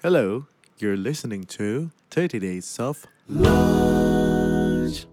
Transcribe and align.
Hello, 0.00 0.48
you're 0.80 0.96
listening 0.96 1.44
to 1.44 1.92
30 2.08 2.40
Days 2.40 2.80
of 2.80 3.04
Lunch. 3.28 5.04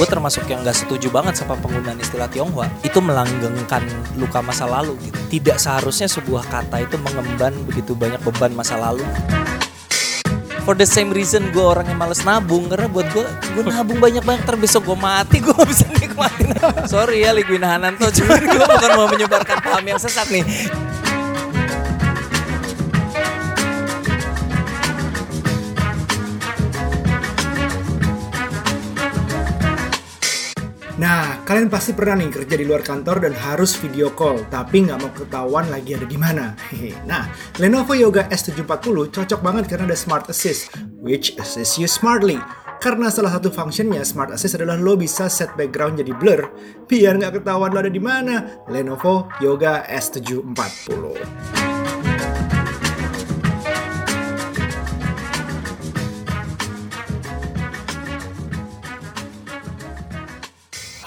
gue 0.00 0.08
termasuk 0.08 0.48
yang 0.48 0.64
gak 0.64 0.80
setuju 0.80 1.12
banget 1.12 1.36
sama 1.36 1.60
penggunaan 1.60 2.00
istilah 2.00 2.24
Tionghoa. 2.32 2.64
Itu 2.80 3.04
melanggengkan 3.04 3.84
luka 4.16 4.40
masa 4.40 4.64
lalu 4.64 4.96
gitu. 5.04 5.20
Tidak 5.28 5.60
seharusnya 5.60 6.08
sebuah 6.08 6.48
kata 6.48 6.88
itu 6.88 6.96
mengemban 7.04 7.52
begitu 7.68 7.92
banyak 7.92 8.24
beban 8.24 8.56
masa 8.56 8.80
lalu 8.80 9.04
for 10.64 10.72
the 10.72 10.88
same 10.88 11.12
reason 11.12 11.52
gue 11.52 11.60
orang 11.60 11.84
yang 11.84 12.00
males 12.00 12.24
nabung 12.24 12.66
karena 12.72 12.88
buat 12.88 13.06
gue 13.12 13.24
gue 13.54 13.62
nabung 13.68 14.00
banyak 14.00 14.24
banyak 14.24 14.42
ter 14.48 14.56
besok 14.56 14.88
gue 14.88 14.98
mati 14.98 15.38
gue 15.44 15.52
gak 15.60 15.68
bisa 15.68 15.86
nikmatin. 15.92 16.56
Sorry 16.88 17.22
ya 17.22 17.36
Ligwina 17.36 17.76
Hananto 17.76 18.08
cuma 18.10 18.40
gue 18.40 18.64
bukan 18.64 18.90
mau 18.96 19.06
menyebarkan 19.06 19.60
paham 19.60 19.84
yang 19.84 20.00
sesat 20.00 20.26
nih 20.32 20.42
kalian 31.44 31.68
pasti 31.68 31.92
pernah 31.92 32.16
nih 32.18 32.32
kerja 32.32 32.56
di 32.56 32.64
luar 32.64 32.80
kantor 32.80 33.28
dan 33.28 33.36
harus 33.36 33.76
video 33.76 34.08
call, 34.10 34.40
tapi 34.48 34.88
nggak 34.88 34.98
mau 34.98 35.12
ketahuan 35.12 35.68
lagi 35.68 35.92
ada 35.92 36.08
di 36.08 36.16
mana. 36.16 36.56
Nah, 37.04 37.28
Lenovo 37.60 37.92
Yoga 37.92 38.24
S740 38.32 39.12
cocok 39.12 39.40
banget 39.44 39.68
karena 39.68 39.92
ada 39.92 39.96
Smart 39.96 40.24
Assist, 40.32 40.72
which 41.04 41.36
assists 41.36 41.76
you 41.76 41.84
smartly. 41.84 42.40
Karena 42.80 43.08
salah 43.08 43.32
satu 43.32 43.48
fungsinya 43.52 44.00
Smart 44.04 44.32
Assist 44.32 44.56
adalah 44.56 44.76
lo 44.80 44.96
bisa 44.96 45.28
set 45.28 45.52
background 45.56 46.00
jadi 46.00 46.12
blur, 46.16 46.48
biar 46.88 47.20
nggak 47.20 47.40
ketahuan 47.40 47.72
lo 47.72 47.80
ada 47.84 47.92
di 47.92 48.00
mana. 48.00 48.64
Lenovo 48.72 49.28
Yoga 49.40 49.84
S740. 49.88 51.73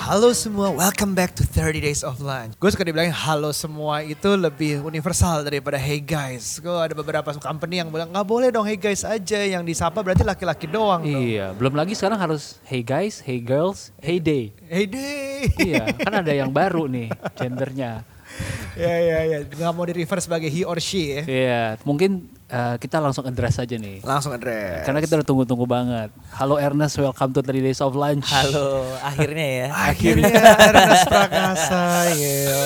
Halo 0.08 0.31
semua, 0.31 0.72
welcome 0.72 1.11
back 1.11 1.36
to 1.36 1.44
30 1.44 1.83
Days 1.83 2.00
of 2.00 2.23
Lunch. 2.23 2.55
Gue 2.63 2.72
suka 2.72 2.88
dibilangin 2.88 3.11
halo 3.11 3.52
semua 3.52 4.00
itu 4.08 4.39
lebih 4.39 4.80
universal 4.80 5.44
daripada 5.44 5.75
hey 5.75 5.99
guys. 5.99 6.64
Gue 6.64 6.72
ada 6.72 6.95
beberapa 6.95 7.36
company 7.36 7.83
yang 7.83 7.91
bilang 7.91 8.16
nggak 8.16 8.23
boleh 8.23 8.47
dong 8.47 8.64
hey 8.64 8.80
guys 8.80 9.03
aja 9.03 9.44
yang 9.44 9.67
disapa 9.67 9.99
berarti 9.99 10.23
laki-laki 10.23 10.64
doang 10.64 11.03
dong. 11.03 11.11
Iya, 11.11 11.52
belum 11.52 11.75
lagi 11.75 11.91
sekarang 11.91 12.23
harus 12.23 12.55
hey 12.64 12.88
guys, 12.88 13.19
hey 13.19 13.44
girls, 13.44 13.91
hey 13.99 14.16
day. 14.23 14.55
Hey 14.72 14.88
day. 14.88 15.52
iya, 15.59 15.91
kan 15.99 16.23
ada 16.23 16.31
yang 16.31 16.55
baru 16.55 16.88
nih 16.88 17.11
gendernya. 17.44 18.08
ya 18.83 18.95
ya 18.99 19.17
ya, 19.25 19.38
nggak 19.47 19.71
mau 19.73 19.85
di 19.88 19.93
reverse 20.03 20.25
sebagai 20.30 20.49
he 20.52 20.61
or 20.67 20.77
she 20.77 21.17
ya. 21.17 21.21
Iya, 21.25 21.63
mungkin 21.81 22.30
uh, 22.52 22.75
kita 22.77 23.02
langsung 23.02 23.25
address 23.25 23.57
aja 23.57 23.75
nih. 23.80 24.03
Langsung 24.03 24.35
address. 24.35 24.85
Karena 24.85 24.99
kita 25.02 25.17
udah 25.21 25.27
tunggu-tunggu 25.27 25.66
banget. 25.66 26.09
Halo 26.35 26.59
Ernest, 26.59 26.99
welcome 26.99 27.31
to 27.33 27.41
30 27.41 27.65
Days 27.65 27.80
of 27.81 27.95
Lunch. 27.97 28.27
halo 28.30 28.85
akhirnya 29.02 29.47
ya 29.47 29.67
Akhirnya 29.93 30.33
Ernest 30.59 31.05
Prakasa 31.09 32.11
ya. 32.13 32.63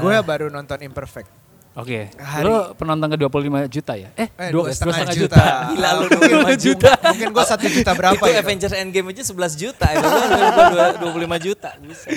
Gue 0.00 0.16
baru 0.24 0.48
nonton 0.48 0.80
Imperfect. 0.80 1.39
Oke, 1.80 2.12
Hari- 2.12 2.44
lo 2.44 2.54
penonton 2.74 3.08
ke 3.08 3.16
25 3.16 3.30
juta 3.66 3.92
ya? 3.94 4.08
Eh, 4.14 4.28
Eh, 4.30 4.50
dua 4.50 4.68
dua 4.68 4.70
setengah 4.70 4.94
setengah 5.00 5.16
juta. 5.16 5.36
juta. 5.36 5.44
Gila 5.70 5.88
lu 5.90 6.04
25 6.06 6.54
juta. 6.60 6.90
Mungkin 7.06 7.28
gue 7.30 7.44
satu 7.46 7.66
juta 7.66 7.90
berapa 7.94 8.20
itu 8.20 8.28
ya? 8.28 8.38
Avengers 8.38 8.74
Endgame 8.74 9.06
aja 9.08 9.22
11 9.24 9.52
juta 9.54 9.86
itu 9.88 10.06
gua 10.70 10.86
25 10.94 11.38
juta 11.40 11.70
Buset. 11.80 12.12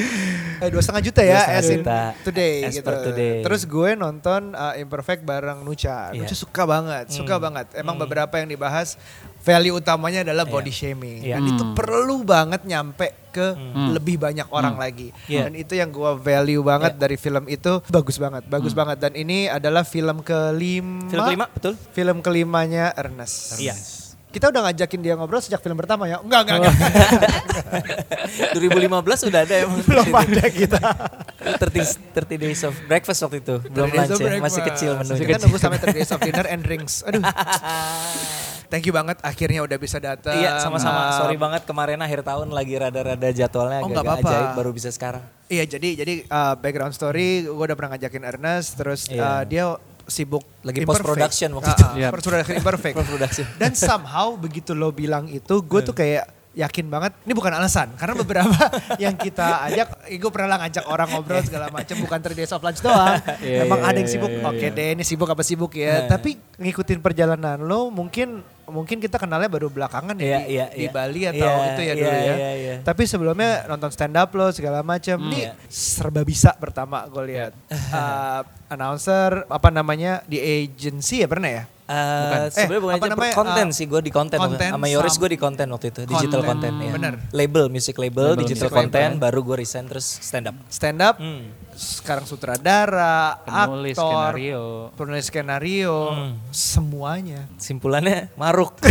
Eh, 0.59 0.69
dua 0.69 0.81
setengah 0.81 1.03
juta 1.03 1.21
ya, 1.21 1.29
Dua 1.29 1.39
setengah 1.39 1.57
as 1.57 1.65
in 1.65 1.79
juta. 1.79 1.99
today 2.21 2.55
As 2.61 2.73
gitu. 2.73 2.85
per 2.85 2.95
today. 3.01 3.35
Terus 3.41 3.61
gue 3.63 3.89
nonton 3.93 4.41
uh, 4.51 4.73
Imperfect 4.75 5.21
bareng 5.21 5.59
Nucha. 5.61 6.11
Iya. 6.11 6.21
Nucha 6.21 6.35
suka 6.35 6.63
banget, 6.63 7.05
suka 7.09 7.35
Hmm. 7.35 7.43
banget. 7.43 7.65
Emang 7.73 7.95
beberapa 7.95 8.35
yang 8.35 8.47
dibahas 8.47 8.99
value 9.43 9.75
utamanya 9.75 10.23
adalah 10.23 10.43
body 10.43 10.71
shaming. 10.71 11.19
Iya. 11.21 11.35
Dan 11.35 11.43
itu 11.49 11.63
Hmm. 11.63 11.75
perlu 11.75 12.23
banget 12.23 12.63
nyampe 12.63 13.11
ke 13.29 13.51
lebih 13.91 14.15
banyak 14.17 14.47
orang 14.47 14.75
lagi. 14.75 15.11
Iya. 15.25 15.45
Dan 15.45 15.57
itu 15.57 15.73
yang 15.73 15.89
gue 15.89 16.11
value 16.15 16.61
banget 16.61 16.95
dari 16.95 17.15
film 17.15 17.45
itu 17.45 17.83
bagus 17.85 18.15
banget, 18.15 18.45
bagus 18.45 18.71
banget. 18.71 18.97
Dan 18.97 19.13
ini 19.13 19.45
adalah 19.45 19.83
film 19.83 20.21
kelima. 20.21 21.03
film 21.05 21.23
kelima 21.25 21.45
betul 21.49 21.73
Film 21.91 22.17
kelimanya 22.19 22.93
Ernest. 22.93 23.57
Iya. 23.57 23.75
Kita 24.29 24.49
udah 24.49 24.65
ngajakin 24.65 24.97
dia 24.97 25.13
ngobrol 25.13 25.37
sejak 25.37 25.61
film 25.61 25.77
pertama 25.77 26.07
ya? 26.07 26.17
Enggak, 26.17 26.41
enggak, 26.43 26.57
enggak. 26.57 26.75
2015 28.57 29.29
udah 29.29 29.41
ada 29.41 29.55
emang 29.61 29.79
Belum 29.83 30.09
ada 30.09 30.45
kita. 30.49 30.81
30, 31.61 32.17
30 32.17 32.41
days 32.41 32.61
of 32.63 32.73
breakfast 32.87 33.21
waktu 33.21 33.45
itu 33.45 33.61
belum 33.67 33.87
30 33.89 33.93
Days 33.93 33.99
lunch 33.99 34.09
ya 34.09 34.25
Breakfast. 34.25 34.41
masih 34.41 34.61
kecil 34.65 34.91
menunya 34.95 35.21
Kita 35.27 35.37
nunggu 35.39 35.59
sampai 35.59 35.77
30 35.77 35.93
Days 35.93 36.11
of 36.11 36.19
Dinner 36.19 36.45
and 36.47 36.61
Drinks. 36.61 36.93
Aduh. 37.03 37.21
Thank 38.73 38.83
you 38.83 38.91
banget 38.91 39.21
akhirnya 39.21 39.61
udah 39.61 39.77
bisa 39.77 40.01
datang. 40.01 40.33
iya 40.33 40.57
sama-sama 40.57 41.13
Um, 41.13 41.17
sorry 41.19 41.37
banget 41.37 41.61
kemarin 41.61 41.99
akhir 41.99 42.25
tahun 42.25 42.49
lagi 42.49 42.73
rada-rada 42.73 43.29
jadwalnya 43.29 43.79
Oh, 43.79 43.85
nggak 43.85 44.01
agak-agak 44.01 44.25
apa-apa. 44.25 44.33
ajaib 44.33 44.57
baru 44.57 44.71
bisa 44.73 44.89
sekarang 44.89 45.21
Iya 45.45 45.63
jadi 45.69 45.89
jadi 45.95 46.13
uh, 46.25 46.53
background 46.55 46.91
story 46.91 47.45
gue 47.45 47.53
udah 47.63 47.77
pernah 47.77 47.93
ngajakin 47.93 48.23
Ernest 48.25 48.69
terus 48.73 49.05
Iya. 49.05 49.21
uh, 49.21 49.43
dia 49.43 49.63
sibuk 50.03 50.41
Lagi 50.59 50.81
imperfect. 50.81 51.05
post-production 51.05 51.49
waktu 51.53 51.69
Ah, 51.69 51.75
itu. 51.75 51.85
ah, 51.85 51.93
Iya. 51.93 52.07
Post 52.09 52.25
production 52.25 52.55
imperfect. 52.57 52.95
Post 52.97 53.09
production. 53.09 53.45
Dan 53.55 53.71
somehow 53.71 54.33
begitu 54.35 54.73
lo 54.73 54.89
bilang 54.89 55.29
itu 55.29 55.55
gue 55.61 55.79
tuh 55.79 55.93
kayak 55.93 56.25
yakin 56.53 56.85
banget 56.85 57.17
ini 57.25 57.33
bukan 57.33 57.49
alasan 57.49 57.89
karena 57.97 58.13
beberapa 58.13 58.53
yang 59.03 59.17
kita 59.17 59.65
ajak 59.73 60.05
gue 60.05 60.29
pernah 60.29 60.53
lah 60.53 60.57
ngajak 60.65 60.85
orang 60.85 61.09
ngobrol 61.09 61.41
segala 61.41 61.73
macam 61.73 61.95
bukan 61.97 62.19
3 62.21 62.37
days 62.37 62.53
of 62.53 62.61
lunch 62.61 62.77
doang 62.79 63.17
Iya, 63.41 63.65
emang 63.65 63.81
iya, 63.81 63.89
ada 63.89 63.97
yang 63.97 64.09
iya, 64.09 64.13
sibuk 64.13 64.29
iya, 64.29 64.45
oke 64.45 64.61
iya. 64.61 64.69
deh 64.69 64.87
ini 64.93 65.03
sibuk 65.03 65.29
apa 65.29 65.43
sibuk 65.43 65.73
ya 65.73 66.05
Nah. 66.05 66.09
tapi 66.13 66.37
ngikutin 66.61 66.99
perjalanan 67.01 67.57
lo 67.57 67.89
mungkin 67.89 68.45
mungkin 68.63 69.01
kita 69.01 69.17
kenalnya 69.19 69.49
baru 69.49 69.67
belakangan 69.67 70.15
ya 70.21 70.23
Iya, 70.23 70.39
di, 70.39 70.53
iya, 70.53 70.65
di 70.71 70.85
iya. 70.85 70.91
Bali 70.93 71.21
atau 71.27 71.49
Iya, 71.49 71.67
itu 71.73 71.81
ya 71.81 71.85
iya, 71.85 71.93
dulu 71.97 72.13
ya 72.13 72.21
iya, 72.37 72.51
iya. 72.53 72.75
tapi 72.85 73.03
sebelumnya 73.09 73.51
nonton 73.65 73.89
stand 73.89 74.15
up 74.15 74.29
lo 74.37 74.53
segala 74.53 74.85
macam 74.85 75.17
ini 75.33 75.49
iya. 75.49 75.57
serba 75.67 76.21
bisa 76.21 76.53
pertama 76.55 77.01
gue 77.09 77.23
lihat 77.33 77.51
Eh, 77.69 78.41
announcer 78.69 79.45
apa 79.49 79.69
namanya 79.69 80.21
di 80.25 80.37
agency 80.37 81.21
ya 81.21 81.27
pernah 81.29 81.49
ya 81.49 81.63
Eh, 81.83 81.91
Eh, 81.93 82.47
sebenarnya 82.49 82.79
bukan 82.81 82.93
apa 82.93 83.03
aja 83.03 83.11
namanya, 83.11 83.35
konten 83.35 83.65
uh, 83.65 83.75
sih 83.75 83.85
gue 83.85 83.99
di 83.99 84.07
konten, 84.09 84.37
konten 84.37 84.69
sama 84.71 84.87
Yoris 84.87 85.15
gue 85.15 85.27
di 85.27 85.35
konten 85.35 85.67
waktu 85.67 85.87
itu 85.89 86.01
digital 86.05 86.39
Konten, 86.41 86.71
konten 86.71 86.73
ya 86.79 86.91
bener. 86.91 87.13
label 87.29 87.67
music 87.67 87.95
label, 87.97 88.23
Label 88.29 88.39
digital 88.41 88.67
music 88.67 88.79
konten 88.79 89.09
label. 89.09 89.19
baru 89.19 89.39
gue 89.43 89.55
resign 89.57 89.85
terus 89.85 90.07
stand 90.07 90.47
up 90.47 90.55
stand 90.67 90.99
up 90.99 91.15
Hmm. 91.17 91.51
sekarang 91.69 92.23
sutradara 92.23 93.35
Penulis 93.43 93.93
aktor 93.93 94.07
skenario. 94.31 94.63
penulis 94.93 95.25
skenario 95.25 95.95
Hmm. 96.07 96.31
semuanya 96.49 97.51
simpulannya 97.57 98.31
maruk 98.33 98.79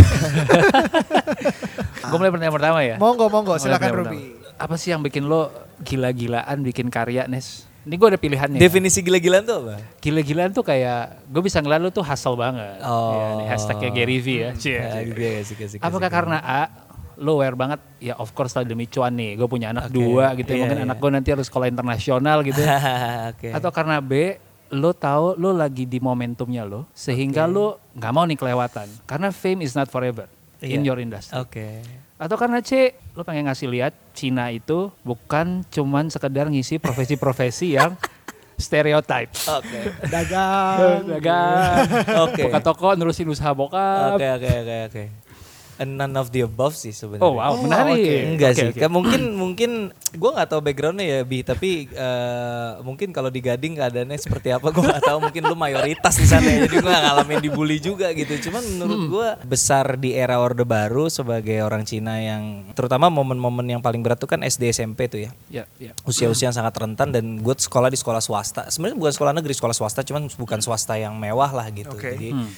Gue 2.03 2.17
mulai 2.19 2.29
pertanyaan 2.29 2.53
pertama 2.53 2.79
ya. 2.83 2.95
monggo 2.97 3.25
monggo 3.27 3.57
silakan 3.57 3.89
Ruby 3.95 4.21
pertama. 4.21 4.53
Apa 4.59 4.75
sih 4.75 4.93
yang 4.93 5.01
bikin 5.01 5.25
lo 5.25 5.49
gila-gilaan 5.81 6.61
bikin 6.61 6.87
karya, 6.87 7.25
Nes? 7.25 7.65
Ini 7.83 7.93
gue 7.93 8.07
ada 8.07 8.15
pilihannya. 8.15 8.59
definisi 8.59 8.99
gila-gilaan 8.99 9.43
tuh 9.43 9.55
apa 9.59 9.75
Gila-gilaan 9.99 10.51
tuh 10.51 10.63
kayak 10.63 11.27
gue 11.27 11.41
bisa 11.41 11.59
ngeliat 11.59 11.79
lo 11.79 11.89
tuh 11.89 11.99
hustle 12.01 12.35
banget. 12.35 12.79
Oh. 12.79 13.43
Ya, 13.43 13.51
hashtagnya 13.51 13.91
Gary 13.91 14.17
V 14.17 14.27
ya. 14.33 14.49
Cie, 14.55 14.71
Ya, 14.73 14.87
cie. 14.89 15.03
gitu 15.05 15.19
ya, 15.19 15.83
Apakah 15.83 16.07
karena 16.07 16.39
A 16.39 16.61
lo 17.13 17.37
aware 17.37 17.53
banget 17.53 17.77
ya 17.99 18.17
of 18.17 18.33
course 18.33 18.51
lah 18.51 18.65
demi 18.65 18.89
cuan 18.89 19.13
nih 19.13 19.37
gue 19.37 19.45
punya 19.45 19.69
anak 19.69 19.85
Oke, 19.85 19.93
dua 19.93 20.33
gitu 20.33 20.49
iya, 20.49 20.59
mungkin 20.59 20.77
iya. 20.81 20.85
anak 20.89 20.97
gue 20.97 21.09
nanti 21.13 21.29
harus 21.29 21.45
sekolah 21.45 21.69
internasional 21.69 22.41
gitu 22.41 22.57
oke 23.31 23.47
atau 23.53 23.69
karena 23.69 24.01
B 24.01 24.33
lo 24.73 24.91
tahu 24.91 25.37
lo 25.37 25.53
lagi 25.53 25.85
di 25.85 26.01
momentumnya 26.01 26.65
lo 26.65 26.89
sehingga 26.89 27.45
lo 27.45 27.77
nggak 27.93 28.11
mau 28.11 28.25
nih 28.25 28.33
kelewatan 28.33 28.89
karena 29.05 29.29
fame 29.29 29.61
is 29.61 29.77
not 29.77 29.85
forever 29.87 30.25
in 30.57 30.81
Iya. 30.81 30.89
your 30.89 30.97
industry 30.97 31.37
oke 31.37 31.67
atau 32.23 32.39
karena 32.39 32.63
C 32.63 32.95
lo 33.19 33.27
pengen 33.27 33.51
ngasih 33.51 33.67
lihat 33.67 33.91
Cina 34.15 34.47
itu 34.47 34.87
bukan 35.03 35.67
cuman 35.67 36.07
sekedar 36.07 36.47
ngisi 36.47 36.79
profesi-profesi 36.79 37.75
yang 37.75 37.99
stereotype. 38.55 39.27
Oke. 39.51 39.79
Dagang. 40.07 41.03
Dagang. 41.03 41.83
Oke. 42.23 42.47
buka 42.47 42.59
toko 42.63 42.95
nerusin 42.95 43.27
usaha 43.27 43.51
bokap. 43.51 44.15
Oke 44.15 44.27
oke 44.39 44.49
oke 44.63 44.77
oke. 44.87 45.03
And 45.03 45.22
none 45.85 46.13
of 46.13 46.29
the 46.29 46.41
above 46.41 46.73
sih 46.73 46.89
sebenarnya 46.89 47.23
oh 47.23 47.33
wow 47.33 47.51
Oh, 47.51 47.59
menarik 47.59 47.95
oke. 47.95 48.15
Enggak 48.25 48.49
Oke, 48.49 48.57
sih, 48.57 48.67
oke. 48.67 48.77
Kayak 48.77 48.91
mungkin 48.91 49.21
mungkin 49.33 49.71
gue 50.13 50.31
nggak 50.31 50.47
tahu 50.47 50.59
backgroundnya 50.59 51.05
ya 51.05 51.19
bi, 51.21 51.41
tapi 51.41 51.69
eh, 51.87 52.71
mungkin 52.81 53.09
kalau 53.09 53.27
di 53.27 53.39
Gading 53.39 53.75
keadaannya 53.75 54.15
seperti 54.15 54.49
apa 54.49 54.69
gue 54.69 54.81
nggak 54.81 55.03
tahu. 55.03 55.17
Mungkin 55.21 55.43
lu 55.43 55.55
mayoritas 55.55 56.15
di 56.15 56.25
sana, 56.25 56.45
ya, 56.45 56.63
jadi 56.63 56.75
gue 56.75 56.87
nggak 56.87 57.03
ngalamin 57.03 57.39
dibully 57.39 57.77
juga 57.77 58.09
gitu. 58.11 58.33
Cuman 58.41 58.63
menurut 58.63 58.95
Hmm. 58.95 59.09
gue 59.09 59.27
besar 59.45 59.95
di 59.95 60.13
era 60.13 60.37
Orde 60.37 60.63
Baru 60.63 61.07
sebagai 61.07 61.59
orang 61.59 61.83
Cina 61.83 62.17
yang 62.17 62.43
terutama 62.71 63.07
momen-momen 63.07 63.65
yang 63.67 63.81
paling 63.81 63.99
berat 63.99 64.17
tuh 64.17 64.27
kan 64.27 64.41
SD 64.41 64.71
SMP 64.71 65.05
tuh 65.05 65.19
ya. 65.19 65.31
ya 65.47 65.63
ya 65.77 65.91
Usia-usia 66.03 66.47
yang 66.47 66.55
sangat 66.55 66.73
rentan 66.73 67.09
dan 67.09 67.37
gue 67.37 67.55
sekolah 67.55 67.87
di 67.87 67.95
sekolah 67.95 68.19
swasta. 68.19 68.67
Sebenarnya 68.67 68.95
bukan 68.95 69.13
sekolah 69.13 69.33
negeri, 69.33 69.53
sekolah 69.53 69.73
swasta, 69.73 70.01
cuman 70.01 70.29
bukan 70.31 70.59
swasta 70.59 70.95
yang 70.95 71.13
mewah 71.15 71.49
lah 71.49 71.67
gitu. 71.69 71.91
Oke. 71.91 72.13
Jadi 72.13 72.29
Hmm. 72.31 72.49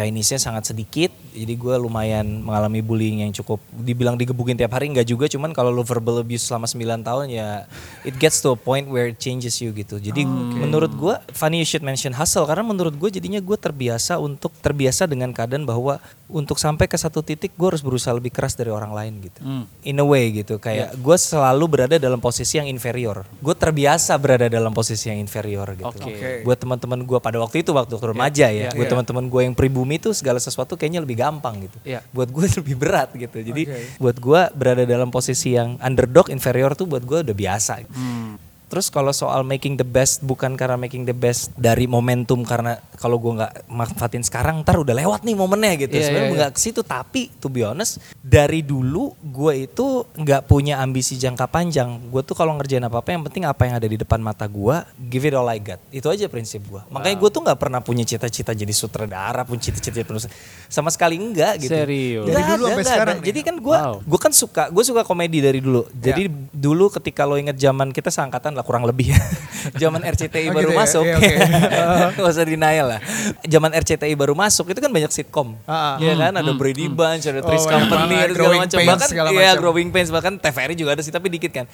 Chinese-nya 0.00 0.40
sangat 0.40 0.72
sedikit. 0.72 1.12
Jadi 1.30 1.54
gue 1.54 1.76
lumayan 1.76 2.24
mengalami 2.40 2.80
bullying 2.80 3.22
yang 3.22 3.30
cukup 3.36 3.60
dibilang 3.70 4.16
digebukin 4.16 4.56
tiap 4.56 4.72
hari 4.72 4.88
enggak 4.88 5.06
juga. 5.06 5.28
Cuman 5.28 5.52
kalau 5.52 5.68
lu 5.68 5.84
verbal 5.84 6.24
abuse 6.24 6.48
selama 6.48 6.64
9 6.64 7.04
tahun 7.04 7.24
ya 7.28 7.68
it 8.02 8.16
gets 8.16 8.40
to 8.40 8.50
a 8.50 8.58
point 8.58 8.88
where 8.88 9.12
it 9.12 9.20
changes 9.20 9.60
you 9.60 9.70
gitu. 9.76 10.00
Jadi 10.00 10.24
menurut 10.56 10.90
gue 10.96 11.14
funny 11.36 11.60
you 11.60 11.68
should 11.68 11.84
mention 11.84 12.16
hustle 12.16 12.48
karena 12.48 12.64
menurut 12.64 12.96
gue 12.96 13.10
jadinya 13.12 13.38
gue 13.38 13.58
terbiasa 13.60 14.16
untuk 14.16 14.56
terbiasa 14.64 15.04
dengan 15.04 15.30
keadaan 15.36 15.68
bahwa 15.68 16.00
untuk 16.30 16.62
sampai 16.62 16.86
ke 16.86 16.94
satu 16.94 17.26
titik 17.26 17.54
gue 17.58 17.66
harus 17.66 17.82
berusaha 17.82 18.14
lebih 18.14 18.30
keras 18.30 18.54
dari 18.54 18.70
orang 18.70 18.94
lain 18.94 19.12
gitu. 19.20 19.40
In 19.82 19.98
a 19.98 20.06
way 20.06 20.30
gitu 20.30 20.56
kayak 20.62 20.94
gue 20.96 21.16
selalu 21.18 21.64
berada 21.66 21.96
dalam 21.98 22.22
posisi 22.22 22.58
yang 22.62 22.70
inferior. 22.70 23.26
Gue 23.42 23.54
terbiasa 23.58 24.14
berada 24.18 24.46
dalam 24.46 24.70
posisi 24.70 25.10
yang 25.10 25.18
inferior 25.18 25.66
gitu. 25.74 25.90
Oke. 25.90 26.46
Buat 26.46 26.58
teman-teman 26.62 27.02
gue 27.02 27.18
pada 27.18 27.42
waktu 27.42 27.66
itu 27.66 27.74
waktu 27.74 27.98
remaja 27.98 28.46
ya. 28.50 28.70
Buat 28.70 28.88
teman-teman 28.90 29.26
gue 29.26 29.40
yang 29.50 29.54
pribumi 29.58 29.89
itu 29.90 30.14
segala 30.14 30.38
sesuatu 30.38 30.78
kayaknya 30.78 31.02
lebih 31.02 31.18
gampang 31.18 31.66
gitu. 31.66 31.78
Iya. 31.82 32.00
Buat 32.14 32.30
gue 32.30 32.46
lebih 32.62 32.76
berat 32.78 33.10
gitu. 33.14 33.38
Jadi 33.42 33.62
buat 33.98 34.16
gue 34.18 34.40
berada 34.54 34.84
dalam 34.86 35.10
posisi 35.10 35.54
yang 35.58 35.78
underdog 35.82 36.30
inferior 36.30 36.78
tuh 36.78 36.86
buat 36.86 37.02
gue 37.02 37.26
udah 37.26 37.36
biasa. 37.36 37.86
Terus 38.70 38.86
kalau 38.86 39.10
soal 39.10 39.42
making 39.42 39.74
the 39.74 39.82
best 39.82 40.22
bukan 40.22 40.54
karena 40.54 40.78
making 40.78 41.02
the 41.02 41.12
best 41.12 41.50
dari 41.58 41.90
momentum 41.90 42.46
karena 42.46 42.78
kalau 42.94 43.18
gue 43.18 43.42
nggak 43.42 43.66
manfaatin 43.66 44.22
sekarang 44.22 44.62
ntar 44.62 44.78
udah 44.78 44.94
lewat 44.94 45.26
nih 45.26 45.34
momennya 45.34 45.74
gitu. 45.74 45.98
Iya, 45.98 46.06
Sebenarnya 46.06 46.30
iya, 46.30 46.38
nggak 46.38 46.52
ke 46.54 46.60
situ 46.62 46.80
tapi 46.86 47.34
to 47.42 47.50
be 47.50 47.66
honest 47.66 47.98
dari 48.22 48.62
dulu 48.62 49.10
gue 49.18 49.66
itu 49.66 50.06
nggak 50.14 50.46
punya 50.46 50.78
ambisi 50.78 51.18
jangka 51.18 51.50
panjang. 51.50 51.98
Gue 52.14 52.22
tuh 52.22 52.38
kalau 52.38 52.54
ngerjain 52.62 52.86
apa 52.86 53.02
apa 53.02 53.10
yang 53.10 53.26
penting 53.26 53.42
apa 53.42 53.66
yang 53.66 53.74
ada 53.74 53.90
di 53.90 53.98
depan 53.98 54.22
mata 54.22 54.46
gue 54.46 54.76
give 55.10 55.26
it 55.26 55.34
all 55.34 55.50
I 55.50 55.58
got. 55.58 55.82
Itu 55.90 56.06
aja 56.06 56.30
prinsip 56.30 56.62
gue. 56.70 56.78
Makanya 56.94 57.18
gue 57.18 57.30
tuh 57.34 57.42
nggak 57.42 57.58
pernah 57.58 57.82
punya 57.82 58.06
cita-cita 58.06 58.54
jadi 58.54 58.70
sutradara, 58.70 59.42
punya 59.42 59.66
cita-cita 59.66 59.98
jadi 59.98 60.06
penulis. 60.06 60.30
Sama 60.70 60.94
sekali 60.94 61.18
enggak 61.18 61.58
gitu. 61.58 61.74
Serius? 61.74 62.30
Dari 62.30 62.42
dulu 62.54 62.70
ada, 62.70 62.70
sampai 62.70 62.84
nggak 62.86 62.94
sekarang 62.94 63.18
ada. 63.18 63.26
Jadi 63.26 63.40
kan 63.42 63.56
gue 63.58 63.78
Wow. 63.80 64.04
gue 64.04 64.20
kan 64.20 64.30
suka 64.30 64.68
gue 64.68 64.84
suka 64.86 65.02
komedi 65.02 65.42
dari 65.42 65.58
dulu. 65.58 65.88
Jadi 65.90 66.28
dulu 66.54 66.92
ketika 66.92 67.26
lo 67.26 67.34
inget 67.34 67.58
zaman 67.58 67.90
kita 67.90 68.12
seangkatan 68.12 68.59
lah 68.60 68.62
kurang 68.62 68.84
lebih 68.84 69.10
ya. 69.10 69.18
zaman 69.82 70.00
RCTI 70.02 70.46
Oh 70.46 70.54
baru 70.54 70.60
gitu 70.62 70.72
ya? 70.72 70.78
masuk. 70.78 71.04
Oke. 71.06 71.32
Gak 72.16 72.30
usah 72.30 72.44
denial 72.44 72.86
lah. 72.86 73.00
Zaman 73.42 73.70
RCTI 73.74 74.12
baru 74.14 74.32
masuk 74.32 74.68
itu 74.68 74.78
kan 74.78 74.88
banyak 74.88 75.08
sitcom. 75.08 75.56
Ah, 75.64 75.72
ah. 75.72 75.94
Iya 75.96 76.12
kan 76.14 76.32
ada 76.34 76.52
Brady 76.52 76.86
Bunch, 76.86 77.24
ada 77.24 77.40
Three's 77.40 77.64
Oh, 77.64 77.70
Company, 77.70 78.14
ada 78.14 78.28
segala 78.28 78.36
Growing 78.36 78.60
macam. 78.62 78.78
Bahkan 78.78 79.08
segala 79.08 79.28
iya 79.30 79.50
macam. 79.50 79.60
Growing 79.62 79.88
Pains 79.90 80.10
bahkan 80.10 80.34
TVRI 80.36 80.74
juga 80.74 80.90
ada 80.92 81.00
sih 81.00 81.10
tapi 81.10 81.28
dikit 81.28 81.50
kan. 81.50 81.64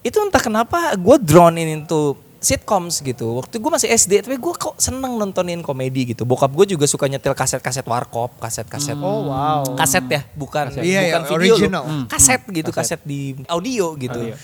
Itu 0.00 0.18
entah 0.18 0.40
kenapa 0.40 0.92
gue 0.94 1.16
drawn 1.20 1.54
in 1.54 1.78
into 1.78 2.12
sitcoms 2.38 2.98
gitu. 3.00 3.38
Waktu 3.38 3.56
gue 3.56 3.70
masih 3.70 3.88
SD 3.88 4.18
tapi 4.20 4.34
gue 4.34 4.52
kok 4.52 4.74
seneng 4.74 5.14
nontonin 5.14 5.62
komedi 5.62 6.10
gitu. 6.10 6.26
Bokap 6.26 6.50
gue 6.50 6.66
juga 6.68 6.84
suka 6.84 7.06
nyetel 7.06 7.32
kaset-kaset 7.32 7.86
warkop, 7.86 8.34
kaset-kaset 8.36 8.98
Oh 8.98 9.30
wow. 9.30 9.62
kaset 9.72 10.02
ya 10.04 10.26
bukan 10.32 10.74
Iya, 10.74 11.00
bukan 11.06 11.22
iya, 11.22 11.30
video 11.30 11.54
original. 11.54 11.82
loh. 11.82 12.04
kaset 12.06 12.42
gitu 12.44 12.70
kaset. 12.70 12.98
di 13.00 13.38
audio 13.46 13.94
gitu 13.94 14.34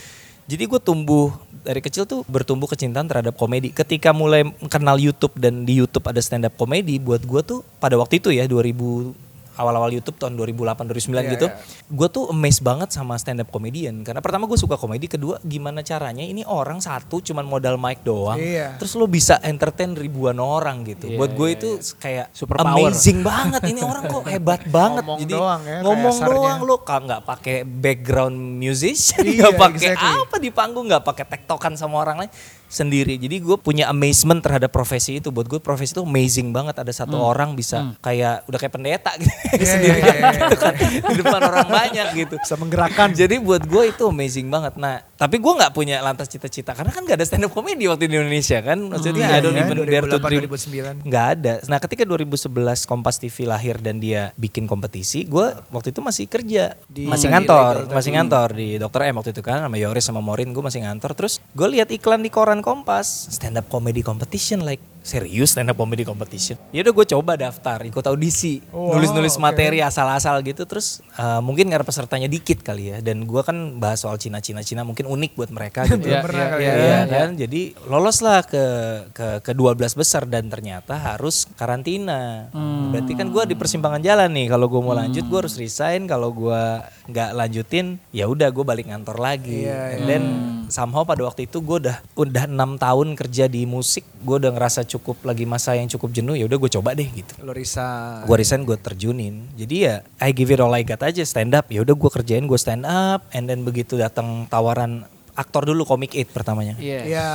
jadi 0.48 0.64
gue 0.64 0.80
tumbuh 0.80 1.28
dari 1.68 1.84
kecil 1.84 2.08
tuh 2.08 2.24
bertumbuh 2.24 2.64
kecintaan 2.64 3.04
terhadap 3.12 3.36
komedi. 3.36 3.68
Ketika 3.68 4.16
mulai 4.16 4.48
kenal 4.72 4.96
YouTube 4.96 5.36
dan 5.36 5.68
di 5.68 5.76
YouTube 5.76 6.08
ada 6.08 6.16
stand 6.24 6.48
up 6.48 6.56
komedi 6.56 6.96
buat 6.96 7.20
gue 7.20 7.44
tuh 7.44 7.60
pada 7.76 8.00
waktu 8.00 8.24
itu 8.24 8.32
ya 8.32 8.48
2000 8.48 9.27
awal-awal 9.58 9.90
YouTube 9.90 10.16
tahun 10.16 10.34
2008 10.34 10.86
2009 10.86 11.10
Iya, 11.10 11.22
gitu 11.34 11.46
iya. 11.46 11.58
gue 11.84 12.08
tuh 12.08 12.24
amazed 12.28 12.62
banget 12.62 12.88
sama 12.88 13.14
stand 13.14 13.38
up 13.38 13.48
comedian 13.48 14.00
karena 14.00 14.18
pertama 14.18 14.46
gue 14.46 14.54
suka 14.54 14.74
komedi 14.74 15.04
kedua 15.04 15.42
gimana 15.42 15.82
caranya 15.82 16.22
ini 16.22 16.42
orang 16.42 16.78
satu 16.78 17.18
cuman 17.20 17.42
modal 17.42 17.74
mic 17.74 18.00
doang 18.00 18.38
Iya. 18.38 18.78
terus 18.78 18.94
lo 18.94 19.04
bisa 19.04 19.42
entertain 19.42 19.92
ribuan 19.92 20.38
orang 20.38 20.86
gitu 20.86 21.06
Iya, 21.06 21.18
buat 21.18 21.30
gue 21.32 21.48
iya, 21.48 21.56
itu 21.58 21.68
kayak 21.94 22.26
Super 22.30 22.56
power. 22.56 22.86
amazing 22.86 23.20
banget 23.20 23.62
ini 23.66 23.80
orang 23.80 24.02
kok 24.04 24.24
hebat 24.24 24.62
banget 24.70 25.02
Ngomong 25.02 25.18
jadi 25.18 25.34
doang 25.34 25.60
ya, 25.62 25.78
ngomong 25.82 26.16
doang 26.22 26.58
lo 26.62 26.76
kalau 26.80 27.02
nggak 27.04 27.22
pakai 27.24 27.56
background 27.62 28.36
musician 28.54 29.20
Iya, 29.20 29.50
nggak 29.50 29.54
pakai 29.58 29.88
exactly. 29.90 30.22
apa 30.22 30.36
di 30.38 30.50
panggung 30.50 30.86
nggak 30.86 31.02
pakai 31.02 31.24
tektokan 31.26 31.74
sama 31.74 31.98
orang 31.98 32.16
lain 32.20 32.32
sendiri. 32.68 33.16
Jadi 33.16 33.40
gue 33.40 33.56
punya 33.56 33.88
amazement 33.88 34.38
terhadap 34.38 34.70
profesi 34.70 35.18
itu. 35.18 35.28
Buat 35.28 35.48
gue 35.48 35.58
profesi 35.58 35.92
itu 35.92 36.04
amazing 36.04 36.52
banget. 36.52 36.76
Ada 36.76 37.04
satu 37.04 37.16
orang 37.16 37.52
bisa 37.52 37.96
kayak 37.98 38.44
udah 38.46 38.58
kayak 38.58 38.72
pendeta 38.72 39.10
gitu. 39.16 39.32
Iya, 39.52 39.66
sendiri. 39.74 39.98
iya, 39.98 40.12
iya, 40.14 40.30
gitu 40.38 40.56
kan. 40.56 40.72
Di 40.78 41.14
depan 41.16 41.40
orang 41.42 41.68
banyak 41.68 42.06
gitu. 42.14 42.34
Bisa 42.36 42.54
menggerakkan. 42.54 43.08
jadi 43.10 43.40
buat 43.40 43.64
gue 43.64 43.90
itu 43.90 44.04
amazing 44.04 44.46
banget. 44.46 44.76
Nah 44.76 45.00
tapi 45.18 45.36
gue 45.36 45.50
nggak 45.50 45.72
punya 45.72 45.98
lantas 45.98 46.28
cita-cita. 46.28 46.72
Karena 46.72 46.92
kan 46.92 47.02
gak 47.02 47.18
ada 47.18 47.26
stand 47.26 47.42
up 47.42 47.50
comedy 47.50 47.88
waktu 47.88 48.06
di 48.06 48.14
Indonesia 48.14 48.60
kan. 48.60 48.78
Maksudnya 48.78 49.26
Iya, 49.26 49.34
I 49.34 49.40
don't 49.40 49.56
iya, 49.56 49.64
even 49.64 49.78
dare 49.82 50.06
to 50.06 50.16
2008, 50.16 50.28
dream 50.28 50.42
2009. 50.46 51.08
nggak 51.08 51.26
ada. 51.34 51.52
Nah 51.66 51.78
ketika 51.80 52.02
2011 52.04 52.46
Kompas 52.84 53.16
TV 53.16 53.36
lahir 53.42 53.76
dan 53.78 53.98
dia 53.98 54.30
bikin 54.36 54.64
kompetisi, 54.64 55.24
gue 55.24 55.42
waktu 55.68 55.90
itu 55.90 55.98
masih 55.98 56.28
kerja, 56.28 56.76
Di- 56.86 57.08
masih 57.08 57.26
di 57.26 57.34
ngantor, 57.34 57.72
legal 57.82 57.96
masih 57.96 58.10
ngantor 58.12 58.48
di 58.52 58.68
Dokter 58.76 59.00
M 59.04 59.16
waktu 59.16 59.30
itu 59.32 59.40
kan 59.40 59.64
sama 59.64 59.74
Yoris 59.74 60.04
sama 60.04 60.20
Morin, 60.20 60.50
gue 60.50 60.60
masih 60.60 60.84
ngantor. 60.84 61.10
Terus 61.14 61.40
gue 61.50 61.68
lihat 61.68 61.88
iklan 61.88 62.20
di 62.20 62.30
koran 62.30 62.57
Kompas, 62.62 63.28
stand 63.30 63.56
up 63.56 63.68
comedy 63.70 64.02
competition, 64.02 64.64
like 64.64 64.80
serius 65.00 65.52
stand 65.52 65.68
up 65.68 65.76
comedy 65.76 66.02
competition. 66.02 66.58
Ya 66.68 66.80
udah 66.80 66.92
gue 66.92 67.06
coba 67.08 67.32
daftar, 67.34 67.80
ikut 67.80 68.04
audisi, 68.04 68.60
Wow, 68.68 68.94
nulis-nulis 68.94 69.34
oke. 69.34 69.42
materi 69.42 69.78
asal-asal 69.80 70.40
gitu. 70.42 70.64
Terus 70.64 71.00
eh, 71.14 71.40
mungkin 71.40 71.66
karena 71.66 71.82
pesertanya 71.82 72.26
dikit 72.26 72.60
kali 72.60 72.92
ya, 72.92 72.98
dan 73.00 73.22
gue 73.22 73.40
kan 73.40 73.56
bahas 73.76 74.00
soal 74.00 74.16
Cina-Cina, 74.16 74.60
Cina 74.60 74.82
mungkin 74.82 75.04
unik 75.04 75.32
buat 75.34 75.50
mereka 75.50 75.86
gitu. 75.86 76.04
Belum 76.04 76.22
pernah 76.22 76.46
kali 76.50 76.62
Iya, 76.62 76.72
ya. 76.72 76.84
iya 76.84 77.00
kan. 77.06 77.28
Jadi 77.34 77.60
loloslah 77.84 78.42
ke 78.42 78.64
ke 79.10 79.28
ke 79.40 79.52
12 79.52 79.94
besar 79.94 80.22
dan 80.24 80.48
ternyata 80.48 80.94
harus 80.94 81.48
karantina. 81.54 82.50
Berarti 82.90 83.12
kan 83.14 83.28
gua 83.28 83.44
di 83.44 83.54
persimpangan 83.54 84.00
jalan 84.00 84.28
nih. 84.32 84.46
Kalau 84.48 84.66
gua 84.66 84.80
mau 84.80 84.94
lanjut 84.94 85.24
gua 85.26 85.44
harus 85.44 85.56
resign. 85.56 86.04
Kalau 86.04 86.30
gua 86.30 86.84
nggak 87.04 87.30
lanjutin 87.32 87.96
ya 88.10 88.24
udah 88.24 88.48
gua 88.48 88.64
balik 88.66 88.88
ngantor 88.88 89.16
lagi. 89.16 89.64
Iya, 89.64 89.96
And 89.96 90.04
then 90.04 90.24
somehow 90.68 91.04
pada 91.04 91.22
waktu 91.22 91.44
itu 91.44 91.60
gua 91.60 91.78
udah 91.78 91.96
udah 92.14 92.44
enam 92.46 92.76
tahun 92.76 93.14
kerja 93.14 93.46
di 93.46 93.64
musik. 93.64 94.04
Gua 94.20 94.36
udah 94.36 94.50
ngerasa 94.50 94.84
cukup 94.88 95.20
lagi 95.28 95.44
masa 95.44 95.76
yang 95.76 95.86
cukup 95.86 96.16
jenuh. 96.16 96.34
Ya 96.34 96.48
udah 96.48 96.56
gue 96.56 96.70
coba 96.80 96.96
deh 96.96 97.04
gitu. 97.04 97.36
Lo 97.44 97.52
Risa. 97.52 98.24
Gue 98.24 98.40
resign, 98.40 98.64
gue 98.64 98.80
terjunin. 98.80 99.44
Jadi 99.52 99.76
ya, 99.84 100.00
I 100.18 100.32
give 100.32 100.48
it 100.48 100.64
all 100.64 100.72
I 100.72 100.82
got 100.82 101.04
aja 101.04 101.20
stand 101.28 101.52
up. 101.52 101.68
Ya 101.68 101.84
udah 101.84 101.92
gue 101.92 102.10
kerjain, 102.10 102.48
gue 102.48 102.56
stand 102.56 102.88
up. 102.88 103.28
And 103.36 103.44
then 103.44 103.62
begitu 103.68 104.00
datang 104.00 104.48
tawaran 104.48 105.04
aktor 105.38 105.62
dulu 105.62 105.86
Comic 105.86 106.18
8 106.18 106.34
pertamanya. 106.34 106.74
Iya. 106.82 107.06
Iya. 107.06 107.28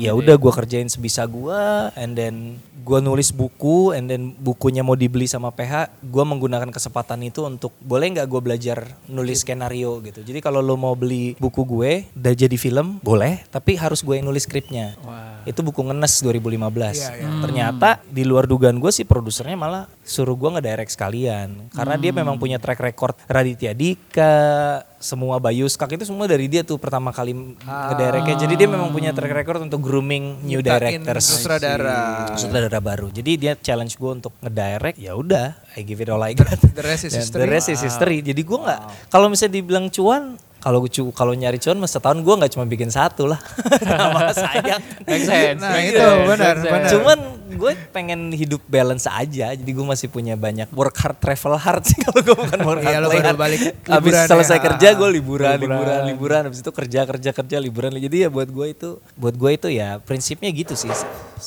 Ya 0.00 0.12
udah 0.16 0.40
gue 0.40 0.52
kerjain 0.56 0.88
sebisa 0.88 1.28
gue, 1.28 1.60
and 2.00 2.16
then 2.16 2.56
gue 2.82 2.98
nulis 2.98 3.30
buku, 3.30 3.92
and 3.92 4.08
then 4.08 4.32
bukunya 4.40 4.80
mau 4.80 4.96
dibeli 4.96 5.28
sama 5.28 5.52
PH, 5.52 6.02
gue 6.02 6.24
menggunakan 6.24 6.72
kesempatan 6.72 7.20
itu 7.22 7.44
untuk 7.44 7.70
boleh 7.84 8.10
nggak 8.16 8.26
gue 8.26 8.40
belajar 8.40 8.78
nulis 9.06 9.44
skenario 9.44 10.00
gitu. 10.02 10.24
Jadi 10.24 10.40
kalau 10.40 10.64
lo 10.64 10.74
mau 10.80 10.96
beli 10.96 11.36
buku 11.36 11.62
gue, 11.62 12.10
udah 12.16 12.34
jadi 12.34 12.56
film, 12.56 12.98
boleh, 13.04 13.44
tapi 13.52 13.76
harus 13.76 14.00
gue 14.00 14.16
yang 14.18 14.26
nulis 14.26 14.48
skripnya. 14.48 14.96
Itu 15.46 15.60
buku 15.62 15.84
ngenes 15.84 16.24
2015. 16.24 16.42
Iya, 16.42 17.10
iya. 17.20 17.28
Ternyata 17.38 17.88
di 18.08 18.26
luar 18.26 18.50
dugaan 18.50 18.80
gue 18.82 18.90
sih 18.90 19.06
produsernya 19.06 19.54
malah 19.54 19.84
suruh 20.02 20.34
gue 20.34 20.50
ngedirect 20.58 20.90
sekalian, 20.90 21.70
karena 21.70 21.94
dia 22.00 22.10
memang 22.10 22.34
punya 22.40 22.58
track 22.58 22.82
record 22.82 23.14
Raditya 23.30 23.76
Dika, 23.76 24.82
semua 25.02 25.36
Bayu 25.36 25.66
Skak 25.66 25.98
itu 25.98 26.06
semua 26.06 26.24
dari 26.24 26.46
dia 26.46 26.62
tuh 26.62 26.78
pertama 26.78 27.10
kali 27.10 27.34
ngedirectnya. 27.60 28.38
Jadi 28.38 28.54
dia 28.54 28.68
memang 28.70 28.88
punya 28.88 29.10
track 29.10 29.34
record 29.34 29.66
untuk 29.66 29.82
grooming 29.82 30.40
new 30.46 30.62
Nyiptain 30.62 31.02
directors. 31.02 31.26
sutradara. 31.26 32.30
Sutradara 32.38 32.78
baru. 32.78 33.10
Jadi 33.10 33.34
dia 33.34 33.52
challenge 33.58 33.98
gue 33.98 34.22
untuk 34.22 34.32
ngedirect. 34.38 34.96
Ya 34.96 35.18
udah, 35.18 35.58
I 35.74 35.82
give 35.82 35.98
it 35.98 36.08
all 36.08 36.22
I 36.22 36.32
got. 36.32 36.54
The 36.56 36.86
rest 36.86 37.10
is 37.10 37.12
history. 37.20 37.42
The 37.42 37.48
rest 37.50 37.68
is 37.68 37.80
history. 37.82 38.22
Jadi 38.22 38.40
gue 38.40 38.58
nggak 38.58 39.10
kalau 39.10 39.26
misalnya 39.26 39.58
dibilang 39.58 39.90
cuan, 39.90 40.38
kalau 40.62 40.78
cu- 40.84 41.10
kalau 41.10 41.34
nyari 41.34 41.58
cuan 41.58 41.74
mas 41.74 41.90
setahun 41.90 42.16
gue 42.16 42.34
nggak 42.34 42.52
cuma 42.52 42.64
bikin 42.64 42.86
satu 42.86 43.26
lah. 43.26 43.42
Sama 43.82 44.30
sayang. 44.30 44.78
Make 45.02 45.20
sense, 45.20 45.58
Nah, 45.58 45.74
make 45.74 45.90
itu 45.90 46.06
benar, 46.24 46.54
benar. 46.56 46.88
Cuman 46.88 47.18
gue 47.52 47.72
pengen 47.90 48.30
hidup 48.30 48.62
balance 48.64 49.04
aja. 49.04 49.50
Jadi 49.52 49.66
gue 49.66 49.82
masih 49.82 50.06
punya 50.06 50.32
banyak 50.34 50.70
work 50.70 50.94
hard, 50.96 51.18
travel 51.18 51.54
hard 51.54 51.82
sih 51.82 51.98
kalau 52.04 52.22
gue 52.22 52.36
bukan 52.38 52.60
work 52.62 52.80
hard. 52.80 52.88
Iya, 52.88 52.98
lo 52.98 53.08
play 53.08 53.18
baru 53.18 53.28
hard. 53.28 53.40
balik 53.40 53.60
Abis 53.90 53.90
liburan 54.08 54.26
selesai 54.28 54.56
ya. 54.56 54.62
kerja 54.62 54.88
gue 54.92 55.08
liburan, 55.10 55.50
Liburan. 55.52 55.76
liburan, 55.76 56.00
liburan. 56.08 56.42
Abis 56.46 56.58
itu 56.60 56.70
kerja, 56.70 57.00
kerja, 57.04 57.30
kerja, 57.32 57.56
liburan. 57.58 57.90
Jadi 57.92 58.16
ya 58.22 58.28
buat 58.30 58.46
gue 58.46 58.66
itu, 58.68 58.88
buat 59.14 59.34
gue 59.34 59.50
itu 59.52 59.68
ya 59.68 59.98
prinsipnya 59.98 60.48
gitu 60.48 60.72
sih. 60.72 60.88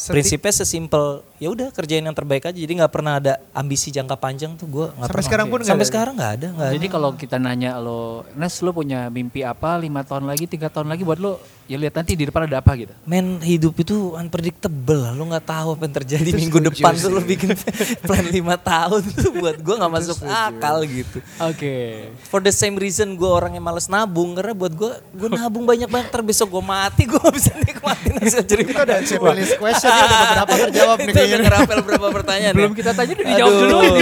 Prinsipnya 0.05 0.51
sesimpel 0.51 1.23
ya 1.35 1.47
udah 1.47 1.67
kerjain 1.69 2.01
yang 2.01 2.13
terbaik 2.13 2.43
aja. 2.43 2.55
Jadi 2.55 2.73
nggak 2.75 2.89
pernah 2.89 3.17
ada 3.17 3.33
ambisi 3.51 3.89
jangka 3.89 4.15
panjang 4.15 4.53
tuh 4.53 4.65
gue 4.65 4.85
nggak 4.87 4.95
Sampai 5.01 5.11
pernah. 5.11 5.25
sekarang 5.25 5.47
pun 5.47 5.57
nggak 5.57 5.67
sampai 5.67 5.81
ada? 5.81 5.91
sekarang 5.91 6.13
nggak 6.13 6.33
ada, 6.33 6.47
nggak 6.49 6.69
Jadi 6.71 6.85
ada. 6.85 6.93
kalau 6.93 7.09
kita 7.13 7.35
nanya 7.37 7.71
lo, 7.75 8.01
Nes 8.33 8.55
lo 8.59 8.71
punya 8.71 9.07
mimpi 9.07 9.41
apa 9.41 9.75
lima 9.75 10.01
tahun 10.01 10.25
lagi, 10.25 10.45
tiga 10.45 10.67
tahun 10.67 10.87
lagi 10.87 11.01
buat 11.01 11.17
lo, 11.17 11.37
ya 11.65 11.75
lihat 11.75 11.93
nanti 11.93 12.13
di 12.13 12.23
depan 12.23 12.45
ada 12.45 12.57
apa 12.57 12.71
gitu. 12.73 12.93
Men 13.03 13.39
hidup 13.39 13.75
itu 13.75 14.13
unpredictable 14.13 14.99
lah. 15.01 15.11
Lo 15.11 15.25
nggak 15.25 15.45
tahu 15.45 15.67
apa 15.73 15.83
yang 15.83 15.95
terjadi 15.95 16.29
Itu 16.29 16.37
minggu 16.37 16.57
setuju 16.57 16.69
depan 16.71 16.91
sih. 16.93 17.01
tuh 17.01 17.09
lo 17.09 17.21
bikin 17.21 17.49
plan 18.07 18.25
lima 18.25 18.55
tahun 18.55 19.01
tuh 19.03 19.29
buat 19.35 19.57
gue 19.57 19.75
nggak 19.75 19.91
masuk 19.91 20.17
akal 20.23 20.77
gitu. 20.83 21.17
Oke. 21.41 21.75
For 22.25 22.39
the 22.39 22.51
same 22.51 22.75
reason 22.75 23.13
gue 23.13 23.27
orang 23.27 23.53
yang 23.53 23.63
males 23.63 23.85
nabung 23.85 24.33
karena 24.33 24.51
buat 24.51 24.71
gue 24.71 24.91
gue 25.11 25.29
nabung 25.29 25.63
banyak 25.63 25.87
banyak 25.87 26.07
ter 26.07 26.21
besok 26.21 26.47
gue 26.49 26.63
mati 26.63 27.03
gue 27.03 27.17
gak 27.17 27.33
bisa 27.33 27.51
nikmatin 27.57 28.13
hasil 28.17 28.41
jerih 28.41 28.65
Itu 28.65 28.77
ada 28.77 28.99
checklist 28.99 29.55
question 29.61 29.89
udah 29.89 30.07
beberapa 30.21 30.53
terjawab 30.61 30.97
nih 30.99 31.11
Itu 31.11 31.24
udah 31.27 31.39
ngerapel 31.41 31.77
berapa 31.81 32.07
pertanyaan 32.13 32.53
Belum 32.53 32.71
ya? 32.71 32.77
kita 32.77 32.91
tanya 32.93 33.11
udah 33.13 33.25
dijawab 33.25 33.51
Aduh. 33.51 33.61
dulu 33.61 33.77
ini. 33.83 34.01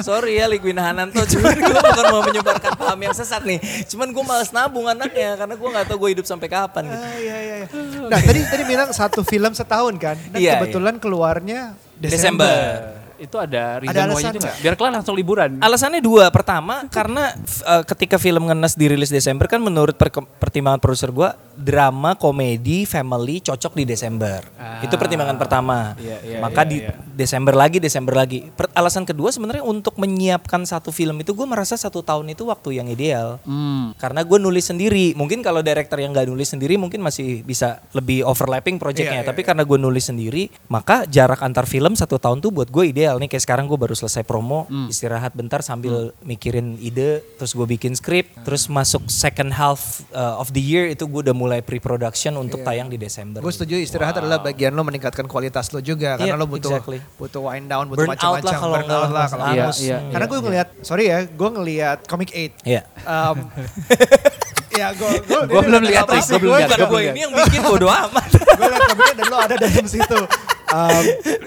Sorry 0.00 0.32
ya 0.36 0.46
Liquin 0.46 0.76
Hananto, 0.76 1.22
cuman 1.24 1.54
gue 1.54 1.74
bukan 1.76 2.04
mau 2.10 2.22
menyebarkan 2.22 2.72
paham 2.74 2.98
yang 3.00 3.12
sesat 3.12 3.42
nih. 3.42 3.58
Cuman 3.86 4.08
gue 4.10 4.22
males 4.22 4.50
nabung 4.50 4.86
anaknya 4.86 5.34
karena 5.34 5.54
gue 5.54 5.68
gak 5.70 5.86
tahu 5.86 5.96
gue 6.02 6.10
hidup 6.18 6.26
sampai 6.26 6.46
kapan 6.46 6.82
gitu. 6.86 6.98
Ah, 6.98 7.16
iya, 7.16 7.36
iya, 7.38 7.54
iya. 7.62 7.66
Nah 8.06 8.18
tadi 8.18 8.40
tadi 8.42 8.62
bilang 8.62 8.88
satu 8.90 9.20
film 9.22 9.50
setahun 9.50 9.94
kan, 9.96 10.16
dan 10.30 10.38
Iya, 10.38 10.52
kebetulan 10.58 10.96
keluarnya 10.96 11.74
Desember. 11.94 12.46
Desember. 12.46 13.04
Itu 13.16 13.40
ada 13.40 13.80
reason 13.80 13.96
Ada 13.96 14.00
alasan 14.06 14.28
juga. 14.30 14.40
nggak? 14.44 14.56
Biar 14.60 14.74
kalian 14.76 14.94
langsung 15.00 15.16
liburan. 15.16 15.50
Alasannya 15.56 16.04
dua. 16.04 16.28
Pertama, 16.28 16.84
karena 16.92 17.32
eh, 17.64 17.82
ketika 17.88 18.20
film 18.20 18.44
ngenes 18.44 18.76
dirilis 18.76 19.08
Desember 19.08 19.48
kan 19.48 19.56
menurut 19.56 19.96
pertimbangan 20.36 20.76
produser 20.76 21.08
gua 21.08 21.32
drama, 21.56 22.14
komedi, 22.14 22.84
family 22.84 23.40
cocok 23.40 23.72
di 23.72 23.84
Desember. 23.88 24.44
Itu 24.84 25.00
pertimbangan 25.00 25.40
pertama. 25.40 25.96
Iya, 25.96 26.20
iya, 26.20 26.38
Maka 26.38 26.68
iya, 26.68 26.70
di 26.70 26.76
iya. 26.84 26.92
Desember 27.16 27.56
lagi, 27.56 27.80
Desember 27.80 28.12
lagi. 28.12 28.52
Per- 28.52 28.70
alasan 28.76 29.08
kedua 29.08 29.32
sebenarnya 29.32 29.64
untuk 29.64 29.96
menyiapkan 29.96 30.68
satu 30.68 30.92
film 30.92 31.16
itu 31.24 31.32
gue 31.32 31.46
merasa 31.48 31.80
satu 31.80 32.04
tahun 32.04 32.36
itu 32.36 32.44
waktu 32.44 32.76
yang 32.76 32.92
ideal. 32.92 33.40
Hmm. 33.48 33.96
Karena 33.96 34.20
gue 34.20 34.36
nulis 34.36 34.68
sendiri. 34.68 35.16
Mungkin 35.16 35.40
kalau 35.40 35.64
director 35.64 35.96
yang 35.96 36.12
nggak 36.12 36.28
nulis 36.28 36.52
sendiri 36.52 36.76
mungkin 36.76 37.00
masih 37.00 37.40
bisa 37.40 37.80
lebih 37.96 38.20
overlapping 38.28 38.76
projectnya. 38.76 39.24
Iya, 39.24 39.24
iya, 39.24 39.30
Tapi 39.32 39.40
karena 39.40 39.64
gue 39.64 39.78
nulis 39.80 40.04
sendiri, 40.12 40.52
maka 40.68 41.08
jarak 41.08 41.40
antar 41.40 41.64
film 41.64 41.96
satu 41.96 42.20
tahun 42.20 42.44
tuh 42.44 42.52
buat 42.52 42.68
gue 42.68 42.92
ideal. 42.92 43.16
Nih 43.16 43.32
kayak 43.32 43.48
sekarang 43.48 43.64
gue 43.64 43.80
baru 43.80 43.96
selesai 43.96 44.20
promo, 44.28 44.68
Hmm. 44.68 44.90
istirahat 44.92 45.32
bentar 45.32 45.62
sambil 45.62 46.12
mikirin 46.20 46.76
ide, 46.82 47.24
terus 47.40 47.54
gue 47.54 47.64
bikin 47.64 47.94
skrip, 47.94 48.28
terus 48.44 48.66
masuk 48.68 49.06
second 49.08 49.54
half 49.54 50.02
uh, 50.10 50.36
of 50.36 50.52
the 50.52 50.60
year 50.60 50.90
itu 50.90 51.06
gue 51.06 51.22
udah 51.22 51.32
mulai 51.32 51.45
pre-production 51.60 52.34
untuk 52.34 52.60
Iya. 52.60 52.66
tayang 52.66 52.88
di 52.88 52.96
Desember. 52.96 53.38
Gue 53.38 53.50
setuju 53.50 53.76
istirahat 53.76 54.18
adalah 54.18 54.38
bagian 54.38 54.72
lo 54.72 54.82
meningkatkan 54.82 55.24
kualitas 55.24 55.70
lo 55.70 55.78
juga 55.78 56.14
karena 56.14 56.34
Iya, 56.34 56.34
lo 56.34 56.44
butuh 56.44 56.72
exactly. 56.72 56.98
butuh 57.16 57.40
wind 57.42 57.66
down, 57.66 57.86
butuh 57.86 58.06
macam-macam, 58.06 58.58
burn 58.58 58.88
out 58.88 59.10
lah 59.10 59.26
kalau 59.26 59.44
Iya, 59.44 59.62
hangus. 59.62 59.78
iya, 59.78 59.98
Karena 60.04 60.24
iya, 60.24 60.32
gue 60.32 60.40
ngelihat, 60.40 60.68
sorry 60.80 61.04
ya, 61.06 61.18
gue 61.22 61.48
ngelihat 61.52 61.98
Comic 62.04 62.30
8. 62.30 62.52
Iya. 62.62 62.82
Um, 63.02 63.36
ya 64.76 64.88
gue 64.92 65.10
gue 65.24 65.62
belum 65.64 65.82
lihat 65.82 66.04
nih, 66.06 66.22
gua 66.22 66.38
belum 66.38 66.54
lihat, 66.60 66.78
gue 66.84 67.00
ini 67.10 67.20
yang 67.24 67.32
bikin 67.32 67.62
bodo 67.64 67.88
amat. 67.88 68.28
gue 68.36 68.66
liat 68.68 68.82
komiknya 68.86 69.14
dan 69.16 69.26
lo 69.26 69.36
ada 69.40 69.54
dalam 69.56 69.86
situ. 69.88 70.20
Um, 70.66 71.04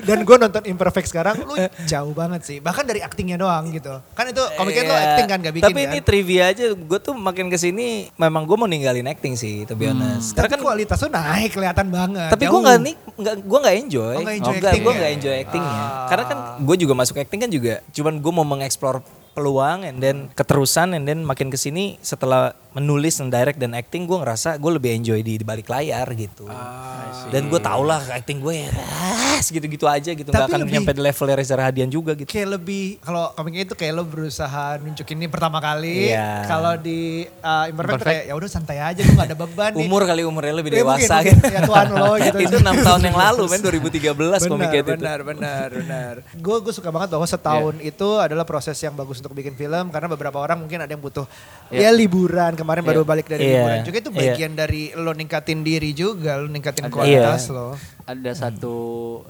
dan 0.08 0.24
gue 0.24 0.36
nonton 0.40 0.64
Imperfect 0.64 1.12
sekarang, 1.12 1.44
lo 1.44 1.52
jauh 1.84 2.14
banget 2.16 2.42
sih. 2.48 2.58
Bahkan 2.64 2.88
dari 2.88 3.04
aktingnya 3.04 3.36
doang 3.36 3.68
gitu. 3.68 4.00
Kan 4.16 4.32
itu 4.32 4.40
komiknya 4.56 4.84
lo 4.88 4.96
Iya. 4.96 5.04
acting 5.12 5.28
kan, 5.28 5.38
gak 5.44 5.54
bikin 5.60 5.66
Tapi 5.68 5.80
kan. 5.84 5.88
ini 5.92 6.00
trivia 6.00 6.44
aja, 6.50 6.66
gue 6.72 7.00
tuh 7.04 7.14
makin 7.14 7.52
ke 7.52 7.60
sini 7.60 8.08
memang 8.16 8.48
gue 8.48 8.56
mau 8.56 8.64
ninggalin 8.64 9.04
acting 9.12 9.36
sih, 9.36 9.68
to 9.68 9.76
be 9.76 9.92
honest. 9.92 10.32
Karena 10.34 10.48
Karena 10.48 10.50
kan 10.56 10.60
kualitas 10.64 10.98
lo 11.04 11.10
naik 11.12 11.52
kelihatan 11.52 11.88
banget. 11.92 12.30
Tapi 12.32 12.44
gue 12.48 12.60
nggak 12.64 12.78
nih, 12.80 12.96
nggak 13.20 13.36
gue 13.44 13.60
nggak 13.60 13.76
enjoy. 13.84 14.16
Oh, 14.16 14.22
nggak 14.24 14.38
enjoy 14.40 14.56
Nggak, 14.56 14.70
acting 14.72 14.84
gue 14.88 14.94
nggak 14.96 15.12
enjoy 15.20 15.36
actingnya. 15.36 15.76
Ah. 15.84 16.08
Karena 16.08 16.24
kan 16.24 16.38
gue 16.64 16.76
juga 16.80 16.94
masuk 16.96 17.16
acting 17.20 17.40
kan 17.44 17.52
juga. 17.52 17.74
Cuman 17.92 18.14
gue 18.24 18.32
mau 18.32 18.48
mengeksplor 18.48 18.96
peluang, 19.34 19.86
and 19.86 20.02
then 20.02 20.28
keterusan, 20.34 20.98
and 20.98 21.06
then 21.06 21.22
makin 21.24 21.50
ke 21.50 21.58
sini 21.58 21.96
setelah 22.02 22.58
menulis 22.74 23.18
dan 23.18 23.30
direct 23.34 23.58
dan 23.58 23.74
acting, 23.74 24.06
gue 24.06 24.18
ngerasa 24.18 24.58
gue 24.58 24.72
lebih 24.76 24.92
enjoy 24.94 25.20
di, 25.22 25.40
di 25.40 25.46
balik 25.46 25.70
layar 25.70 26.06
gitu. 26.14 26.46
Ah, 26.50 27.30
dan 27.34 27.50
gue 27.50 27.62
tau 27.62 27.86
lah 27.86 28.02
acting 28.14 28.42
gue 28.42 28.66
ya 28.66 28.72
gitu-gitu 29.46 29.86
aja 29.86 30.12
gitu. 30.12 30.27
Nggak 30.27 30.46
akan 30.46 30.60
lebih- 30.60 30.74
nyampe 30.75 30.91
di 30.91 31.01
levelnya 31.01 31.36
Reza 31.36 31.55
Rahadian 31.55 31.88
juga 31.88 32.12
gitu. 32.13 32.27
kayak 32.27 32.50
lebih 32.51 33.00
kalau 33.00 33.31
komiknya 33.31 33.63
itu 33.63 33.74
kayak 33.74 33.93
lo 33.93 34.03
berusaha 34.03 34.75
nunjukin 34.77 35.15
ini 35.15 35.27
pertama 35.27 35.58
kali. 35.58 36.12
Iya. 36.12 36.43
Kalau 36.46 36.75
di 36.75 37.00
uh, 37.39 37.65
Imperfect, 37.65 37.69
tuh 37.69 37.72
Imperfect. 37.72 38.05
kayak 38.05 38.24
ya 38.25 38.34
udah 38.34 38.50
santai 38.50 38.77
aja 38.77 39.00
gue 39.00 39.13
gak 39.13 39.27
ada 39.27 39.38
beban 39.38 39.72
nih. 39.72 39.81
Umur 39.81 40.01
kali 40.03 40.22
umurnya 40.22 40.53
lebih 40.53 40.72
Ya, 40.72 40.81
mungkin, 40.81 41.00
dewasa 41.00 41.15
mungkin. 41.15 41.34
gitu. 41.34 41.46
Ya, 41.50 41.60
tuan 41.63 41.88
lo 41.89 42.12
gitu. 42.25 42.38
itu 42.41 42.55
enam 42.58 42.75
tahun 42.77 43.01
yang 43.03 43.17
lalu 43.17 43.43
men 43.46 43.62
2013 43.62 44.43
komiknya 44.46 44.79
itu. 44.79 44.91
benar, 44.93 45.19
benar, 45.24 45.67
benar. 45.72 46.13
Gue 46.36 46.58
gue 46.60 46.72
suka 46.72 46.89
banget 46.89 47.10
bahwa 47.10 47.25
setahun 47.25 47.75
Iya. 47.77 47.89
itu 47.89 48.10
adalah 48.17 48.43
proses 48.43 48.75
yang 48.77 48.93
bagus 48.93 49.17
untuk 49.17 49.31
bikin 49.31 49.53
film 49.53 49.88
karena 49.89 50.08
beberapa 50.08 50.36
orang 50.36 50.60
mungkin 50.60 50.79
ada 50.79 50.89
yang 50.89 51.00
butuh 51.00 51.24
Iya. 51.67 51.79
ya 51.79 51.91
liburan 51.91 52.53
kemarin 52.53 52.81
baru 52.81 53.01
balik 53.01 53.25
dari 53.25 53.46
Iya. 53.46 53.53
liburan 53.55 53.79
juga 53.84 53.98
itu 54.00 54.10
Iya. 54.10 54.17
bagian 54.27 54.51
dari 54.53 54.81
lo 54.91 55.12
ningkatin 55.12 55.60
diri 55.62 55.91
juga, 55.91 56.36
lo 56.36 56.48
ningkatin 56.48 56.86
Ada- 56.86 56.93
kualitas 56.93 57.41
Iya. 57.43 57.53
lo. 57.53 57.69
Ada 58.10 58.32
satu 58.34 58.74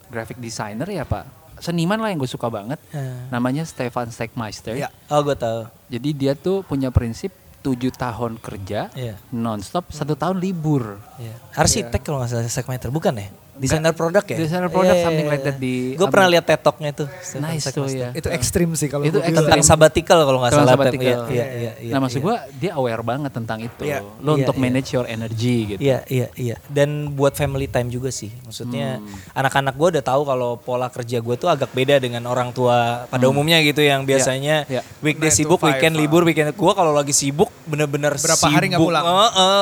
graphic 0.07 0.39
designer 0.39 0.87
ya 0.87 1.03
pak. 1.03 1.27
Seniman 1.59 1.99
lah 1.99 2.07
yang 2.07 2.17
gue 2.17 2.29
suka 2.29 2.47
banget. 2.47 2.79
Namanya 3.27 3.67
Stefan 3.67 4.07
Stegmeister. 4.07 4.71
Iya. 4.73 4.87
Oh 5.07 5.19
gue 5.19 5.35
tahu. 5.35 5.67
Jadi 5.91 6.09
dia 6.15 6.31
tuh 6.31 6.63
punya 6.63 6.87
prinsip 6.87 7.35
tujuh 7.59 7.91
tahun 7.91 8.39
kerja 8.39 8.87
Iya. 8.95 9.19
nonstop 9.29 9.91
satu 9.91 10.15
tahun 10.15 10.39
libur. 10.39 10.95
Iya. 11.19 11.35
Arsitek 11.53 11.99
kalau 11.99 12.23
nggak 12.23 12.31
salah 12.31 12.47
segmenter 12.47 12.87
bukan 12.87 13.19
ya? 13.19 13.27
Desainer 13.59 13.91
produk 13.91 14.23
ya? 14.23 14.37
Desainer 14.39 14.69
produk, 14.71 14.95
something 14.95 15.27
like 15.27 15.43
that 15.43 15.57
di- 15.59 15.93
Gue 15.93 16.07
pernah 16.07 16.31
lihat 16.31 16.47
tuh. 16.47 17.07
Stefan 17.19 17.43
Nice 17.43 17.67
tuh 17.69 17.85
ya. 17.91 18.09
Itu 18.15 18.31
ekstrim 18.31 18.71
sih 18.73 18.87
kalau 18.87 19.03
Itu 19.03 19.19
gue 19.19 19.27
bilang. 19.27 19.45
Tentang 19.45 19.61
sabbatical 19.61 20.23
kalau 20.23 20.39
nggak 20.39 20.51
Tentang 20.55 20.67
salah. 20.67 20.79
sabbatical. 20.79 21.05
Iya, 21.05 21.15
iya, 21.29 21.45
iya, 21.51 21.71
iya, 21.77 21.91
nah 21.91 21.99
maksud 21.99 22.19
iya. 22.19 22.25
gue 22.25 22.35
dia 22.57 22.71
aware 22.73 23.03
banget 23.03 23.31
tentang 23.35 23.59
itu. 23.59 23.83
Iya. 23.83 23.99
Lo 24.23 24.33
Iya, 24.33 24.47
untuk 24.47 24.55
iya. 24.55 24.63
manage 24.63 24.89
your 24.89 25.05
energy 25.05 25.57
gitu. 25.69 25.79
Iya, 25.83 25.99
iya, 26.07 26.27
iya. 26.33 26.55
Dan 26.65 27.11
buat 27.13 27.35
family 27.35 27.67
time 27.67 27.91
juga 27.91 28.09
sih. 28.09 28.31
Maksudnya 28.41 29.03
anak-anak 29.31 29.75
gue 29.75 29.87
udah 29.99 30.03
tahu 30.05 30.21
kalau 30.23 30.55
pola 30.55 30.87
kerja 30.87 31.19
gue 31.19 31.35
tuh 31.35 31.51
agak 31.51 31.69
beda 31.69 31.99
dengan 31.99 32.23
orang 32.25 32.49
tua 32.49 33.03
pada 33.05 33.25
umumnya 33.27 33.59
gitu 33.59 33.83
yang 33.83 34.03
biasanya 34.03 34.63
iya. 34.65 34.81
weekday 34.99 35.27
Nine 35.27 35.35
to 35.35 35.39
sibuk, 35.43 35.59
five, 35.59 35.75
weekend 35.75 35.99
libur, 35.99 36.23
weekend. 36.23 36.55
Gue 36.55 36.71
kalau 36.71 36.95
lagi 36.95 37.11
sibuk 37.11 37.51
bener-bener 37.67 38.15
Berapa 38.15 38.39
sibuk. 38.39 38.55
hari 38.55 38.71
nggak 38.71 38.79
pulang? 38.79 39.05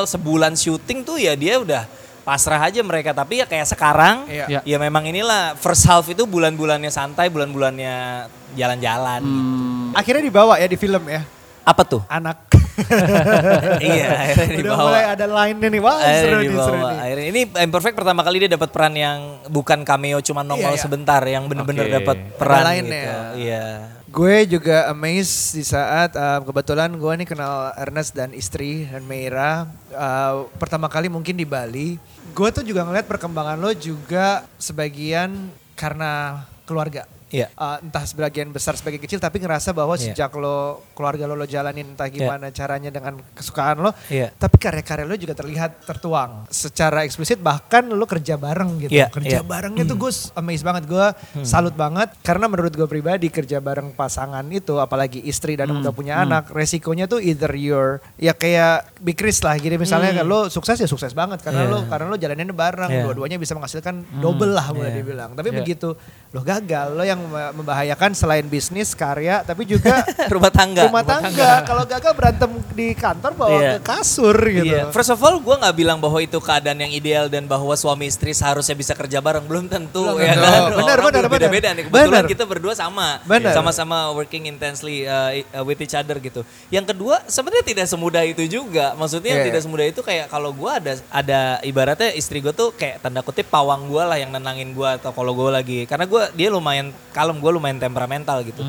Sebulan 0.06 0.54
syuting 0.54 1.02
tuh 1.02 1.18
ya 1.18 1.34
dia 1.34 1.58
udah 1.58 1.84
pasrah 2.28 2.60
aja 2.60 2.84
mereka. 2.84 3.16
Tapi 3.16 3.40
ya 3.40 3.48
kayak 3.48 3.72
sekarang, 3.72 4.28
Iya. 4.28 4.60
ya 4.60 4.78
memang 4.78 5.08
inilah 5.08 5.56
first 5.56 5.88
half 5.88 6.04
itu 6.12 6.28
bulan-bulannya 6.28 6.92
santai, 6.92 7.32
bulan-bulannya 7.32 8.28
jalan-jalan. 8.52 9.24
Hmm, 9.24 9.96
Akhirnya 9.96 10.28
dibawa 10.28 10.60
ya 10.60 10.68
di 10.68 10.76
film 10.76 11.08
ya. 11.08 11.24
Apa 11.64 11.88
tuh? 11.88 12.04
Anak. 12.12 12.44
iya, 13.84 14.08
akhirnya 14.14 14.46
Udah 14.48 14.58
dibawa. 14.60 14.84
mulai 14.84 15.04
ada 15.08 15.26
line-nya 15.26 15.70
nih. 15.70 15.82
Wah 15.82 15.96
Akhirnya 15.96 16.22
seru 16.22 16.36
nih, 16.36 16.46
dibawa. 16.48 16.66
seru 16.66 16.78
nih. 16.80 16.98
Akhirnya 17.00 17.28
ini 17.28 17.42
Imperfect 17.60 17.96
pertama 17.96 18.22
kali 18.22 18.38
dia 18.40 18.52
dapat 18.52 18.70
peran 18.70 18.94
yang 18.94 19.20
bukan 19.48 19.80
cameo 19.82 20.20
cuma 20.20 20.42
nongol 20.42 20.70
Iya, 20.70 20.74
iya. 20.74 20.82
sebentar, 20.82 21.22
yang 21.22 21.44
bener-bener 21.46 21.86
Oke. 21.86 21.96
dapat 21.96 22.18
peran 22.36 22.58
Ada 22.58 22.68
lainnya. 22.68 23.02
gitu. 23.02 23.18
Iya. 23.40 23.66
Gue 24.08 24.36
juga 24.48 24.78
amazed 24.88 25.36
di 25.54 25.64
saat 25.64 26.16
uh, 26.16 26.40
kebetulan 26.42 26.90
gue 26.92 27.14
nih 27.18 27.28
kenal 27.28 27.54
Ernest 27.76 28.14
dan 28.14 28.32
istri 28.32 28.88
dan 28.88 29.04
Meira 29.04 29.68
uh, 29.92 30.48
pertama 30.56 30.88
kali 30.88 31.06
mungkin 31.08 31.34
di 31.34 31.44
Bali. 31.44 32.00
Gue 32.32 32.50
tuh 32.50 32.62
juga 32.62 32.82
ngeliat 32.82 33.04
perkembangan 33.04 33.58
lo 33.58 33.74
juga 33.74 34.48
sebagian 34.56 35.52
karena 35.74 36.42
keluarga. 36.64 37.04
Iya. 37.30 37.52
Uh, 37.54 37.78
entah 37.82 38.04
sebagian 38.04 38.48
besar 38.50 38.74
sebagai 38.74 38.98
kecil 38.98 39.18
tapi 39.18 39.38
ngerasa 39.38 39.72
bahwa 39.72 39.94
Iya. 39.94 40.12
sejak 40.12 40.32
lo 40.34 40.80
keluarga 40.92 41.26
lo 41.26 41.34
lo 41.34 41.44
jalanin 41.44 41.92
entah 41.92 42.08
gimana 42.08 42.48
caranya 42.50 42.88
dengan 42.88 43.20
kesukaan 43.32 43.80
lo 43.80 43.92
Iya. 44.08 44.32
tapi 44.32 44.56
karya-karya 44.58 45.04
lo 45.04 45.14
juga 45.14 45.34
terlihat 45.34 45.84
tertuang 45.84 46.48
secara 46.48 47.04
eksplisit 47.04 47.38
bahkan 47.38 47.84
lo 47.86 48.04
kerja 48.04 48.36
bareng 48.36 48.80
gitu 48.82 48.92
Iya, 48.92 49.08
kerja 49.10 49.28
iya. 49.30 49.40
Hmm. 49.40 49.50
barengnya 49.50 49.84
tuh 49.84 49.98
gue 49.98 50.12
amazed 50.34 50.64
banget 50.64 50.84
gue 50.86 51.08
salut 51.44 51.74
banget 51.74 52.16
karena 52.22 52.46
menurut 52.46 52.72
gue 52.72 52.86
pribadi 52.86 53.28
kerja 53.28 53.60
bareng 53.60 53.92
pasangan 53.92 54.48
itu 54.48 54.78
apalagi 54.78 55.20
istri 55.22 55.54
dan 55.54 55.68
Hmm, 55.68 55.80
udah 55.80 55.92
punya 55.92 56.16
anak 56.18 56.48
resikonya 56.50 57.06
tuh 57.06 57.20
either 57.20 57.52
you're 57.52 58.00
ya 58.16 58.32
kayak 58.32 58.88
big 59.00 59.18
risk 59.18 59.44
lah 59.44 59.56
gitu 59.56 59.76
misalnya 59.76 60.14
kan 60.14 60.24
lo 60.24 60.48
sukses 60.48 60.76
ya 60.76 60.88
sukses 60.88 61.12
banget 61.12 61.42
karena 61.42 61.60
Hmm. 61.60 61.68
Iya. 61.68 61.76
lo 61.76 61.80
karena 61.86 62.06
lo 62.06 62.16
jalaninnya 62.16 62.56
bareng 62.56 62.88
Iya. 62.90 63.04
dua-duanya 63.04 63.36
bisa 63.36 63.52
menghasilkan 63.52 63.96
double 64.16 64.54
lah 64.54 64.72
boleh 64.72 64.90
Iya. 64.90 64.98
dibilang 64.98 65.32
tapi 65.34 65.50
Iya. 65.50 65.60
begitu 65.60 65.90
lo 66.32 66.42
gagal 66.42 66.88
lo 66.90 67.04
yang 67.04 67.17
mem- 67.18 67.54
membahayakan 67.56 68.12
selain 68.14 68.46
bisnis 68.46 68.94
karya 68.94 69.42
tapi 69.42 69.66
juga 69.66 70.06
Rumah 70.34 70.50
tangga. 70.50 70.84
rumah 70.86 71.02
tangga 71.02 71.64
kalau 71.64 71.84
gagal 71.84 72.14
berantem 72.14 72.50
di 72.72 72.94
kantor 72.94 73.32
bawa 73.34 73.50
Iya. 73.54 73.72
ke 73.74 73.84
kasur 73.84 74.38
gitu 74.38 74.66
Iya. 74.68 74.84
First 74.90 75.10
of 75.10 75.20
all, 75.20 75.38
gue 75.38 75.56
nggak 75.56 75.76
bilang 75.76 75.98
bahwa 75.98 76.20
itu 76.20 76.38
keadaan 76.38 76.78
yang 76.78 76.92
ideal 76.92 77.26
dan 77.26 77.46
bahwa 77.46 77.72
suami 77.74 78.06
istri 78.06 78.32
seharusnya 78.32 78.74
bisa 78.74 78.92
kerja 78.92 79.18
bareng. 79.18 79.42
Belum 79.42 79.66
tentu 79.66 80.04
Belum 80.04 80.20
ya 80.20 80.34
tentu. 80.34 80.44
kan. 80.44 80.62
Benar, 80.76 80.98
Orang 80.98 81.06
benar, 81.08 81.26
beda-beda 81.26 81.48
benar. 81.50 81.72
nih. 81.74 81.84
Kebetulan 81.88 82.12
Benar. 82.14 82.26
kita 82.28 82.44
berdua 82.44 82.74
sama. 82.74 83.08
Benar. 83.24 83.52
Sama-sama 83.52 83.98
working 84.12 84.46
intensely 84.46 85.04
uh, 85.04 85.32
with 85.64 85.80
each 85.80 85.94
other 85.94 86.20
gitu. 86.20 86.44
Yang 86.68 86.92
kedua, 86.92 87.24
sebenarnya 87.26 87.66
tidak 87.66 87.88
semudah 87.88 88.24
itu 88.24 88.44
juga. 88.46 88.94
Maksudnya 88.94 89.34
Iya. 89.34 89.46
tidak 89.48 89.62
semudah 89.62 89.86
itu 89.86 90.02
kayak 90.02 90.28
kalau 90.28 90.52
gue 90.52 90.70
ada 90.70 90.92
ada 91.10 91.40
ibaratnya 91.62 92.12
istri 92.12 92.38
gue 92.38 92.52
tuh 92.52 92.70
kayak 92.72 93.00
tanda 93.00 93.22
kutip 93.22 93.48
pawang 93.48 93.88
gue 93.88 94.04
lah 94.04 94.18
yang 94.18 94.30
nenangin 94.30 94.72
gue 94.72 94.90
atau 94.92 95.10
kalau 95.10 95.32
gue 95.32 95.50
lagi. 95.50 95.80
Karena 95.84 96.04
gue 96.04 96.22
dia 96.34 96.50
lumayan 96.50 96.92
kalem, 97.10 97.38
gue 97.38 97.52
lumayan 97.52 97.78
temperamental 97.78 98.42
gitu. 98.42 98.62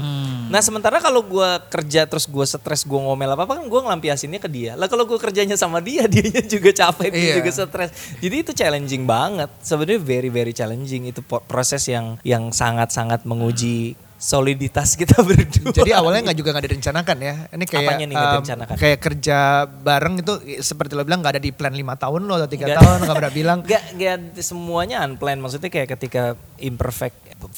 Nah 0.48 0.58
sementara 0.58 0.98
kalau 0.98 1.20
gue 1.20 1.48
kerja 1.68 2.04
terus 2.04 2.24
gue 2.24 2.42
stres 2.42 2.82
gue 2.82 2.96
ngomel 2.96 3.28
apa 3.28 3.44
apa 3.44 3.54
kan 3.56 3.64
gue 3.64 3.80
ngelampiasinnya 3.80 4.38
ke 4.38 4.48
dia. 4.48 4.72
Lah 4.74 4.86
kalau 4.86 5.04
gue 5.04 5.16
kerjanya 5.16 5.54
sama 5.54 5.78
dia, 5.78 6.08
dianya 6.12 6.40
juga 6.40 6.70
capek, 6.70 7.10
dia 7.10 7.20
Iya. 7.20 7.34
juga 7.38 7.50
stres. 7.52 7.90
Jadi 8.18 8.36
itu 8.40 8.52
challenging 8.52 9.04
banget. 9.04 9.50
Sebenarnya 9.60 10.00
very 10.00 10.28
very 10.28 10.50
challenging 10.50 11.06
itu 11.06 11.20
proses 11.44 11.84
yang 11.86 12.16
yang 12.22 12.50
sangat 12.50 12.90
sangat 12.90 13.22
menguji 13.22 13.94
soliditas 14.18 14.92
kita 14.92 15.22
berdua. 15.26 15.70
Jadi 15.70 15.90
awalnya 15.90 16.28
nggak 16.28 16.36
juga 16.36 16.50
nggak 16.50 16.66
direncanakan 16.66 17.16
ya. 17.18 17.34
Ini 17.48 17.64
kayak 17.64 17.86
Apanya 17.86 18.04
nih 18.04 18.16
direncanakan? 18.18 18.74
kayak 18.76 18.98
kerja 18.98 19.38
bareng 19.64 20.14
itu 20.18 20.32
seperti 20.60 20.92
lo 20.92 21.02
bilang 21.02 21.22
nggak 21.22 21.38
ada 21.38 21.42
di 21.42 21.50
plan 21.50 21.70
lima 21.70 21.94
tahun 21.94 22.26
lo 22.26 22.34
atau 22.36 22.50
tiga 22.50 22.74
tahun 22.74 23.06
nggak 23.06 23.16
pernah 23.16 23.32
bilang. 23.32 23.58
Gak, 23.68 23.84
gak 23.94 24.16
semuanya 24.40 25.00
unplanned. 25.00 25.38
Maksudnya 25.38 25.68
kayak 25.68 25.88
ketika 25.94 26.22
imperfect 26.58 27.14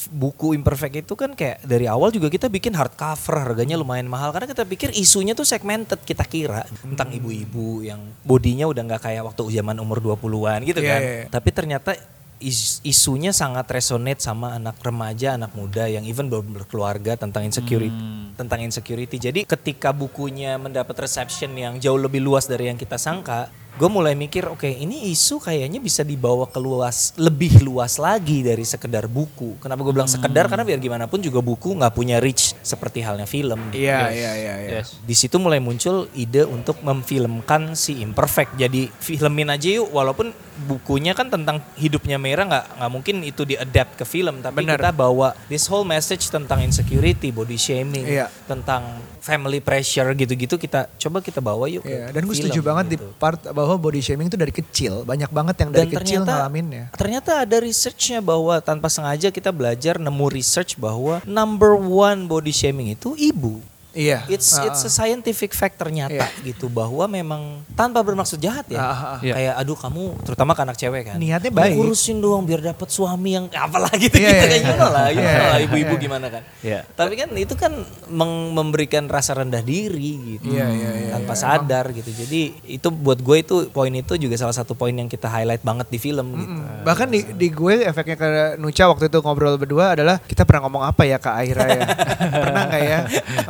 buku 0.07 0.53
imperfect 0.53 0.93
itu 0.95 1.13
kan 1.15 1.33
kayak 1.33 1.63
dari 1.63 1.89
awal 1.89 2.13
juga 2.13 2.29
kita 2.29 2.45
bikin 2.45 2.69
hardcover 2.71 3.41
harganya 3.41 3.73
lumayan 3.73 4.05
mahal 4.05 4.29
karena 4.29 4.45
kita 4.45 4.61
pikir 4.61 4.93
isunya 4.93 5.33
tuh 5.33 5.41
segmented 5.41 5.97
kita 5.99 6.21
kira 6.21 6.61
tentang 6.77 7.09
Hmm. 7.09 7.17
ibu-ibu 7.17 7.81
yang 7.81 7.97
bodinya 8.21 8.69
udah 8.69 8.77
nggak 8.85 9.01
kayak 9.01 9.25
waktu 9.25 9.41
zaman 9.51 9.75
umur 9.75 9.97
20-an 9.99 10.61
gitu 10.63 10.79
Iya, 10.79 10.87
kan. 10.87 10.99
iya, 11.01 11.11
iya. 11.11 11.25
Tapi 11.27 11.49
ternyata 11.49 11.97
is- 12.41 12.81
isunya 12.81 13.31
sangat 13.31 13.69
resonate 13.69 14.19
sama 14.19 14.57
anak 14.57 14.81
remaja, 14.81 15.37
anak 15.37 15.53
muda 15.53 15.85
yang 15.85 16.03
even 16.03 16.27
belum 16.27 16.51
berkeluarga 16.51 17.15
tentang 17.15 17.45
insecurity, 17.45 17.93
tentang 18.35 18.59
insecurity. 18.65 19.17
Jadi 19.21 19.45
ketika 19.45 19.93
bukunya 19.93 20.57
mendapat 20.57 21.05
reception 21.05 21.53
yang 21.53 21.77
jauh 21.77 22.01
lebih 22.01 22.19
luas 22.19 22.49
dari 22.49 22.67
yang 22.67 22.75
kita 22.75 22.97
sangka, 22.97 23.47
gue 23.71 23.89
mulai 23.89 24.13
mikir, 24.13 24.45
oke 24.51 24.67
ini 24.67 25.09
isu 25.15 25.39
kayaknya 25.39 25.79
bisa 25.79 26.03
dibawa 26.03 26.45
ke 26.45 26.59
luas, 26.59 27.15
lebih 27.15 27.63
luas 27.63 27.95
lagi 27.97 28.43
dari 28.43 28.67
sekedar 28.67 29.07
buku. 29.07 29.57
Kenapa 29.63 29.81
gue 29.81 29.93
bilang 29.95 30.11
sekedar? 30.11 30.51
Karena 30.51 30.67
biar 30.67 30.77
gimana 30.77 31.05
pun 31.07 31.23
juga 31.23 31.39
buku 31.39 31.79
nggak 31.79 31.93
punya 31.95 32.19
reach 32.19 32.53
seperti 32.61 33.01
halnya 33.01 33.25
film. 33.25 33.71
Iya 33.71 34.11
iya 34.11 34.31
iya. 34.37 34.55
iya. 34.59 34.81
Di 34.83 35.15
situ 35.15 35.39
mulai 35.39 35.63
muncul 35.63 36.11
ide 36.13 36.43
untuk 36.45 36.83
memfilmkan 36.83 37.73
si 37.73 38.03
imperfect. 38.03 38.59
Jadi 38.59 38.91
filmin 39.01 39.49
aja 39.49 39.67
yuk, 39.71 39.89
walaupun 39.89 40.35
bukunya 40.67 41.17
kan 41.17 41.31
tentang 41.31 41.63
hidupnya 41.79 42.21
Mera 42.21 42.45
nggak 42.45 42.65
nggak 42.77 42.91
mungkin 42.91 43.15
itu 43.25 43.47
diadapt 43.47 43.97
ke 43.97 44.05
film, 44.05 44.45
tapi 44.45 44.61
Benar. 44.61 44.77
kita 44.77 44.91
bawa 44.93 45.33
this 45.49 45.65
whole 45.65 45.87
message 45.87 46.27
tentang 46.29 46.61
insecurity, 46.61 47.33
body 47.33 47.57
shaming, 47.57 48.05
Iya. 48.05 48.27
tentang 48.45 48.99
family 49.21 49.61
pressure 49.61 50.09
gitu-gitu 50.17 50.57
kita 50.57 50.89
coba 50.97 51.21
kita 51.21 51.39
bawa 51.39 51.69
yuk. 51.69 51.85
Iya, 51.85 52.09
ke 52.09 52.17
dan 52.17 52.21
gue 52.25 52.35
setuju 52.35 52.59
banget 52.65 52.85
di 52.91 52.97
gitu. 52.97 53.07
part 53.21 53.39
bahwa 53.53 53.77
body 53.77 54.01
shaming 54.01 54.27
itu 54.27 54.35
dari 54.35 54.49
kecil. 54.51 55.05
Banyak 55.05 55.29
banget 55.29 55.55
yang 55.61 55.69
dari 55.69 55.87
Dan 55.87 56.01
kecil 56.01 56.19
ternyata 56.25 56.33
ngalaminnya. 56.41 56.83
ternyata 56.97 57.31
ada 57.45 57.57
researchnya 57.61 58.19
bahwa 58.19 58.57
tanpa 58.59 58.89
sengaja 58.89 59.29
kita 59.29 59.53
belajar 59.53 60.01
nemu 60.01 60.25
research 60.33 60.75
bahwa 60.81 61.21
number 61.23 61.77
one 61.77 62.25
body 62.25 62.51
shaming 62.51 62.91
itu 62.97 63.13
ibu. 63.15 63.61
Iya. 63.91 64.23
It's 64.25 64.47
Ah, 64.53 64.65
it's 64.65 64.81
a 64.81 64.89
scientific 64.89 65.51
fact 65.51 65.75
ternyata 65.75 66.15
Iya. 66.15 66.27
gitu 66.45 66.67
bahwa 66.67 67.03
memang 67.05 67.41
tanpa 67.71 67.99
bermaksud 67.99 68.37
jahat 68.37 68.63
ya. 68.65 68.77
Ah, 68.77 68.87
ah, 68.87 68.99
ah. 69.11 69.19
Iya. 69.19 69.33
Kayak 69.33 69.53
aduh 69.57 69.75
kamu 69.75 70.03
terutama 70.23 70.51
ke 70.51 70.61
anak 70.61 70.77
cewek 70.77 71.01
kan. 71.05 71.15
Niatnya 71.15 71.49
"Kamu 71.49 71.59
baik." 71.59 71.75
Urusin 71.77 72.17
dong 72.17 72.43
biar 72.43 72.61
dapat 72.61 72.87
suami 72.87 73.29
yang 73.33 73.45
apalah 73.51 73.91
gitu 73.93 74.15
Iya, 74.15 74.31
gitu 74.31 74.31
iya, 74.31 74.41
kayak 74.41 74.51
iya. 74.53 74.63
you 74.63 74.75
know 74.75 74.89
lah, 74.89 75.07
you 75.07 75.19
know 75.19 75.27
Iya, 75.27 75.43
lah 75.43 75.57
iya, 75.57 75.65
ibu-ibu 75.65 75.93
gimana 75.97 76.27
kan. 76.27 76.43
Iya. 76.61 76.79
Tapi 76.87 77.13
kan 77.15 77.29
itu 77.33 77.53
kan 77.53 77.73
meng- 78.07 78.51
memberikan 78.51 79.05
rasa 79.05 79.35
rendah 79.35 79.59
diri 79.59 80.39
gitu. 80.39 80.51
Iya, 80.51 80.65
iya, 80.67 80.89
iya, 80.97 81.09
tanpa 81.11 81.35
iya. 81.35 81.41
sadar 81.41 81.85
gitu. 81.91 82.09
Jadi 82.09 82.41
itu 82.69 82.87
buat 82.87 83.19
gue 83.19 83.37
itu 83.39 83.55
poin 83.69 83.91
itu 83.91 84.13
juga 84.15 84.35
salah 84.35 84.55
satu 84.55 84.71
poin 84.71 84.93
yang 84.93 85.07
kita 85.07 85.27
highlight 85.27 85.61
banget 85.61 85.87
di 85.87 85.97
film 85.97 86.27
gitu. 86.33 86.47
Mm, 86.53 86.83
Bahkan 86.83 87.07
di, 87.07 87.19
di 87.35 87.47
gue 87.49 87.83
efeknya 87.83 88.15
ke 88.15 88.27
Nucha 88.55 88.87
waktu 88.87 89.07
itu 89.07 89.19
ngobrol 89.19 89.55
berdua 89.55 89.93
adalah 89.93 90.15
kita 90.17 90.43
pernah 90.43 90.63
ngomong 90.63 90.83
apa 90.85 91.03
ya 91.03 91.17
ke 91.17 91.27
Aira 91.29 91.65
ya? 91.67 91.83
pernah 92.43 92.63
nggak 92.67 92.83
ya? 92.83 92.99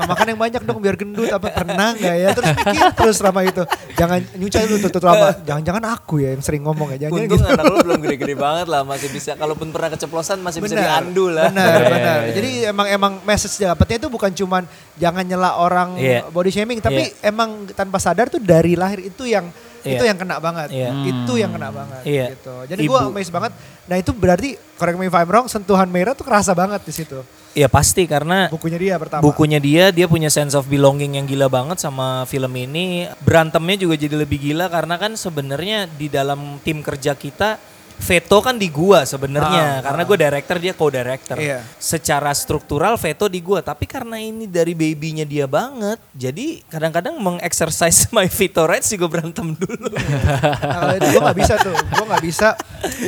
Nah, 0.02 0.06
makan 0.32 0.40
yang 0.40 0.40
banyak 0.40 0.62
dong 0.64 0.80
biar 0.80 0.96
gendut 0.96 1.28
apa 1.28 1.48
pernah 1.52 1.92
nggak 1.92 2.16
ya? 2.16 2.30
Terus 2.32 2.50
mikir 2.56 2.84
terus 2.96 3.18
Rama 3.20 3.42
itu. 3.44 3.64
Jangan 3.94 4.20
Nucha 4.40 4.60
dulu 4.64 4.80
tutup 4.82 5.04
Rama. 5.04 5.28
Jangan-jangan 5.44 5.84
aku 5.92 6.16
ya 6.24 6.30
yang 6.32 6.44
sering 6.44 6.64
ngomong 6.64 6.96
ya. 6.96 7.08
Jangan 7.08 7.20
Untung 7.20 7.42
gitu. 7.44 7.52
anak 7.52 7.64
lo 7.68 7.78
belum 7.84 8.00
gede-gede 8.00 8.36
banget 8.40 8.68
lah 8.72 8.82
masih 8.88 9.10
bisa 9.12 9.36
kalaupun 9.36 9.68
pernah 9.70 9.90
keceplosan 9.92 10.40
masih 10.40 10.60
bisa 10.64 10.74
Benar, 10.80 10.88
diandu 11.04 11.26
lah. 11.28 11.52
Benar, 11.52 11.68
Iya, 11.68 11.80
benar. 11.84 12.00
iya, 12.00 12.24
iya. 12.24 12.34
Jadi 12.34 12.50
emang 12.66 12.88
emang 12.88 13.14
message 13.22 13.56
dapetnya 13.60 13.98
itu 14.00 14.08
bukan 14.08 14.32
cuman 14.32 14.64
jangan 14.96 15.24
nyela 15.28 15.52
orang 15.58 16.00
Iya. 16.00 16.24
body 16.32 16.50
shaming, 16.50 16.80
tapi 16.80 17.12
emang 17.20 17.68
tanpa 17.76 18.00
sadar 18.00 18.32
tuh 18.32 18.40
dari 18.40 18.80
lahir 18.80 19.04
itu 19.04 19.28
yang 19.28 19.52
Iya. 19.82 19.98
itu 19.98 20.04
yang 20.06 20.18
kena 20.18 20.38
banget. 20.38 20.70
Iya. 20.72 20.90
Itu 20.94 21.34
yang 21.36 21.52
kena 21.52 21.74
banget 21.74 22.02
Iya. 22.06 22.26
gitu. 22.38 22.56
Jadi 22.70 22.82
gue 22.86 23.00
amazed 23.02 23.34
banget. 23.34 23.52
Nah, 23.90 23.98
itu 23.98 24.14
berarti 24.14 24.54
correct 24.78 24.96
me 24.96 25.10
if 25.10 25.16
I'm 25.18 25.26
wrong, 25.26 25.50
sentuhan 25.50 25.90
merah 25.90 26.14
tuh 26.14 26.24
kerasa 26.24 26.54
banget 26.54 26.86
di 26.86 26.94
situ. 26.94 27.20
Ya 27.52 27.68
pasti 27.68 28.08
karena 28.08 28.48
Bukunya 28.48 28.80
dia 28.80 28.96
pertama. 28.96 29.20
bukunya 29.28 29.60
dia 29.60 29.92
dia 29.92 30.08
punya 30.08 30.32
sense 30.32 30.56
of 30.56 30.72
belonging 30.72 31.20
yang 31.20 31.28
gila 31.28 31.52
banget 31.52 31.84
sama 31.84 32.24
film 32.24 32.52
ini. 32.56 33.12
Berantemnya 33.28 33.76
juga 33.84 34.00
jadi 34.00 34.16
lebih 34.16 34.40
gila 34.40 34.72
karena 34.72 34.96
kan 34.96 35.20
sebenarnya 35.20 35.92
di 35.92 36.08
dalam 36.08 36.64
tim 36.64 36.80
kerja 36.80 37.12
kita 37.12 37.60
veto 38.02 38.38
kan 38.42 38.58
di 38.58 38.68
gua 38.68 39.06
sebenarnya 39.06 39.62
Ah, 39.62 39.80
karena 39.86 40.02
gue 40.04 40.18
director 40.18 40.58
dia 40.58 40.74
co-director. 40.74 41.38
Iya. 41.38 41.62
Secara 41.78 42.34
struktural 42.34 42.98
veto 42.98 43.30
di 43.30 43.40
gua, 43.40 43.62
tapi 43.62 43.86
karena 43.86 44.18
ini 44.18 44.50
dari 44.50 44.74
babynya 44.74 45.24
dia 45.24 45.46
banget, 45.46 46.02
jadi 46.12 46.66
kadang-kadang 46.68 47.16
mengexercise 47.22 48.10
my 48.16 48.26
veto 48.26 48.66
rights 48.66 48.90
juga 48.90 49.06
berantem 49.08 49.54
dulu. 49.54 49.88
Nah, 49.94 50.72
kalau 50.76 50.94
itu 50.98 51.08
gue 51.14 51.22
gak 51.22 51.38
bisa 51.38 51.54
tuh. 51.62 51.76
Gue 51.78 52.06
gak 52.10 52.24
bisa. 52.26 52.48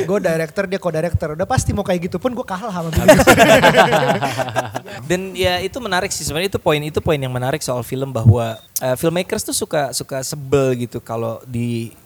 Gue 0.06 0.18
director, 0.22 0.64
dia 0.70 0.78
co-director. 0.78 1.28
Udah 1.34 1.48
pasti 1.48 1.74
mau 1.74 1.82
kayak 1.82 2.00
gitu 2.08 2.16
pun 2.22 2.30
gue 2.32 2.46
kalah 2.46 2.70
sama. 2.70 2.88
Dan 5.10 5.34
ya 5.34 5.58
itu 5.60 5.76
menarik 5.82 6.14
sih 6.14 6.24
sebenarnya 6.24 6.54
itu 6.54 6.60
poin 6.62 6.80
itu 6.80 7.02
poin 7.02 7.18
yang 7.18 7.34
menarik 7.34 7.60
soal 7.60 7.82
film 7.82 8.14
bahwa 8.14 8.56
eh, 8.80 8.96
filmmakers 8.96 9.42
tuh 9.42 9.56
suka 9.56 9.90
suka 9.90 10.22
sebel 10.22 10.86
gitu 10.86 11.02
kalau 11.02 11.42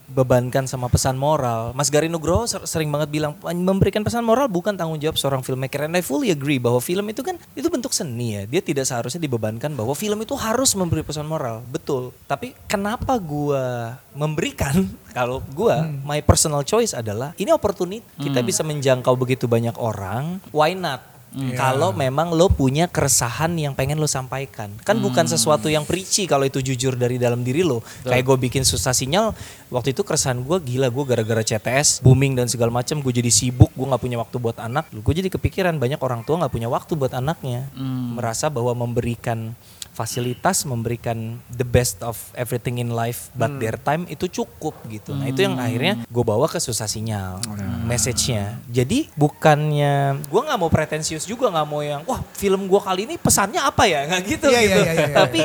dibebankan 0.08 0.64
sama 0.64 0.88
pesan 0.88 1.20
moral. 1.20 1.76
Mas 1.76 1.92
Gari 1.92 2.08
Nugroho 2.08 2.48
ser- 2.48 2.64
sering 2.64 2.88
banget 2.88 3.12
bilang 3.12 3.36
memberikan 3.44 4.00
pesan 4.00 4.24
moral 4.24 4.48
bukan 4.48 4.72
tanggung 4.72 4.96
jawab 4.96 5.20
seorang 5.20 5.44
filmmaker. 5.44 5.84
And 5.84 5.94
I 5.94 6.02
fully 6.02 6.32
agree 6.32 6.56
bahwa 6.56 6.80
film 6.80 7.12
itu 7.12 7.20
kan 7.20 7.36
itu 7.52 7.68
bentuk 7.68 7.92
seni 7.92 8.40
ya. 8.40 8.42
Dia 8.48 8.64
tidak 8.64 8.88
seharusnya 8.88 9.20
dibebankan 9.20 9.76
bahwa 9.76 9.92
film 9.92 10.18
itu 10.24 10.32
harus 10.34 10.72
memberi 10.72 11.04
pesan 11.04 11.28
moral. 11.28 11.60
Betul. 11.68 12.16
Tapi 12.24 12.56
kenapa 12.64 13.20
gua 13.20 13.96
memberikan 14.16 14.88
kalau 15.16 15.44
gua 15.52 15.84
my 16.02 16.24
personal 16.24 16.64
choice 16.64 16.96
adalah 16.96 17.36
ini 17.36 17.52
opportunity 17.52 18.00
kita 18.16 18.40
bisa 18.40 18.64
menjangkau 18.64 19.12
begitu 19.14 19.44
banyak 19.44 19.76
orang. 19.76 20.40
Why 20.50 20.72
not? 20.72 21.18
Kalau 21.60 21.92
memang 21.92 22.32
lo 22.32 22.48
punya 22.48 22.88
keresahan 22.88 23.52
yang 23.60 23.76
pengen 23.76 24.00
lo 24.00 24.08
sampaikan. 24.08 24.72
Kan 24.80 25.04
bukan 25.04 25.28
sesuatu 25.28 25.68
yang 25.68 25.84
preachy 25.84 26.24
kalau 26.24 26.48
itu 26.48 26.64
jujur 26.64 26.96
dari 26.96 27.20
dalam 27.20 27.44
diri 27.44 27.60
lo. 27.60 27.84
Kayak 28.00 28.24
gue 28.32 28.36
bikin 28.48 28.64
susah 28.64 28.96
sinyal, 28.96 29.36
waktu 29.68 29.92
itu 29.92 30.02
keresahan 30.02 30.40
gue 30.42 30.56
gila 30.60 30.88
gue 30.88 31.04
gara-gara 31.04 31.42
CTS, 31.44 32.00
booming 32.00 32.34
dan 32.34 32.48
segala 32.48 32.72
macam 32.72 33.00
gue 33.00 33.12
jadi 33.12 33.30
sibuk, 33.30 33.70
gue 33.72 33.86
nggak 33.86 34.02
punya 34.02 34.16
waktu 34.18 34.36
buat 34.36 34.58
anak. 34.58 34.88
Gue 34.90 35.14
jadi 35.16 35.28
kepikiran 35.28 35.76
banyak 35.76 36.00
orang 36.00 36.24
tua 36.24 36.40
nggak 36.40 36.52
punya 36.52 36.68
waktu 36.68 36.92
buat 36.96 37.12
anaknya. 37.12 37.68
Merasa 38.16 38.48
bahwa 38.48 38.72
memberikan 38.74 39.52
fasilitas 39.98 40.62
memberikan 40.62 41.42
the 41.50 41.66
best 41.66 41.98
of 42.06 42.14
everything 42.38 42.78
in 42.78 42.94
life 42.94 43.34
but 43.34 43.50
their 43.58 43.74
time 43.74 44.06
itu 44.06 44.30
cukup 44.30 44.78
gitu. 44.86 45.10
Nah 45.10 45.26
itu 45.26 45.42
yang 45.42 45.58
akhirnya 45.58 46.06
gue 46.06 46.22
bawa 46.22 46.46
ke 46.46 46.62
susah 46.62 46.86
sinyal 46.86 47.42
message-nya. 47.82 48.62
Jadi 48.70 49.10
bukannya 49.18 50.22
gue 50.22 50.40
nggak 50.46 50.54
mau 50.54 50.70
pretensius 50.70 51.26
juga 51.26 51.50
nggak 51.50 51.66
mau 51.66 51.82
yang 51.82 52.06
wah 52.06 52.22
film 52.38 52.70
gue 52.70 52.78
kali 52.78 53.10
ini 53.10 53.14
pesannya 53.18 53.58
apa 53.58 53.90
ya 53.90 54.06
nggak 54.06 54.22
gitu 54.22 54.46
Iya, 54.46 54.60
iya, 54.62 54.62
gitu. 54.62 54.78
iya, 54.78 54.92
iya, 54.94 55.06
iya. 55.10 55.16
Tapi 55.18 55.40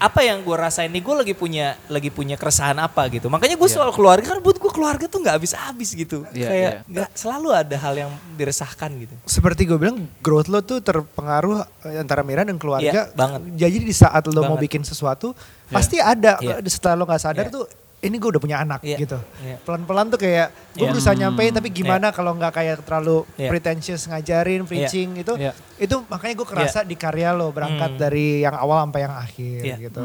apa 0.00 0.20
yang 0.24 0.40
gue 0.40 0.56
rasain 0.56 0.88
nih 0.88 1.02
gue 1.04 1.14
lagi 1.20 1.34
punya 1.36 1.76
lagi 1.92 2.08
punya 2.08 2.40
keresahan 2.40 2.80
apa 2.80 3.12
gitu. 3.12 3.28
Makanya 3.36 3.56
gue 3.56 3.68
soal 3.68 3.90
keluarga 3.92 4.26
kan 4.26 4.40
buat 4.40 4.56
gue 4.56 4.72
keluarga 4.72 5.04
tuh 5.04 5.20
nggak 5.20 5.36
habis-habis 5.36 5.90
gitu. 5.92 6.24
Iya, 6.32 6.48
Kayak 6.48 6.72
iya. 6.72 6.88
nggak 6.88 7.08
selalu 7.12 7.48
ada 7.52 7.76
hal 7.76 7.94
yang 7.94 8.10
diresahkan 8.34 8.90
gitu. 8.96 9.14
Seperti 9.22 9.62
gue 9.62 9.76
bilang, 9.76 10.08
growth 10.18 10.48
lo 10.48 10.60
tuh 10.60 10.80
terpengaruh 10.80 11.62
eh, 11.84 12.00
antara 12.00 12.24
Mira 12.24 12.42
dan 12.42 12.56
keluarga. 12.56 12.88
Iya, 12.88 13.02
banget. 13.12 13.40
Jadi 13.54 13.76
di 13.84 13.94
saat 13.94 14.24
lo 14.26 14.40
mau 14.40 14.54
Banget. 14.54 14.64
bikin 14.64 14.82
sesuatu, 14.82 15.36
pasti 15.68 16.00
ada. 16.00 16.40
Iya. 16.40 16.58
Setelah 16.64 16.96
lo 16.96 17.04
gak 17.04 17.20
sadar 17.20 17.46
Iya. 17.46 17.54
tuh, 17.54 17.64
ini 18.06 18.16
gue 18.16 18.30
udah 18.30 18.38
punya 18.38 18.58
anak 18.58 18.80
Iya, 18.80 18.96
gitu. 18.96 19.18
iya. 19.40 19.58
Pelan-pelan 19.58 20.06
tuh 20.08 20.16
kayak, 20.16 20.48
gue 20.72 20.80
Iya. 20.80 20.90
berusaha 20.90 21.14
nyampein 21.14 21.52
tapi 21.52 21.68
gimana 21.68 22.08
kalau 22.08 22.32
nggak 22.32 22.52
kayak 22.52 22.76
terlalu 22.80 23.26
Iya. 23.34 23.50
pretentious 23.50 24.06
ngajarin, 24.06 24.62
preaching 24.64 25.18
itu. 25.18 25.34
Iya. 25.34 25.52
Itu 25.76 26.06
makanya 26.06 26.34
gue 26.36 26.48
kerasa 26.48 26.80
di 26.80 26.94
karya 26.94 27.30
lo 27.30 27.50
berangkat 27.50 27.90
Hmm. 27.92 28.00
dari 28.00 28.40
yang 28.40 28.54
awal 28.54 28.82
sampai 28.82 29.00
yang 29.02 29.14
akhir 29.14 29.60
Iya. 29.62 29.76
gitu. 29.82 30.02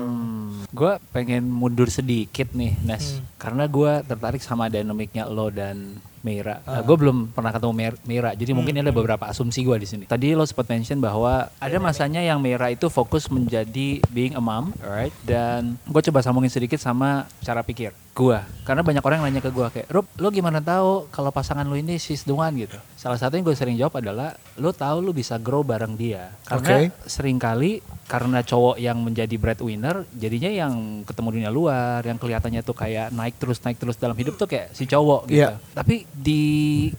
Gue 0.67 0.91
pengen 1.11 1.45
mundur 1.45 1.87
sedikit 1.87 2.51
nih, 2.51 2.75
Nes. 2.81 3.21
Karena 3.37 3.65
gue 3.65 4.03
tertarik 4.03 4.39
sama 4.39 4.67
dinamiknya 4.67 5.25
lo 5.25 5.47
dan 5.47 5.95
Mira. 6.21 6.61
gue 6.61 6.95
belum 6.97 7.33
pernah 7.33 7.49
ketemu 7.49 7.73
Mer- 7.73 8.01
Mira, 8.05 8.29
jadi 8.33 8.53
mungkin 8.53 8.77
ada 8.77 8.93
beberapa 8.93 9.25
asumsi 9.25 9.65
gue 9.65 9.77
di 9.77 9.87
sini. 9.89 10.03
Tadi 10.05 10.33
lo 10.33 10.45
sempat 10.45 10.69
mention 10.69 11.01
bahwa 11.01 11.49
ada 11.57 11.77
masanya 11.81 12.21
yang 12.21 12.37
Mira 12.37 12.69
itu 12.69 12.87
fokus 12.87 13.25
menjadi 13.27 14.01
being 14.09 14.37
a 14.37 14.41
mom, 14.41 14.73
alright? 14.81 15.13
Dan 15.25 15.81
gue 15.83 16.01
coba 16.11 16.21
sambungin 16.21 16.53
sedikit 16.53 16.77
sama 16.77 17.25
cara 17.41 17.65
pikir 17.65 17.93
gue. 18.11 18.39
Karena 18.67 18.83
banyak 18.83 19.01
orang 19.01 19.17
yang 19.23 19.27
nanya 19.33 19.41
ke 19.41 19.49
gue 19.49 19.67
kayak, 19.71 19.87
Rob, 19.89 20.05
lo 20.19 20.29
gimana 20.29 20.59
tahu 20.59 21.09
kalau 21.09 21.31
pasangan 21.31 21.65
lo 21.65 21.73
ini 21.73 21.97
she's 21.97 22.21
the 22.21 22.35
one 22.35 22.53
gitu? 22.53 22.77
Salah 23.01 23.17
satu 23.17 23.33
yang 23.33 23.49
gue 23.49 23.57
sering 23.57 23.81
jawab 23.81 23.97
adalah, 23.97 24.37
lo 24.61 24.69
tahu 24.69 25.01
lo 25.01 25.09
bisa 25.09 25.41
grow 25.41 25.65
bareng 25.65 25.97
dia. 25.97 26.37
Karena 26.45 26.85
Oke. 26.85 27.09
sering 27.09 27.41
kali 27.41 27.81
karena 28.05 28.45
cowok 28.45 28.77
yang 28.77 29.01
menjadi 29.01 29.41
breadwinner 29.41 30.05
jadinya 30.13 30.51
yang 30.53 31.01
ketemu 31.01 31.41
dunia 31.41 31.49
luar 31.49 32.05
yang 32.05 32.21
kelihatannya 32.21 32.61
tuh 32.61 32.77
kayak 32.77 33.09
naik 33.09 33.41
terus 33.41 33.57
naik 33.65 33.81
terus 33.81 33.97
dalam 33.97 34.13
hidup 34.13 34.37
tuh 34.37 34.45
kayak 34.45 34.77
si 34.77 34.85
cowok 34.85 35.31
gitu. 35.33 35.49
Iya. 35.49 35.57
Tapi 35.73 36.05
di 36.13 36.43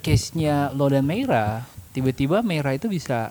case-nya 0.02 0.74
lo 0.74 0.90
dan 0.90 1.06
Meira 1.06 1.62
tiba-tiba 1.94 2.42
Meira 2.42 2.74
itu 2.74 2.90
bisa 2.90 3.30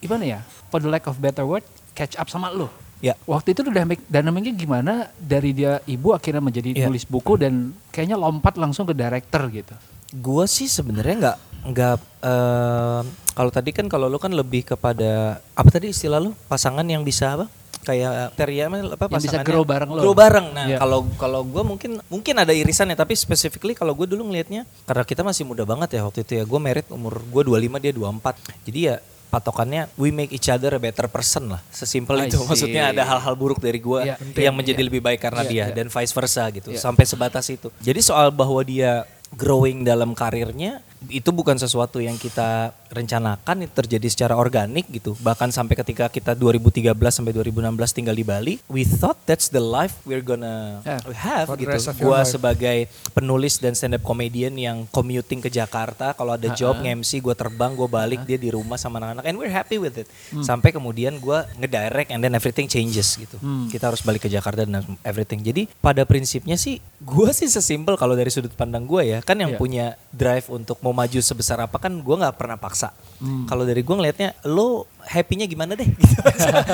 gimana 0.00 0.24
ya? 0.24 0.40
For 0.72 0.80
the 0.80 0.88
lack 0.88 1.04
of 1.10 1.20
better 1.20 1.44
word, 1.44 1.68
catch 1.92 2.16
up 2.16 2.32
sama 2.32 2.48
lo. 2.48 2.72
Ya. 3.04 3.12
Waktu 3.28 3.52
itu 3.52 3.60
dynamic, 3.60 4.00
dinamiknya 4.08 4.56
gimana 4.56 5.12
dari 5.20 5.52
dia 5.52 5.84
ibu 5.84 6.16
akhirnya 6.16 6.40
menjadi 6.40 6.72
Iya. 6.72 6.88
nulis 6.88 7.04
buku 7.04 7.36
dan 7.36 7.76
kayaknya 7.92 8.16
lompat 8.16 8.56
langsung 8.56 8.88
ke 8.88 8.96
director 8.96 9.52
gitu. 9.52 9.76
Gue 10.16 10.46
sih 10.46 10.70
sebenarnya 10.70 11.14
nggak 11.18 11.38
nggak 11.66 11.96
eh, 12.22 13.00
kalau 13.32 13.50
tadi 13.50 13.70
kan 13.70 13.86
kalau 13.86 14.06
lu 14.06 14.16
kan 14.16 14.32
lebih 14.32 14.64
kepada 14.64 15.38
apa 15.52 15.68
tadi 15.68 15.90
istilah 15.90 16.18
lu? 16.18 16.32
Pasangan 16.46 16.82
yang 16.82 17.02
bisa 17.02 17.36
apa? 17.36 17.46
Kayak 17.82 18.34
teria 18.34 18.66
apa 18.66 19.06
Yang 19.14 19.30
bisa 19.30 19.38
grow 19.42 19.62
bareng 19.62 19.90
lo. 19.92 20.00
grow 20.02 20.10
bareng. 20.10 20.50
Nah 20.50 20.66
Iya. 20.66 20.78
kalau 20.80 21.06
kalau 21.14 21.40
gue 21.44 21.62
mungkin 21.62 21.90
mungkin 22.08 22.34
ada 22.34 22.50
irisannya 22.50 22.96
tapi 22.96 23.14
specifically 23.14 23.76
kalau 23.76 23.94
gue 23.94 24.08
dulu 24.08 24.26
ngelihatnya 24.26 24.66
karena 24.82 25.04
kita 25.04 25.22
masih 25.22 25.46
muda 25.46 25.62
banget 25.62 25.94
ya 25.94 26.02
waktu 26.02 26.26
itu 26.26 26.32
ya 26.34 26.42
gue 26.42 26.58
merit 26.58 26.86
umur 26.90 27.22
gue 27.22 27.42
25 27.46 27.78
dia 27.78 27.92
24 27.94 28.66
jadi 28.66 28.80
ya 28.80 28.96
patokannya 29.26 29.86
we 29.94 30.10
make 30.10 30.32
each 30.32 30.48
other 30.48 30.70
a 30.72 30.80
better 30.80 31.06
person 31.06 31.50
lah 31.50 31.60
sesimpel 31.70 32.14
itu. 32.24 32.38
maksudnya 32.42 32.90
ada 32.90 33.02
hal-hal 33.04 33.34
buruk 33.34 33.58
dari 33.58 33.78
gue 33.78 34.00
Iya, 34.02 34.16
yang 34.50 34.54
menjadi 34.56 34.82
lebih 34.82 34.98
baik 34.98 35.18
karena 35.22 35.42
Iya, 35.44 35.50
dia 35.50 35.64
iya. 35.70 35.74
dan 35.74 35.86
vice 35.86 36.10
versa 36.10 36.42
gitu 36.50 36.72
sampai 36.74 37.04
sebatas 37.04 37.46
itu. 37.50 37.68
Jadi 37.78 38.00
soal 38.02 38.34
bahwa 38.34 38.58
dia 38.62 39.06
growing 39.30 39.82
dalam 39.82 40.10
karirnya 40.10 40.82
itu 41.06 41.30
bukan 41.30 41.54
sesuatu 41.54 42.00
yang 42.00 42.16
kita 42.16 42.72
rencanakan 42.88 43.62
itu 43.62 43.72
terjadi 43.74 44.08
secara 44.08 44.34
organik 44.34 44.88
gitu. 44.88 45.12
Bahkan 45.18 45.50
sampai 45.50 45.76
ketika 45.76 46.08
kita 46.08 46.32
2013 46.32 46.90
sampai 47.12 47.32
2016 47.32 47.62
tinggal 47.92 48.12
di 48.12 48.22
Bali 48.22 48.54
we 48.66 48.82
thought 48.82 49.18
that's 49.24 49.46
the 49.48 49.60
life 49.60 49.94
we're 50.02 50.24
gonna 50.24 50.80
Yeah. 50.82 50.98
have 51.12 51.46
gitu. 51.52 51.70
gua 52.00 52.22
life. 52.22 52.32
sebagai 52.32 52.78
penulis 53.12 53.58
dan 53.58 53.72
stand 53.72 53.94
up 53.94 54.02
comedian 54.02 54.54
yang 54.54 54.88
commuting 54.88 55.38
ke 55.38 55.48
Jakarta 55.48 56.12
kalau 56.12 56.34
ada 56.34 56.48
job 56.52 56.78
nge-MC 56.78 57.20
gue 57.20 57.34
terbang 57.34 57.72
gue 57.72 57.86
balik 57.86 58.24
dia 58.24 58.36
di 58.36 58.48
rumah 58.48 58.76
sama 58.76 58.96
anak-anak 58.98 59.24
and 59.24 59.36
we're 59.36 59.52
happy 59.52 59.76
with 59.76 59.96
it. 59.96 60.08
Sampai 60.40 60.72
kemudian 60.72 61.16
gue 61.16 61.38
ngedirect 61.56 62.08
and 62.08 62.20
then 62.20 62.32
everything 62.32 62.66
changes 62.66 63.14
gitu. 63.14 63.36
Kita 63.68 63.92
harus 63.92 64.00
balik 64.00 64.24
ke 64.24 64.30
Jakarta 64.30 64.64
dan 64.64 64.80
everything. 65.02 65.40
Jadi 65.40 65.68
pada 65.76 66.02
prinsipnya 66.02 66.56
sih 66.56 66.80
gue 66.96 67.30
sih 67.30 67.46
sesimpel 67.46 67.94
kalau 67.94 68.14
dari 68.14 68.32
sudut 68.32 68.52
pandang 68.52 68.84
gue 68.84 69.02
ya 69.06 69.18
kan 69.20 69.36
yang 69.36 69.52
Iya. 69.52 69.60
punya 69.60 69.86
drive 70.10 70.48
untuk 70.48 70.80
mau 70.80 70.95
maju 70.96 71.20
sebesar 71.20 71.60
apa 71.60 71.76
kan 71.76 71.92
gue 71.92 72.16
nggak 72.16 72.40
pernah 72.40 72.56
paksa. 72.56 72.96
Kalau 73.44 73.68
dari 73.68 73.84
gue 73.84 73.94
ngelihatnya 73.96 74.32
lo 74.48 74.88
happynya 75.04 75.44
gimana 75.44 75.76
deh 75.76 75.84
gitu. 75.84 76.20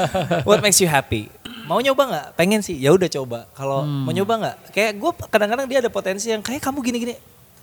what 0.48 0.62
makes 0.62 0.78
you 0.78 0.87
happy? 0.87 1.26
Mau 1.66 1.82
nyoba 1.82 2.02
nggak? 2.06 2.26
Pengen 2.38 2.62
sih 2.62 2.78
ya 2.78 2.94
udah 2.94 3.11
coba. 3.11 3.50
Kalau 3.58 3.82
mau 3.82 4.14
nyoba 4.14 4.35
nggak? 4.38 4.56
Kayak 4.70 4.92
gue 5.02 5.11
kadang-kadang 5.26 5.66
dia 5.66 5.78
ada 5.82 5.90
potensi 5.90 6.30
yang 6.30 6.42
kayak 6.42 6.62
kamu 6.62 6.78
gini-gini. 6.87 7.14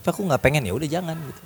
Aku 0.04 0.26
nggak 0.26 0.42
pengen 0.42 0.64
ya 0.66 0.74
udah 0.74 0.90
jangan 0.90 1.16
gitu. 1.16 1.42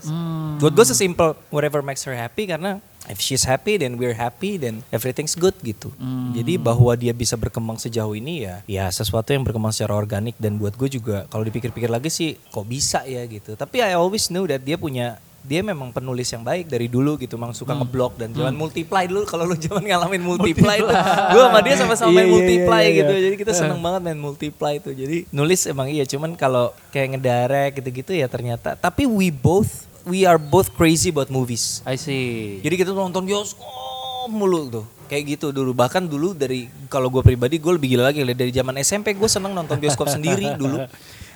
Buat 0.62 0.74
gue 0.78 0.86
sesimpel 0.88 1.36
whatever 1.52 1.84
makes 1.84 2.06
her 2.06 2.16
happy 2.16 2.48
karena 2.48 2.80
if 3.12 3.20
she's 3.20 3.44
happy 3.44 3.76
then 3.76 4.00
we're 4.00 4.16
happy 4.16 4.56
then 4.56 4.80
everything's 4.94 5.36
good 5.36 5.56
gitu 5.64 5.92
jadi 6.32 6.56
bahwa 6.60 6.96
dia 6.96 7.12
bisa 7.12 7.36
berkembang 7.36 7.76
sejauh 7.80 8.16
ini 8.16 8.48
ya 8.48 8.56
ya 8.68 8.86
sesuatu 8.92 9.36
yang 9.36 9.44
berkembang 9.44 9.76
secara 9.76 9.96
organik 9.98 10.36
dan 10.40 10.56
buat 10.56 10.76
gue 10.76 10.88
juga 10.88 11.28
kalau 11.28 11.44
dipikir-pikir 11.44 11.92
lagi 11.92 12.08
sih 12.08 12.40
kok 12.52 12.68
bisa 12.68 13.04
ya 13.04 13.26
gitu 13.28 13.56
tapi 13.60 13.84
I 13.84 13.96
always 13.98 14.32
knew 14.32 14.48
that 14.48 14.64
dia 14.64 14.80
punya 14.80 15.20
dia 15.44 15.60
memang 15.60 15.92
penulis 15.92 16.32
yang 16.32 16.40
baik 16.40 16.72
dari 16.72 16.88
dulu 16.88 17.20
gitu, 17.20 17.36
memang 17.36 17.52
suka 17.52 17.76
ngeblok 17.76 18.16
dan 18.16 18.32
jalan 18.32 18.56
multiply 18.56 19.04
dulu 19.04 19.28
kalau 19.28 19.44
lu 19.44 19.60
zaman 19.60 19.84
ngalamin 19.84 20.24
multiply 20.32 20.80
tuh. 20.80 20.96
Gue 21.36 21.42
sama 21.44 21.60
dia 21.60 21.76
sama-sama 21.76 22.10
main 22.16 22.24
Iya, 22.24 22.24
iya, 22.24 22.32
multiply 22.32 22.80
iya, 22.80 22.88
iya. 22.88 23.00
gitu. 23.04 23.14
Jadi 23.28 23.36
kita 23.36 23.52
seneng 23.52 23.80
banget 23.84 24.02
main 24.08 24.20
multiply 24.24 24.74
tuh. 24.80 24.96
Jadi 24.96 25.28
nulis 25.36 25.68
emang 25.68 25.92
iya, 25.92 26.08
cuman 26.08 26.40
kalau 26.40 26.72
kayak 26.96 27.20
ngedirect 27.20 27.74
gitu-gitu 27.84 28.12
ya 28.16 28.32
ternyata. 28.32 28.80
Tapi 28.80 29.04
we 29.04 29.36
both 29.36 29.84
we 30.08 30.28
are 30.28 30.40
both 30.40 30.72
crazy 30.76 31.10
about 31.12 31.32
movies. 31.32 31.84
I 31.88 31.96
see. 31.96 32.60
Jadi 32.64 32.76
kita 32.80 32.90
tuh 32.92 33.04
nonton 33.04 33.24
bioskop 33.24 34.30
mulu 34.32 34.70
tuh. 34.72 34.86
Kayak 35.08 35.40
gitu 35.40 35.48
dulu. 35.52 35.76
Bahkan 35.76 36.08
dulu 36.08 36.32
dari 36.36 36.68
kalau 36.88 37.12
gue 37.12 37.24
pribadi 37.24 37.60
gue 37.60 37.74
lebih 37.76 37.98
gila 37.98 38.12
lagi 38.12 38.24
dari 38.24 38.52
zaman 38.52 38.80
SMP 38.82 39.16
gue 39.16 39.30
seneng 39.30 39.52
nonton 39.56 39.80
bioskop 39.80 40.08
sendiri 40.08 40.56
dulu. 40.62 40.84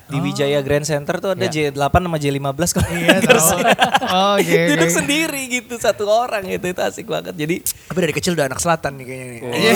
Di 0.08 0.16
Wijaya 0.18 0.64
Grand 0.64 0.88
Center 0.88 1.20
tuh 1.20 1.36
ada 1.36 1.44
Ya. 1.44 1.68
J8 1.68 1.92
sama 2.00 2.16
J15 2.16 2.68
kalau 2.72 2.88
Iya, 2.90 3.16
tahu. 3.20 3.40
sih. 3.44 3.62
Oh, 4.08 4.34
oke. 4.40 4.60
Duduk 4.72 4.88
sendiri 4.88 5.42
gitu 5.48 5.74
satu 5.76 6.08
orang 6.08 6.48
itu 6.48 6.64
itu 6.64 6.80
asik 6.80 7.04
banget. 7.04 7.36
Jadi 7.36 7.60
Tapi 7.60 7.98
dari 8.00 8.14
kecil 8.16 8.32
udah 8.32 8.48
anak 8.48 8.56
selatan 8.56 8.96
nih 8.96 9.04
kayaknya 9.04 9.26
nih. 9.28 9.40
Iya. 9.52 9.72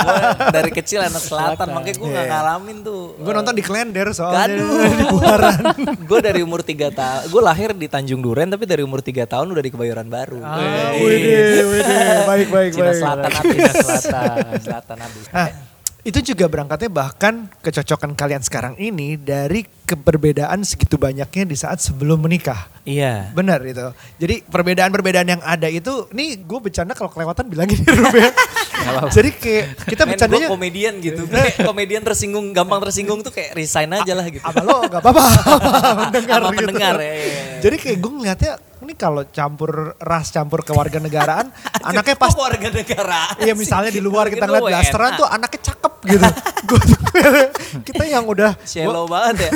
Gua 0.00 0.16
dari 0.52 0.70
kecil 0.70 1.00
anak 1.00 1.20
selatan, 1.20 1.66
makanya 1.72 1.96
gue 1.96 2.08
gak 2.10 2.26
ngalamin 2.28 2.76
tuh. 2.80 3.02
Gue 3.16 3.32
nonton 3.32 3.54
di 3.56 3.64
Klender 3.64 4.08
soalnya. 4.12 4.44
Gaduh. 4.44 4.68
gue 6.10 6.20
dari 6.20 6.40
umur 6.44 6.60
3 6.60 6.92
tahun, 6.92 7.22
gue 7.28 7.42
lahir 7.42 7.70
di 7.72 7.88
Tanjung 7.88 8.20
Duren 8.20 8.48
tapi 8.48 8.68
dari 8.68 8.84
umur 8.84 9.00
3 9.00 9.24
tahun 9.24 9.46
udah 9.48 9.62
di 9.62 9.70
Kebayoran 9.72 10.08
Baru. 10.08 10.40
Ah, 10.40 10.92
widih, 10.92 11.64
widih. 11.64 11.98
Baik, 12.28 12.48
baik, 12.52 12.70
Cina 12.76 12.92
baik. 12.92 13.00
Selatan 13.00 13.30
habis. 13.32 13.56
Cina 13.56 13.72
Selatan. 13.72 14.60
Selatan 14.60 14.96
habis. 15.00 15.24
Nah, 16.00 16.08
itu 16.08 16.32
juga 16.32 16.48
berangkatnya 16.48 16.88
bahkan 16.88 17.44
kecocokan 17.60 18.16
kalian 18.16 18.40
sekarang 18.40 18.74
ini 18.80 19.20
dari 19.20 19.68
keberbedaan 19.84 20.64
segitu 20.64 20.96
banyaknya 20.96 21.44
di 21.44 21.56
saat 21.58 21.84
sebelum 21.84 22.24
menikah. 22.24 22.72
Iya. 22.88 23.28
Benar 23.36 23.60
itu. 23.68 23.92
Jadi 24.16 24.40
perbedaan-perbedaan 24.48 25.28
yang 25.28 25.42
ada 25.44 25.68
itu, 25.68 26.08
nih 26.16 26.40
gue 26.40 26.58
bercanda 26.62 26.96
kalau 26.96 27.12
kelewatan 27.12 27.52
bilangin 27.52 27.84
ya 27.84 27.92
Rub 27.92 28.14
ya. 28.16 28.30
Jadi 29.16 29.30
kayak 29.36 29.64
kita 29.84 30.02
Men, 30.08 30.16
bercandanya, 30.16 30.48
komedian 30.48 30.94
gitu. 31.04 31.28
Kayak 31.28 31.68
komedian 31.68 32.00
tersinggung, 32.00 32.56
gampang 32.56 32.80
tersinggung 32.80 33.20
tuh 33.20 33.32
kayak 33.34 33.52
resign 33.52 33.92
aja 33.92 34.16
lah 34.16 34.24
gitu. 34.32 34.40
apa 34.40 34.60
lo 34.64 34.88
gak 34.88 35.04
apa-apa 35.04 35.20
gitu. 36.16 36.48
pendengar, 36.56 36.96
ya, 36.96 37.12
ya. 37.12 37.60
Jadi 37.60 37.76
kayak 37.76 37.98
gue 38.00 38.12
ngeliatnya, 38.16 38.52
ini 38.90 38.98
kalau 38.98 39.22
campur 39.30 39.94
ras 40.02 40.34
campur 40.34 40.66
kewarganegaraan, 40.66 41.46
anaknya 41.88 42.18
pas 42.18 42.34
warga 42.34 42.68
negara. 42.74 43.38
Iya 43.38 43.54
misalnya 43.54 43.94
di 43.94 44.02
luar 44.02 44.26
kita 44.26 44.50
ngeliat 44.50 44.66
blasteran 44.66 45.10
tuh 45.14 45.30
anaknya 45.30 45.60
cakep 45.70 45.92
gitu. 46.10 46.26
Kita 47.86 48.04
yang 48.06 48.26
udah 48.26 48.54
Shallow 48.66 49.06
banget 49.06 49.46
ya. 49.46 49.50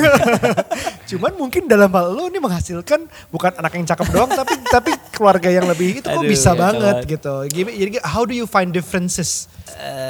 Cuman 1.14 1.34
mungkin 1.38 1.66
dalam 1.66 1.90
hal 1.90 2.14
lo 2.14 2.26
ini 2.30 2.38
menghasilkan 2.38 3.06
bukan 3.30 3.52
anak 3.58 3.74
yang 3.74 3.86
cakep 3.86 4.06
doang 4.10 4.30
tapi 4.30 4.54
tapi 4.66 4.90
keluarga 5.14 5.50
yang 5.50 5.66
lebih 5.66 6.02
itu 6.02 6.06
kok 6.06 6.22
Aduh, 6.22 6.30
bisa 6.30 6.54
kacau 6.54 6.62
banget 6.62 6.96
banget. 7.02 7.12
gitu. 7.18 7.34
Jadi 7.50 7.90
how 8.02 8.22
do 8.26 8.34
you 8.34 8.46
find 8.46 8.70
differences? 8.70 9.50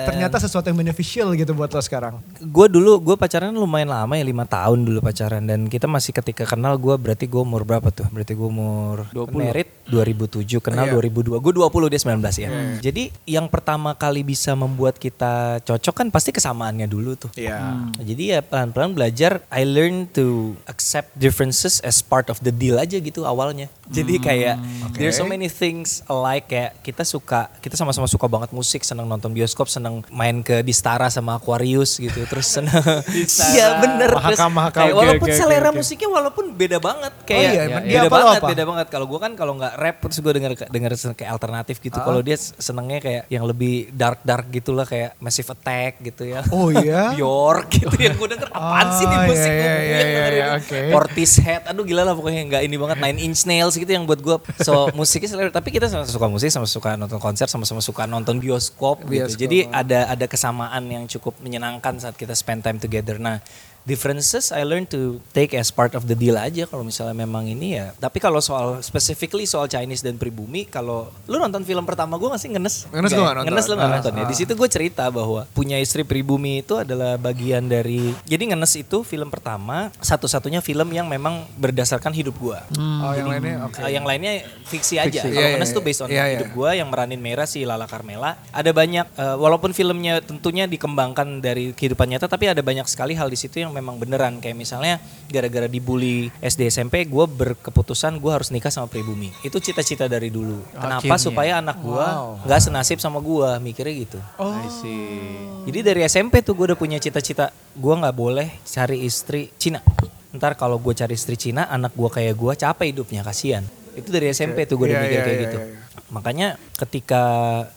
Ternyata 0.05 0.37
sesuatu 0.38 0.68
yang 0.68 0.79
beneficial 0.79 1.33
gitu 1.35 1.57
buat 1.57 1.72
lo 1.72 1.81
sekarang. 1.81 2.20
gue 2.44 2.66
dulu 2.68 3.00
gue 3.00 3.16
pacaran 3.16 3.50
lumayan 3.50 3.90
lama 3.90 4.14
ya 4.14 4.24
lima 4.24 4.44
tahun 4.44 4.85
dulu 4.85 5.00
pacaran. 5.00 5.42
Dan 5.44 5.66
kita 5.72 5.88
masih 5.88 6.12
ketika 6.12 6.44
kenal 6.44 6.77
gue 6.77 6.94
berarti 6.94 7.24
gue 7.24 7.40
umur 7.40 7.64
berapa 7.64 7.88
tuh? 7.88 8.07
Berarti 8.12 8.37
gue 8.37 8.48
umur 8.48 9.09
20. 9.12 9.35
merit 9.35 9.68
2007 9.88 10.61
kenal 10.61 10.88
2002 10.90 11.40
gue 11.40 11.53
20 11.57 11.92
dia 11.92 12.00
19 12.00 12.44
ya. 12.44 12.50
Jadi 12.85 13.03
yang 13.24 13.46
pertama 13.48 13.94
kali 13.96 14.20
bisa 14.27 14.53
membuat 14.59 15.00
kita 15.00 15.64
cocok 15.64 15.94
kan 15.94 16.07
pasti 16.11 16.35
kesamaannya 16.35 16.90
dulu 16.90 17.14
tuh. 17.14 17.31
Iya. 17.35 17.87
jadi 18.00 18.22
ya 18.22 18.40
pelan-pelan 18.42 18.92
belajar 18.92 19.42
I 19.48 19.62
learn 19.64 20.11
to 20.18 20.59
accept 20.66 21.14
differences 21.14 21.79
as 21.87 22.03
part 22.03 22.29
of 22.29 22.42
the 22.42 22.50
deal 22.50 22.77
aja 22.77 22.98
gitu 22.98 23.22
awalnya. 23.24 23.70
Jadi 23.88 24.18
kayak 24.18 24.59
there's 24.98 25.16
so 25.16 25.29
many 25.29 25.46
things 25.46 26.03
alike 26.11 26.50
kayak 26.50 26.74
kita 26.83 27.07
suka 27.07 27.46
kita 27.62 27.79
sama-sama 27.79 28.11
suka 28.11 28.27
banget 28.27 28.50
musik 28.50 28.83
senang 28.83 29.07
nonton 29.07 29.31
bioskop 29.31 29.54
senang 29.64 30.03
main 30.11 30.43
ke 30.43 30.61
Distara 30.61 31.07
sama 31.07 31.38
Aquarius 31.38 31.97
gitu 31.97 32.19
terus 32.27 32.51
senang 32.51 32.83
iya 33.55 33.79
bener 33.79 34.11
terus 34.11 34.35
Mahakam-mahakam. 34.35 34.81
kayak 34.83 34.95
walaupun 34.95 35.29
oke, 35.29 35.37
selera 35.37 35.71
oke. 35.71 35.77
musiknya 35.79 36.09
walaupun 36.11 36.45
beda 36.51 36.79
banget 36.79 37.12
kayak 37.23 37.51
iya, 37.51 37.62
beda 37.71 37.87
dia 37.87 38.01
apa 38.01 38.11
lo 38.11 38.11
banget 38.27 38.43
apa? 38.43 38.49
beda 38.51 38.64
banget 38.64 38.87
kalau 38.90 39.07
gue 39.07 39.21
kan 39.21 39.33
kalau 39.35 39.53
nggak 39.55 39.75
rap 39.77 39.97
terus 40.03 40.19
gue 40.19 40.33
denger 40.33 40.51
denger 40.67 40.90
kayak 41.14 41.31
alternatif 41.31 41.77
gitu 41.79 41.95
Ah. 41.95 42.03
kalau 42.03 42.21
dia 42.21 42.35
senengnya 42.37 42.99
kayak 42.99 43.23
yang 43.29 43.45
lebih 43.45 43.93
dark 43.93 44.19
dark 44.23 44.51
gitulah 44.51 44.83
kayak 44.83 45.14
Massive 45.17 45.47
Attack 45.47 46.03
gitu 46.03 46.27
ya 46.27 46.43
Oh 46.49 46.69
iya. 46.69 47.11
Bjork 47.14 47.71
gitu 47.71 47.95
yang 47.97 48.17
gue 48.17 48.29
denger 48.31 48.49
apaan 48.51 48.88
sih 48.93 49.05
nih 49.05 49.14
Ah, 49.14 49.25
musik 49.25 49.47
iya, 49.47 49.55
gue 49.55 49.71
iya, 49.85 50.01
iya, 50.01 50.25
iya, 50.27 50.47
oke. 50.57 50.81
Portishead 50.90 51.62
aduh 51.64 51.85
gila 51.85 52.03
lah 52.03 52.14
pokoknya 52.14 52.43
nggak 52.47 52.62
ini 52.62 52.77
banget 52.77 52.97
Nine 52.99 53.19
Inch 53.21 53.45
Nails 53.45 53.75
gitu 53.75 53.87
yang 53.87 54.05
buat 54.05 54.19
gue 54.19 54.37
so 54.61 54.88
musiknya 54.99 55.29
selera 55.29 55.51
tapi 55.51 55.69
kita 55.69 55.87
sama 55.87 56.03
suka 56.05 56.27
musik 56.27 56.49
sama 56.49 56.64
suka 56.64 56.95
nonton 56.95 57.19
konser 57.19 57.47
sama-sama 57.47 57.79
suka 57.79 58.05
nonton 58.05 58.40
bioskop, 58.40 59.05
Bioskop. 59.05 59.37
gitu 59.37 59.43
jadi 59.44 59.59
ada 59.68 60.11
ada 60.11 60.26
kesamaan 60.26 60.83
yang 60.88 61.04
cukup 61.04 61.37
menyenangkan 61.44 62.00
saat 62.00 62.16
kita 62.16 62.33
spend 62.33 62.64
time 62.64 62.80
together. 62.80 63.20
Nah 63.20 63.44
differences 63.85 64.51
I 64.51 64.64
learn 64.64 64.85
to 64.90 65.20
take 65.31 65.53
as 65.55 65.68
part 65.68 65.92
of 65.94 66.09
the 66.09 66.16
deal 66.16 66.37
aja 66.37 66.64
kalau 66.64 66.83
misalnya 66.83 67.14
memang 67.14 67.47
ini 67.47 67.77
ya 67.79 67.92
tapi 67.97 68.18
kalau 68.18 68.40
soal 68.40 68.81
specifically 68.81 69.44
soal 69.44 69.68
Chinese 69.68 70.01
dan 70.01 70.16
pribumi 70.16 70.64
kalau 70.64 71.09
lu 71.29 71.37
nonton 71.37 71.62
film 71.62 71.85
pertama 71.85 72.16
gue 72.16 72.29
gak 72.29 72.40
sih 72.40 72.51
ngenes 72.51 72.88
Ngenes 72.90 73.12
nggak 73.12 73.35
nonton. 73.37 73.44
ngenes 73.49 73.66
lu 73.68 73.75
Ah, 73.77 73.90
nonton 73.92 74.12
ya 74.16 74.25
ah. 74.25 74.29
di 74.29 74.37
situ 74.37 74.53
gue 74.57 74.68
cerita 74.68 75.05
bahwa 75.12 75.44
punya 75.53 75.77
istri 75.77 76.01
pribumi 76.03 76.64
itu 76.64 76.81
adalah 76.81 77.20
bagian 77.20 77.68
dari 77.68 78.16
jadi 78.25 78.55
ngenes 78.55 78.73
itu 78.81 79.05
film 79.05 79.29
pertama 79.29 79.92
satu-satunya 80.01 80.64
film 80.64 80.88
yang 80.88 81.05
memang 81.05 81.44
berdasarkan 81.61 82.16
hidup 82.16 82.37
gue 82.40 82.59
Oh 83.05 83.12
yang 83.12 83.29
lainnya 83.29 83.55
oke. 83.68 83.79
Uh, 83.85 83.90
yang 83.90 84.05
lainnya 84.07 84.33
fiksi 84.64 84.97
aja. 84.97 85.20
Fiksi. 85.20 85.29
Kalau 85.29 85.44
Iya, 85.44 85.49
Ngenes 85.53 85.68
iya, 85.68 85.77
tuh 85.77 85.83
based 85.85 86.01
on 86.01 86.09
iya, 86.09 86.25
iya. 86.25 86.33
hidup 86.40 86.57
gue 86.57 86.70
yang 86.73 86.88
meranin 86.88 87.20
Merah 87.20 87.44
si 87.44 87.66
Lala 87.66 87.85
Carmela. 87.85 88.40
Ada 88.49 88.73
banyak 88.73 89.07
uh, 89.18 89.37
walaupun 89.37 89.77
filmnya 89.77 90.25
tentunya 90.25 90.64
dikembangkan 90.64 91.44
dari 91.44 91.77
kehidupan 91.77 92.09
nyata 92.09 92.25
tapi 92.25 92.49
ada 92.49 92.64
banyak 92.64 92.87
sekali 92.88 93.12
hal 93.12 93.29
di 93.29 93.37
situ 93.37 93.61
yang 93.61 93.73
memang 93.74 93.98
beneran. 93.98 94.38
Kayak 94.38 94.54
misalnya 94.54 94.94
gara-gara 95.26 95.66
dibully 95.66 96.30
SD 96.38 96.70
SMP 96.70 97.02
gue 97.04 97.26
berkeputusan 97.26 98.16
gue 98.16 98.30
harus 98.30 98.48
nikah 98.48 98.70
sama 98.70 98.87
pribumi. 98.87 99.34
Itu 99.42 99.58
cita-cita 99.58 100.06
dari 100.06 100.30
dulu. 100.30 100.62
Kenapa 100.70 101.02
Akhirnya. 101.02 101.18
supaya 101.18 101.52
anak 101.58 101.82
gue 101.82 102.06
nggak 102.46 102.60
senasib 102.62 103.02
sama 103.02 103.18
gue 103.18 103.48
mikirnya 103.60 103.94
gitu. 103.98 104.18
I 104.38 104.68
see. 104.70 105.18
jadi 105.66 105.78
dari 105.82 106.00
SMP 106.04 106.40
tuh 106.40 106.54
gue 106.54 106.70
udah 106.70 106.78
punya 106.78 106.96
cita-cita 106.96 107.50
gue 107.74 107.94
nggak 107.94 108.14
boleh 108.14 108.48
cari 108.62 109.02
istri 109.02 109.50
Cina. 109.58 109.82
Ntar 110.30 110.54
kalau 110.54 110.78
gue 110.78 110.92
cari 110.92 111.14
istri 111.14 111.34
Cina 111.34 111.66
anak 111.66 111.92
gue 111.92 112.06
kayak 112.08 112.34
gue 112.34 112.52
capek 112.54 112.87
hidupnya 112.90 113.20
kasihan. 113.20 113.66
Itu 113.94 114.10
dari 114.10 114.30
SMP 114.30 114.64
tuh 114.64 114.78
gue 114.78 114.90
udah 114.90 114.98
Iya, 114.98 115.04
mikir 115.04 115.14
iya, 115.14 115.24
kayak 115.24 115.34
iya, 115.34 115.44
gitu. 115.46 115.58
iya. 115.58 115.82
Makanya 116.09 116.61
ketika 116.74 117.22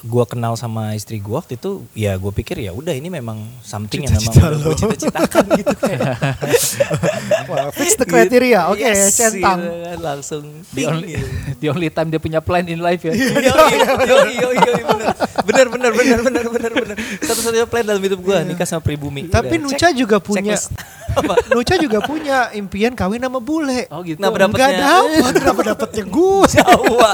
gue 0.01 0.25
kenal 0.29 0.53
sama 0.53 0.93
istri 0.93 1.17
gue 1.17 1.33
waktu 1.33 1.57
itu 1.57 1.85
ya 1.93 2.17
gue 2.17 2.29
pikir 2.29 2.59
ya 2.59 2.73
udah 2.73 2.93
ini 2.93 3.09
memang 3.09 3.41
something 3.61 4.03
yang 4.05 4.13
memang 4.13 4.29
Cita-cita 4.29 4.47
udah 4.51 4.59
gue 4.61 4.75
cita-citakan 4.75 5.43
gitu 5.61 5.75
kayak 5.77 6.01
fix 7.77 7.95
the 7.97 8.05
criteria. 8.05 8.69
Oke, 8.69 8.83
Yes, 8.83 9.15
centang. 9.15 9.59
gitu 9.61 9.73
kan, 9.83 9.99
langsung 9.99 10.43
The 10.73 10.83
only, 10.87 11.15
the 11.61 11.67
only 11.69 11.89
time 11.89 12.07
dia 12.09 12.21
punya 12.21 12.39
plan 12.39 12.65
in 12.67 12.79
life 12.81 13.03
ya. 13.03 13.13
Yo, 13.13 13.37
yo, 13.39 13.53
yo, 14.27 14.49
yo, 14.53 14.73
bener, 15.45 15.67
bener, 15.71 15.91
bener, 15.93 16.19
bener, 16.23 16.45
bener, 16.49 16.71
bener. 16.73 16.97
Satu-satunya 17.23 17.67
plan 17.67 17.85
dalam 17.85 18.01
hidup 18.01 18.19
gue 18.21 18.37
nikah 18.53 18.67
sama 18.67 18.81
pribumi. 18.83 19.27
Tapi 19.27 19.57
Udah, 19.59 19.63
Nucha 19.71 19.89
juga 19.93 20.17
punya 20.19 20.55
Checklist. 20.57 20.73
Apa? 21.17 21.33
Nucha 21.49 21.75
juga 21.75 21.97
punya 21.99 22.49
impian 22.51 22.93
kawin 22.93 23.19
sama 23.19 23.39
bule. 23.39 23.89
Oh 23.89 24.01
gitu. 24.01 24.17
Kenapa 24.17 24.37
Enggak 24.39 24.69
dapetnya? 24.69 24.87
dapat, 24.93 25.33
kenapa 25.35 25.61
dapetnya 25.65 26.03
gue? 26.05 26.45
Jawa, 26.53 27.09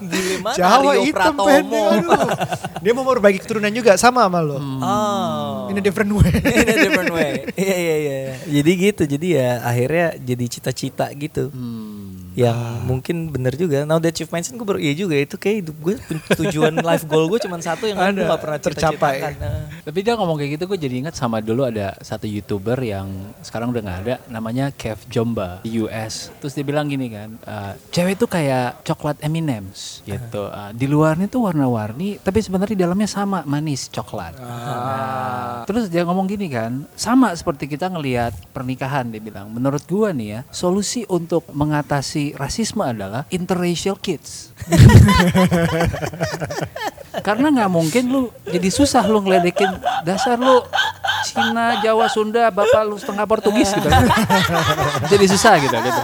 bule 0.00 0.34
mana? 0.42 0.54
Jawa 0.54 0.90
Rio 0.90 1.02
hitam 1.02 1.34
Pratomo. 1.34 1.44
pendek. 1.46 2.28
Dia 2.80 2.92
mau 2.92 3.04
berbagi 3.04 3.38
keturunan 3.38 3.70
juga 3.70 3.94
sama 3.94 4.26
sama 4.26 4.40
lo. 4.40 4.58
Oh. 4.58 5.70
In 5.70 5.78
a 5.78 5.82
different 5.82 6.10
way. 6.18 6.30
In 6.34 6.66
a 6.66 6.76
different 6.76 7.12
way. 7.12 7.32
Iya 7.54 7.76
iya 7.76 7.94
iya. 7.96 8.18
Jadi 8.44 8.70
gitu. 8.76 9.02
Jadi 9.06 9.26
ya 9.34 9.62
akhirnya 9.62 10.06
jadi 10.16 10.44
cita-cita 10.46 11.06
gitu. 11.12 11.48
Yang 12.34 12.58
mungkin 12.82 13.16
bener 13.30 13.54
juga. 13.54 13.86
Now 13.86 14.02
that 14.02 14.14
you've 14.18 14.34
mentioned 14.34 14.58
gue 14.58 14.66
baru 14.66 14.80
iya 14.82 14.94
juga 14.94 15.14
itu 15.14 15.38
kayak 15.38 15.56
hidup 15.64 15.76
gue 15.78 15.94
tujuan 16.44 16.74
life 16.88 17.06
goal 17.06 17.30
gue 17.30 17.40
cuma 17.42 17.58
satu 17.62 17.86
yang 17.86 17.98
gue 17.98 18.10
Ada, 18.10 18.22
gak 18.34 18.40
pernah 18.42 18.58
tercapai. 18.58 19.14
Nah. 19.38 19.70
Tapi 19.86 19.98
dia 20.02 20.14
ngomong 20.18 20.36
kayak 20.38 20.50
gitu 20.58 20.64
gue 20.66 20.78
jadi 20.78 20.94
ingat 21.06 21.14
sama 21.14 21.38
dulu 21.38 21.62
ada 21.66 21.94
satu 22.02 22.26
youtuber 22.26 22.78
yang 22.82 23.06
sekarang 23.40 23.70
udah 23.70 23.82
nggak 23.82 24.00
ada 24.06 24.14
namanya 24.26 24.74
Kev 24.74 24.98
Jomba 25.06 25.62
di 25.62 25.78
US. 25.78 26.34
Terus 26.42 26.52
dia 26.58 26.64
bilang 26.66 26.90
gini 26.90 27.06
kan, 27.08 27.38
"Eh, 27.38 27.72
cewek 27.94 28.18
itu 28.18 28.26
kayak 28.26 28.82
coklat 28.82 29.16
M&M's 29.22 30.02
gitu. 30.02 30.50
Eh, 30.50 30.70
di 30.74 30.86
luarnya 30.90 31.30
tuh 31.30 31.46
warna-warni, 31.46 32.18
tapi 32.18 32.42
sebenarnya 32.42 32.74
di 32.74 32.80
dalamnya 32.82 33.08
sama 33.08 33.46
manis 33.46 33.86
coklat. 33.92 34.34
Nah, 34.40 35.62
terus 35.68 35.86
dia 35.92 36.02
ngomong 36.02 36.26
gini 36.26 36.50
kan, 36.50 36.88
sama 36.96 37.30
seperti 37.36 37.68
kita 37.68 37.92
ngelihat 37.92 38.32
pernikahan 38.50 39.08
dia 39.12 39.20
bilang. 39.20 39.52
Menurut 39.52 39.84
gua 39.86 40.10
nih 40.10 40.28
ya, 40.28 40.40
solusi 40.50 41.04
untuk 41.06 41.44
mengatasi 41.52 42.23
rasisme 42.32 42.80
adalah 42.80 43.28
interracial 43.28 44.00
kids. 44.00 44.56
Karena 47.26 47.52
nggak 47.52 47.70
mungkin 47.70 48.04
lu 48.08 48.22
jadi 48.48 48.68
susah 48.72 49.04
lu 49.04 49.20
ngeledekin 49.20 49.68
dasar 50.02 50.40
lu 50.40 50.64
Cina, 51.28 51.78
Jawa, 51.84 52.08
Sunda, 52.08 52.48
bapak 52.48 52.88
lu 52.88 52.96
setengah 52.96 53.28
Portugis 53.28 53.76
gitu. 53.76 53.88
jadi 55.12 55.26
susah 55.28 55.60
gitu 55.60 55.76
gitu. 55.76 56.02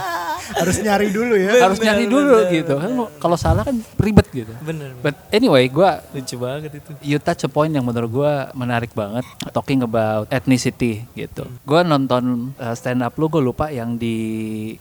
Harus 0.57 0.77
nyari 0.81 1.07
dulu 1.09 1.33
ya. 1.37 1.51
Harus 1.65 1.79
nyari 1.79 2.05
dulu 2.05 2.35
gitu. 2.49 2.73
Kan 2.77 2.91
kalau 3.17 3.37
salah 3.39 3.63
kan 3.65 3.75
ribet 3.97 4.27
gitu. 4.33 4.53
Bener. 4.61 4.93
But 4.99 5.15
anyway, 5.31 5.67
gua 5.71 6.03
Lucu 6.11 6.35
banget 6.37 6.81
itu. 6.81 6.91
you 7.03 7.17
touch 7.21 7.45
a 7.45 7.49
point 7.49 7.71
yang 7.71 7.85
menurut 7.85 8.09
gua 8.11 8.31
menarik 8.53 8.91
banget 8.91 9.23
talking 9.55 9.81
about 9.85 10.27
ethnicity 10.31 11.05
gitu. 11.13 11.47
Gua 11.63 11.81
nonton 11.85 12.53
uh, 12.57 12.75
stand 12.75 13.05
up 13.05 13.15
lu 13.17 13.29
gue 13.31 13.41
lupa 13.41 13.69
yang 13.69 13.95
di 13.95 14.17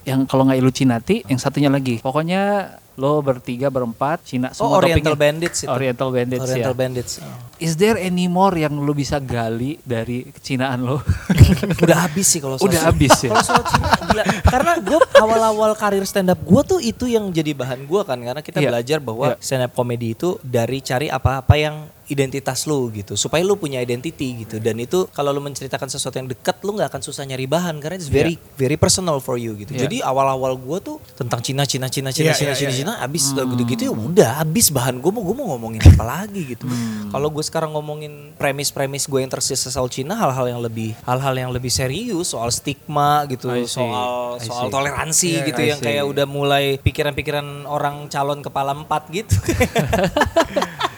yang 0.04 0.24
kalau 0.26 0.48
nggak 0.48 0.58
Illuminati, 0.60 1.22
yang 1.28 1.38
satunya 1.38 1.70
lagi. 1.70 2.02
Pokoknya 2.02 2.74
lo 3.00 3.16
bertiga 3.18 3.66
berempat 3.66 4.20
Cina 4.22 4.52
Oh 4.52 4.68
semua 4.68 4.76
Oriental 4.76 5.16
topengnya- 5.16 5.20
Bandits 5.24 5.58
itu. 5.58 5.72
Oriental 5.72 6.08
Bandits 6.10 6.42
Oriental 6.42 6.74
ya. 6.74 6.78
Bandits. 6.78 7.12
Is 7.58 7.72
there 7.74 7.96
any 7.96 8.26
more 8.26 8.52
yang 8.54 8.76
lu 8.76 8.92
bisa 8.92 9.16
gali 9.18 9.80
dari 9.80 10.28
kecinaan 10.28 10.80
lo? 10.82 11.00
Udah 11.84 11.98
habis 12.04 12.26
sih 12.26 12.38
kalau 12.38 12.56
soal 12.60 12.68
Udah 12.68 12.82
habis 12.86 13.14
ya? 13.18 13.30
Kalau 13.30 13.40
soal 13.42 13.64
Cina 13.64 13.88
gila. 14.02 14.22
Karena 14.44 14.72
gue 14.78 15.00
awal-awal 15.14 15.70
karir 15.74 16.04
stand 16.04 16.28
up 16.28 16.38
gue 16.38 16.62
tuh 16.62 16.78
itu 16.78 17.04
yang 17.06 17.28
jadi 17.30 17.52
bahan 17.52 17.80
gue 17.82 18.00
kan 18.02 18.18
karena 18.18 18.40
kita 18.40 18.58
Iya. 18.58 18.68
belajar 18.68 18.98
bahwa 19.00 19.26
Iya. 19.30 19.40
stand 19.40 19.64
up 19.64 19.72
comedy 19.72 20.12
itu 20.12 20.36
dari 20.40 20.78
cari 20.80 21.08
apa-apa 21.08 21.54
yang 21.56 21.76
identitas 22.10 22.66
lu 22.66 22.90
gitu 22.90 23.14
supaya 23.14 23.40
lu 23.40 23.54
punya 23.54 23.78
identity 23.78 24.42
gitu. 24.42 24.58
Dan 24.58 24.76
itu 24.76 25.06
kalau 25.10 25.30
lu 25.30 25.38
menceritakan 25.38 25.86
sesuatu 25.86 26.18
yang 26.18 26.26
dekat 26.26 26.58
lu 26.60 26.74
nggak 26.74 26.90
akan 26.90 27.02
susah 27.02 27.22
nyari 27.22 27.46
bahan 27.46 27.78
karena 27.78 27.96
it's 27.96 28.10
very 28.10 28.34
very 28.54 28.74
personal 28.74 29.16
for 29.18 29.38
you 29.38 29.54
gitu. 29.54 29.70
Iya. 29.70 29.86
jadi 29.86 29.96
awal-awal 30.02 30.58
gue 30.58 30.78
tuh 30.80 30.96
tentang 31.14 31.38
Cina 31.40 31.62
Cina 31.62 31.86
Cina 31.86 32.10
Cina 32.10 32.30
Iya, 32.30 32.34
Cina 32.34 32.52
iya, 32.52 32.58
Cina 32.58 32.70
iya. 32.70 32.78
Cina 32.82 32.92
abis 32.98 33.30
gitu-gitu 33.30 33.82
ya 33.86 33.92
udah 33.94 34.30
habis 34.42 34.68
bahan 34.68 34.98
gue 34.98 35.08
mau 35.08 35.22
gue 35.22 35.36
mau 35.36 35.54
ngomongin 35.54 35.80
apa 35.86 36.04
lagi 36.04 36.42
gitu. 36.50 36.66
Kalau 37.08 37.28
gue 37.30 37.44
sekarang 37.46 37.70
ngomongin 37.72 38.34
premis-premis 38.34 39.06
gue 39.06 39.20
yang 39.20 39.30
tersisa 39.30 39.70
soal 39.70 39.86
Cina 39.86 40.18
hal-hal 40.18 40.50
yang 40.50 40.60
lebih 40.60 40.98
hal-hal 41.06 41.32
yang 41.32 41.50
lebih 41.54 41.70
serius 41.70 42.34
soal 42.34 42.50
stigma 42.50 43.22
gitu 43.30 43.46
soal 43.70 44.42
soal 44.42 44.66
toleransi 44.68 45.30
Iya, 45.30 45.46
gitu 45.54 45.60
I 45.62 45.68
yang 45.70 45.80
see. 45.80 45.86
kayak 45.86 46.04
udah 46.06 46.26
mulai 46.26 46.64
pikiran-pikiran 46.82 47.70
orang 47.70 48.10
calon 48.10 48.42
kepala 48.42 48.74
empat 48.74 49.06
gitu 49.14 49.36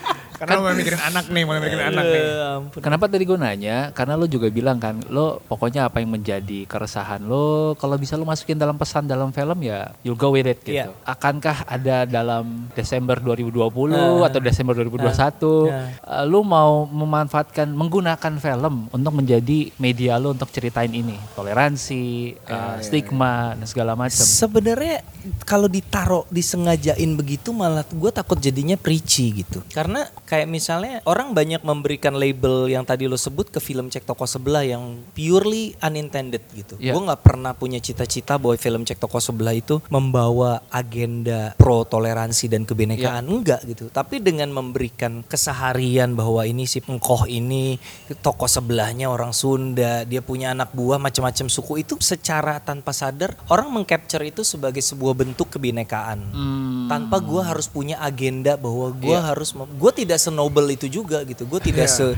Karena 0.42 0.59
mau 0.59 0.74
mikirin 0.74 0.98
anak 0.98 1.24
nih, 1.31 1.42
mau 1.46 1.55
mikirin 1.55 1.87
anak 1.87 2.05
nih. 2.05 2.18
Ya 2.18 2.46
ampun. 2.59 2.81
Kenapa 2.83 3.05
tadi 3.07 3.22
gue 3.22 3.38
nanya? 3.38 3.76
Karena 3.94 4.18
lo 4.18 4.26
juga 4.26 4.50
bilang 4.50 4.83
kan, 4.83 4.98
lo 5.07 5.38
pokoknya 5.46 5.87
apa 5.87 6.02
yang 6.02 6.11
menjadi 6.11 6.66
keresahan 6.66 7.22
lo, 7.22 7.78
kalau 7.78 7.94
bisa 7.94 8.18
lo 8.18 8.26
masukin 8.26 8.59
dalam 8.59 8.74
pesan 8.74 9.07
dalam 9.07 9.31
film 9.31 9.62
ya, 9.62 9.94
you'll 10.02 10.18
go 10.18 10.35
with 10.35 10.50
it 10.50 10.59
gitu. 10.61 10.83
Iya. 10.83 10.90
Akankah 11.07 11.62
ada 11.70 12.02
dalam 12.02 12.66
Desember 12.74 13.22
2020 13.22 13.94
Nah. 13.94 14.26
atau 14.26 14.42
Desember 14.42 14.74
2021, 14.74 15.70
eh, 15.70 16.24
lo 16.26 16.42
mau 16.42 16.90
memanfaatkan 16.90 17.70
menggunakan 17.70 18.33
film 18.37 18.90
untuk 18.90 19.12
menjadi 19.14 19.70
media 19.78 20.18
lo 20.18 20.35
untuk 20.35 20.50
ceritain 20.50 20.90
ini, 20.90 21.14
toleransi, 21.38 22.05
eh, 22.42 22.76
stigma 22.83 23.55
dan 23.55 23.66
segala 23.70 23.94
macam. 23.94 24.18
Sebenarnya 24.26 25.07
kalau 25.46 25.70
ditaro 25.70 26.26
disengajain 26.26 27.14
begitu 27.14 27.55
malah 27.55 27.87
gue 27.87 28.11
takut 28.11 28.40
jadinya 28.40 28.74
preachy 28.74 29.44
gitu. 29.44 29.62
Karena 29.70 30.09
kayak 30.33 30.49
misalnya 30.49 31.05
orang 31.05 31.37
banyak 31.37 31.61
memberikan 31.61 32.16
label 32.16 32.64
yang 32.64 32.88
tadi 32.88 33.05
lo 33.05 33.21
sebut 33.21 33.53
ke 33.53 33.61
film 33.61 33.92
Cek 33.92 34.09
Toko 34.09 34.25
Sebelah 34.25 34.64
yang 34.64 35.05
purely 35.12 35.77
unintended 35.85 36.40
gitu. 36.57 36.81
Iya. 36.81 36.97
Gue 36.97 37.05
nggak 37.05 37.21
pernah 37.21 37.53
punya 37.53 37.77
cita-cita 37.85 38.40
bahwa 38.40 38.57
film 38.57 38.88
Cek 38.88 38.97
Toko 38.97 39.21
Sebelah 39.21 39.53
itu 39.53 39.85
membawa 39.92 40.64
agenda 40.73 41.53
pro 41.61 41.85
toleransi 41.85 42.49
dan 42.49 42.64
kebinekaan 42.64 43.29
enggak 43.29 43.61
gitu. 43.68 43.92
Tapi 43.92 44.25
dengan 44.25 44.49
memberikan 44.49 45.21
keseharian 45.21 46.16
bahwa 46.16 46.49
ini 46.49 46.64
si 46.64 46.81
engkoh 46.81 47.29
ini 47.29 47.77
toko 48.25 48.49
sebelahnya 48.49 49.12
orang 49.12 49.37
Sunda, 49.37 50.09
dia 50.09 50.25
punya 50.25 50.57
anak 50.57 50.73
buah 50.73 50.97
macam-macam 50.97 51.53
suku 51.53 51.85
itu 51.85 52.01
secara 52.01 52.57
tanpa 52.64 52.97
sadar 52.97 53.37
orang 53.53 53.68
mengcapture 53.68 54.25
itu 54.25 54.40
sebagai 54.40 54.81
sebuah 54.81 55.12
bentuk 55.12 55.53
kebinekaan. 55.61 56.18
Hmm. 56.33 56.71
Tanpa 56.92 57.16
gue 57.24 57.42
harus 57.42 57.66
punya 57.66 57.96
agenda 57.98 58.61
bahwa 58.61 58.92
gue 58.92 59.16
harus 59.16 59.57
gue 59.57 59.92
tidak 59.96 60.18
senoble 60.20 60.68
itu 60.68 60.87
juga 60.92 61.24
gitu. 61.24 61.48
Gue 61.48 61.61
tidak 61.64 61.88
se 61.88 62.12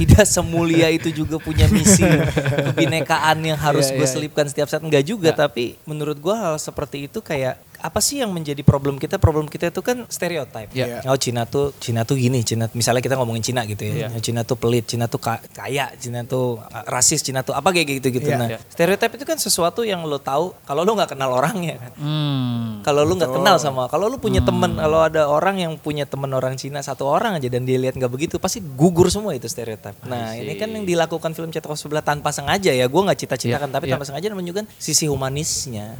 tidak 0.00 0.24
semulia 0.24 0.88
itu 0.88 1.12
juga 1.12 1.36
punya 1.36 1.68
misi 1.68 2.04
kebinekaan 2.72 3.44
yang 3.44 3.60
harus 3.60 3.92
Iya, 3.92 4.00
gue 4.00 4.06
iya. 4.08 4.14
selipkan 4.16 4.46
setiap 4.48 4.68
saat. 4.72 4.82
Enggak 4.82 5.04
juga 5.04 5.30
tapi 5.36 5.76
menurut 5.84 6.16
gue 6.16 6.34
hal 6.34 6.56
seperti 6.56 7.06
itu 7.06 7.20
kayak 7.20 7.60
apa 7.86 8.02
sih 8.02 8.18
yang 8.18 8.34
menjadi 8.34 8.58
problem 8.60 8.98
kita? 8.98 9.16
Problem 9.16 9.46
kita 9.46 9.70
itu 9.70 9.78
kan 9.78 10.02
stereotype. 10.10 10.74
Iya. 10.74 11.06
Oh 11.06 11.14
Cina 11.14 11.46
tuh 11.46 11.70
Cina 11.78 12.02
tuh 12.02 12.18
gini, 12.18 12.42
Cina 12.42 12.66
misalnya 12.74 12.98
kita 12.98 13.14
ngomongin 13.14 13.46
Cina 13.46 13.62
gitu 13.62 13.86
ya. 13.86 14.10
Iya. 14.10 14.18
Cina 14.18 14.42
tuh 14.42 14.58
pelit, 14.58 14.90
Cina 14.90 15.06
tuh 15.06 15.22
ka- 15.22 15.38
kaya, 15.54 15.94
Cina 15.94 16.26
tuh 16.26 16.58
uh, 16.58 16.82
rasis, 16.90 17.22
Cina 17.22 17.46
tuh 17.46 17.54
apa 17.54 17.70
kayak 17.70 18.02
gitu-gitu. 18.02 18.26
Iya. 18.26 18.38
Nah, 18.38 18.48
Iya. 18.50 18.58
stereotype 18.66 19.14
itu 19.14 19.24
kan 19.24 19.38
sesuatu 19.38 19.86
yang 19.86 20.02
lo 20.02 20.18
tahu 20.18 20.50
kalau 20.66 20.82
lo 20.82 20.92
nggak 20.92 21.14
kenal 21.14 21.30
orangnya 21.30 21.78
kan. 21.78 21.92
Hmm. 21.96 22.82
Kalau 22.82 23.02
lu 23.02 23.14
nggak 23.14 23.30
kenal 23.30 23.56
sama, 23.56 23.86
kalau 23.86 24.10
lu 24.10 24.18
punya 24.18 24.42
temen, 24.42 24.74
kalau 24.74 25.02
ada 25.02 25.30
orang 25.30 25.56
yang 25.58 25.72
punya 25.78 26.02
temen 26.04 26.30
orang 26.30 26.58
Cina 26.58 26.80
satu 26.80 27.06
orang 27.06 27.38
aja 27.38 27.46
dan 27.46 27.62
dia 27.62 27.78
lihat 27.78 27.94
nggak 27.94 28.10
begitu, 28.10 28.38
pasti 28.38 28.58
gugur 28.58 29.06
semua 29.06 29.34
itu 29.34 29.46
stereotip. 29.46 29.94
Nah 30.04 30.34
ini 30.34 30.54
kan 30.54 30.70
yang 30.70 30.82
dilakukan 30.82 31.30
film 31.32 31.50
Cetok 31.50 31.76
Sebelah 31.76 32.00
tanpa 32.00 32.32
sengaja 32.32 32.72
ya, 32.72 32.86
gue 32.86 33.02
nggak 33.02 33.18
cita-citakan, 33.20 33.68
Iya, 33.68 33.74
tapi 33.74 33.84
iya. 33.86 33.92
tanpa 33.94 34.04
sengaja 34.06 34.26
menunjukkan 34.32 34.64
sisi 34.76 35.04
humanisnya 35.06 35.98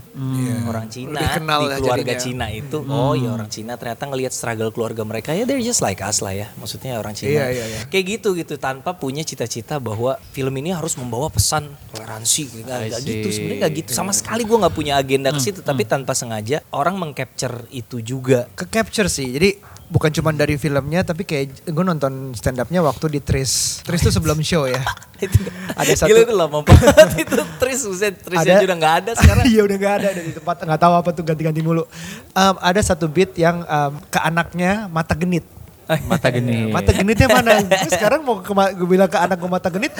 orang 0.66 0.86
Cina 0.88 1.18
Lebih 1.18 1.30
kenal 1.36 1.60
di 1.68 1.75
keluarga 1.78 2.12
jadinya. 2.16 2.46
Cina 2.46 2.46
itu. 2.52 2.78
Oh 2.88 3.14
ya 3.14 3.28
orang 3.32 3.50
Cina 3.52 3.76
ternyata 3.76 4.02
ngelihat 4.08 4.32
struggle 4.32 4.70
keluarga 4.72 5.02
mereka 5.04 5.30
ya, 5.36 5.44
they're 5.44 5.62
just 5.62 5.84
like 5.84 6.00
us 6.02 6.24
lah 6.24 6.32
ya, 6.32 6.48
maksudnya 6.56 6.96
orang 6.96 7.12
Cina. 7.12 7.32
Iya, 7.32 7.46
iya, 7.52 7.64
iya. 7.68 7.80
Kayak 7.88 8.04
gitu 8.18 8.28
gitu 8.36 8.54
tanpa 8.56 8.96
punya 8.96 9.22
cita-cita 9.22 9.78
bahwa 9.78 10.16
film 10.32 10.54
ini 10.60 10.72
harus 10.72 10.96
membawa 10.96 11.28
pesan 11.28 11.68
toleransi, 11.92 12.64
nggak 12.64 13.00
see. 13.00 13.06
gitu 13.06 13.28
sebenarnya 13.32 13.60
nggak 13.66 13.74
gitu 13.84 13.90
sama 13.92 14.12
sekali 14.12 14.42
gue 14.44 14.56
nggak 14.56 14.74
punya 14.74 14.98
agenda 14.98 15.30
ke 15.32 15.40
situ 15.40 15.60
tapi 15.60 15.84
tanpa 15.84 16.12
sengaja 16.16 16.64
orang 16.72 16.96
mengcapture 16.96 17.68
itu 17.72 18.00
juga 18.00 18.48
Ke 18.56 18.64
capture 18.68 19.08
sih. 19.10 19.28
Jadi 19.32 19.75
bukan 19.86 20.10
cuma 20.10 20.34
dari 20.34 20.58
filmnya 20.58 21.06
tapi 21.06 21.22
kayak 21.22 21.62
gue 21.62 21.84
nonton 21.86 22.34
stand 22.34 22.58
upnya 22.58 22.82
waktu 22.82 23.06
di 23.06 23.20
Tris. 23.22 23.80
Tris 23.86 24.02
tuh 24.02 24.10
sebelum 24.10 24.42
show 24.42 24.66
ya. 24.66 24.82
itu 25.24 25.38
Ada 25.72 25.92
satu- 26.04 26.10
Gila 26.10 26.20
itu 26.26 26.34
lama 26.34 26.58
banget 26.60 27.10
itu 27.24 27.36
Tris 27.62 27.80
buset 27.86 28.14
Trisnya 28.18 28.60
udah 28.60 28.76
nggak 28.76 28.94
ada 29.04 29.10
sekarang. 29.14 29.44
Iya 29.52 29.60
udah 29.62 29.76
nggak 29.78 29.94
ada 30.02 30.06
ada 30.10 30.22
di 30.22 30.32
tempat 30.34 30.56
nggak 30.66 30.80
tahu 30.82 30.94
apa 30.98 31.08
tuh 31.14 31.22
ganti-ganti 31.22 31.60
mulu. 31.62 31.86
Em, 32.34 32.54
ada 32.58 32.80
satu 32.82 33.06
beat 33.06 33.38
yang 33.38 33.62
em, 33.62 33.92
ke 34.10 34.18
anaknya 34.18 34.90
mata 34.90 35.14
genit. 35.14 35.46
Mata 35.86 36.34
geni. 36.34 36.74
Mata 36.74 36.90
genitnya 36.90 37.30
mana? 37.30 37.62
Gue 37.62 37.90
sekarang 37.94 38.26
mau 38.26 38.42
ke 38.42 38.50
gue 38.50 38.88
bilang 38.90 39.06
ke 39.06 39.18
anak 39.22 39.38
gue 39.38 39.46
mata 39.46 39.70
genit. 39.70 39.94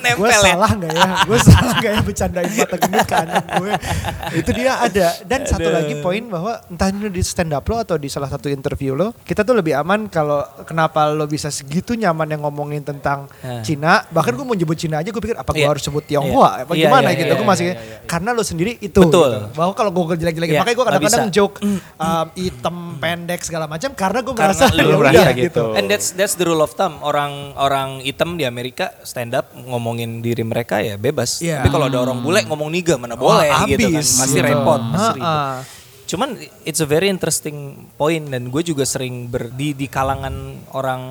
Gue 0.00 0.16
Nempel 0.16 0.32
ya. 0.32 0.40
salah 0.42 0.70
nggak 0.72 0.92
ya? 0.92 1.08
Gue 1.22 1.38
salah 1.46 1.72
nggak 1.74 1.92
ya 1.92 2.00
bercandain 2.00 2.50
mata 2.50 2.76
genit 2.76 3.04
ke 3.04 3.14
anak 3.14 3.44
gue? 3.54 3.72
Itu 4.36 4.50
dia 4.50 4.72
ada. 4.78 5.06
Dan 5.22 5.40
satu 5.44 5.68
lagi 5.68 5.94
poin 5.98 6.22
bahwa 6.24 6.52
entah 6.66 6.88
ini 6.88 7.08
di 7.08 7.20
stand 7.20 7.50
up 7.50 7.64
lo 7.64 7.76
atau 7.76 7.94
di 7.94 8.06
salah 8.06 8.26
satu 8.26 8.46
interview 8.46 8.92
lo, 8.92 9.12
kita 9.20 9.40
tuh 9.40 9.52
lebih 9.52 9.74
aman 9.74 10.06
kalau 10.06 10.40
kenapa 10.64 11.08
lo 11.08 11.24
bisa 11.24 11.48
segitu 11.48 11.94
nyaman 11.94 12.26
yang 12.28 12.42
ngomongin 12.42 12.82
tentang 12.82 13.22
Nah. 13.40 13.60
Cina. 13.60 14.04
Bahkan 14.06 14.32
gue 14.32 14.44
mau 14.44 14.52
nyebut 14.52 14.74
Cina 14.74 14.98
aja 14.98 15.08
gue 15.08 15.18
pikir 15.18 15.34
apa 15.34 15.50
gue 15.50 15.60
Iya. 15.60 15.68
harus 15.68 15.80
sebut 15.80 16.02
Tionghoa? 16.02 16.64
Apa 16.64 16.72
Iya, 16.72 16.86
gimana 16.86 17.08
iya, 17.08 17.18
gitu? 17.18 17.26
iya, 17.26 17.36
gue 17.36 17.46
iya, 17.46 17.52
masih 17.52 17.66
karena 18.04 18.30
lo 18.32 18.42
sendiri 18.42 18.72
itu. 18.78 19.00
Betul. 19.00 19.30
gitu. 19.30 19.48
Bahwa 19.54 19.72
kalau 19.72 19.90
gue 19.90 20.16
jelek-jelekin, 20.16 20.54
Iya, 20.54 20.60
makanya 20.60 20.76
gue 20.76 20.86
kadang-kadang 20.86 21.26
joke 21.30 21.56
um, 21.62 22.26
hitam 22.34 22.76
pendek 22.96 23.40
segala 23.42 23.64
macam 23.64 23.90
karena 23.92 24.18
gue 24.20 24.34
merasa 24.34 24.64
lu 24.70 24.80
ya 24.90 24.96
merasa 24.96 25.22
udah 25.22 25.34
gitu. 25.36 25.64
And 25.74 25.86
that's 25.86 26.12
that's 26.12 26.34
the 26.36 26.44
rule 26.44 26.60
of 26.60 26.72
thumb. 26.74 27.00
Orang 27.00 27.52
orang 27.56 28.00
hitam 28.00 28.34
di 28.34 28.44
Amerika 28.44 28.92
stand 29.02 29.32
up 29.32 29.50
ngomongin 29.90 30.22
diri 30.22 30.46
mereka 30.46 30.78
ya 30.78 30.94
bebas. 30.94 31.42
Iya. 31.42 31.66
Tapi 31.66 31.74
kalau 31.74 31.90
ada 31.90 31.98
orang 31.98 32.22
bule 32.22 32.46
ngomong 32.46 32.70
niga 32.70 32.94
mana 32.94 33.18
Wah, 33.18 33.42
boleh 33.42 33.50
gitu 33.66 33.90
kan. 33.90 33.98
abis 33.98 34.08
Pasti 34.22 34.38
gitu. 34.38 34.46
repot, 34.46 34.80
pasti 34.94 35.18
ribet. 35.18 35.79
Cuman 36.10 36.34
it's 36.64 36.82
a 36.82 36.88
very 36.88 37.06
interesting 37.06 37.56
point 37.94 38.26
dan 38.26 38.50
gue 38.50 38.62
juga 38.64 38.82
sering 38.82 39.26
ber, 39.26 39.46
di 39.48 39.72
di 39.72 39.86
kalangan 39.86 40.34
orang 40.72 41.02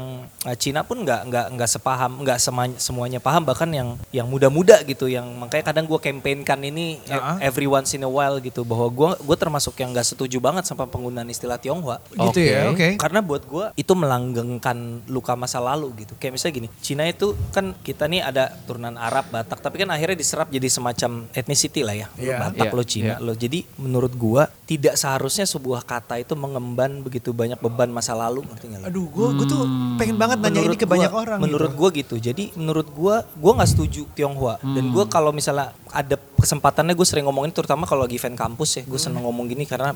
uh, 0.44 0.56
Cina 0.56 0.84
pun 0.84 1.02
nggak 1.02 1.22
nggak 1.26 1.46
nggak 1.56 1.70
sepaham 1.70 2.20
nggak 2.20 2.36
semuanya 2.76 3.18
paham 3.18 3.42
bahkan 3.42 3.70
yang 3.70 3.96
yang 4.12 4.28
muda-muda 4.28 4.84
gitu 4.84 5.08
yang 5.08 5.24
makanya 5.36 5.72
kadang 5.72 5.86
gue 5.86 5.96
campaignkan 5.98 6.60
ini 6.62 7.00
Uh-huh. 7.00 7.38
e- 7.38 7.46
every 7.46 7.64
once 7.66 7.94
in 7.94 8.02
a 8.02 8.10
while 8.10 8.38
gitu 8.38 8.62
bahwa 8.62 8.90
gue 8.90 9.10
gue 9.22 9.38
termasuk 9.38 9.78
yang 9.78 9.90
nggak 9.90 10.04
setuju 10.06 10.38
banget 10.38 10.66
sama 10.66 10.84
penggunaan 10.84 11.28
istilah 11.28 11.56
Tionghoa 11.56 12.04
Gitu 12.12 12.42
ya, 12.44 12.68
oke. 12.68 12.98
karena 12.98 13.20
buat 13.22 13.46
gue 13.46 13.66
itu 13.76 13.94
melanggengkan 13.94 14.78
luka 15.08 15.34
masa 15.34 15.60
lalu 15.60 15.94
gitu. 16.00 16.14
Kayak 16.16 16.34
misalnya 16.36 16.56
gini, 16.56 16.68
Cina 16.80 17.04
itu 17.06 17.32
kan 17.50 17.72
kita 17.80 18.06
nih 18.06 18.22
ada 18.22 18.52
turunan 18.66 18.96
Arab, 18.96 19.30
Batak, 19.30 19.60
tapi 19.60 19.80
kan 19.80 19.90
akhirnya 19.90 20.18
diserap 20.18 20.50
jadi 20.50 20.68
semacam 20.68 21.30
ethnicity 21.32 21.82
lah 21.82 21.96
ya. 21.96 22.08
Lo 22.12 22.24
Iya. 22.26 22.38
Batak, 22.42 22.68
Iya, 22.68 22.76
lo 22.76 22.84
Cina, 22.84 23.14
iya. 23.16 23.24
lo. 23.24 23.34
Jadi 23.34 23.60
menurut 23.78 24.14
gua 24.14 24.44
tidak 24.66 24.89
seharusnya 24.96 25.46
sebuah 25.46 25.84
kata 25.84 26.18
itu 26.22 26.34
mengemban 26.34 27.04
begitu 27.04 27.36
banyak 27.36 27.60
beban 27.60 27.92
masa 27.92 28.16
lalu, 28.16 28.46
ngerti 28.48 28.66
lo? 28.72 28.86
Aduh, 28.88 29.06
gue 29.12 29.28
gue 29.36 29.48
tuh 29.50 29.64
pengen 30.00 30.16
banget 30.16 30.38
nanya 30.40 30.62
ini 30.64 30.78
ke 30.80 30.88
gua- 30.88 30.96
banyak 30.98 31.12
orang. 31.12 31.40
Menurut 31.44 31.72
gitu. 31.74 31.80
gua 31.80 31.90
gitu. 31.92 32.16
Jadi 32.18 32.44
menurut 32.56 32.88
gua 32.94 33.28
gua 33.36 33.60
nggak 33.60 33.70
setuju 33.70 34.08
Tionghoa. 34.16 34.58
Dan 34.64 34.90
gua 34.96 35.06
kalau 35.06 35.30
misalnya 35.36 35.76
ada 35.90 36.16
kesempatannya 36.40 36.96
gue 36.96 37.08
sering 37.08 37.28
ngomongin 37.28 37.52
terutama 37.52 37.84
kalau 37.84 38.08
lagi 38.08 38.16
event 38.16 38.40
kampus 38.40 38.80
ya. 38.80 38.84
Gue 38.88 39.02
seneng 39.02 39.26
ngomong 39.28 39.50
gini 39.52 39.68
karena 39.68 39.92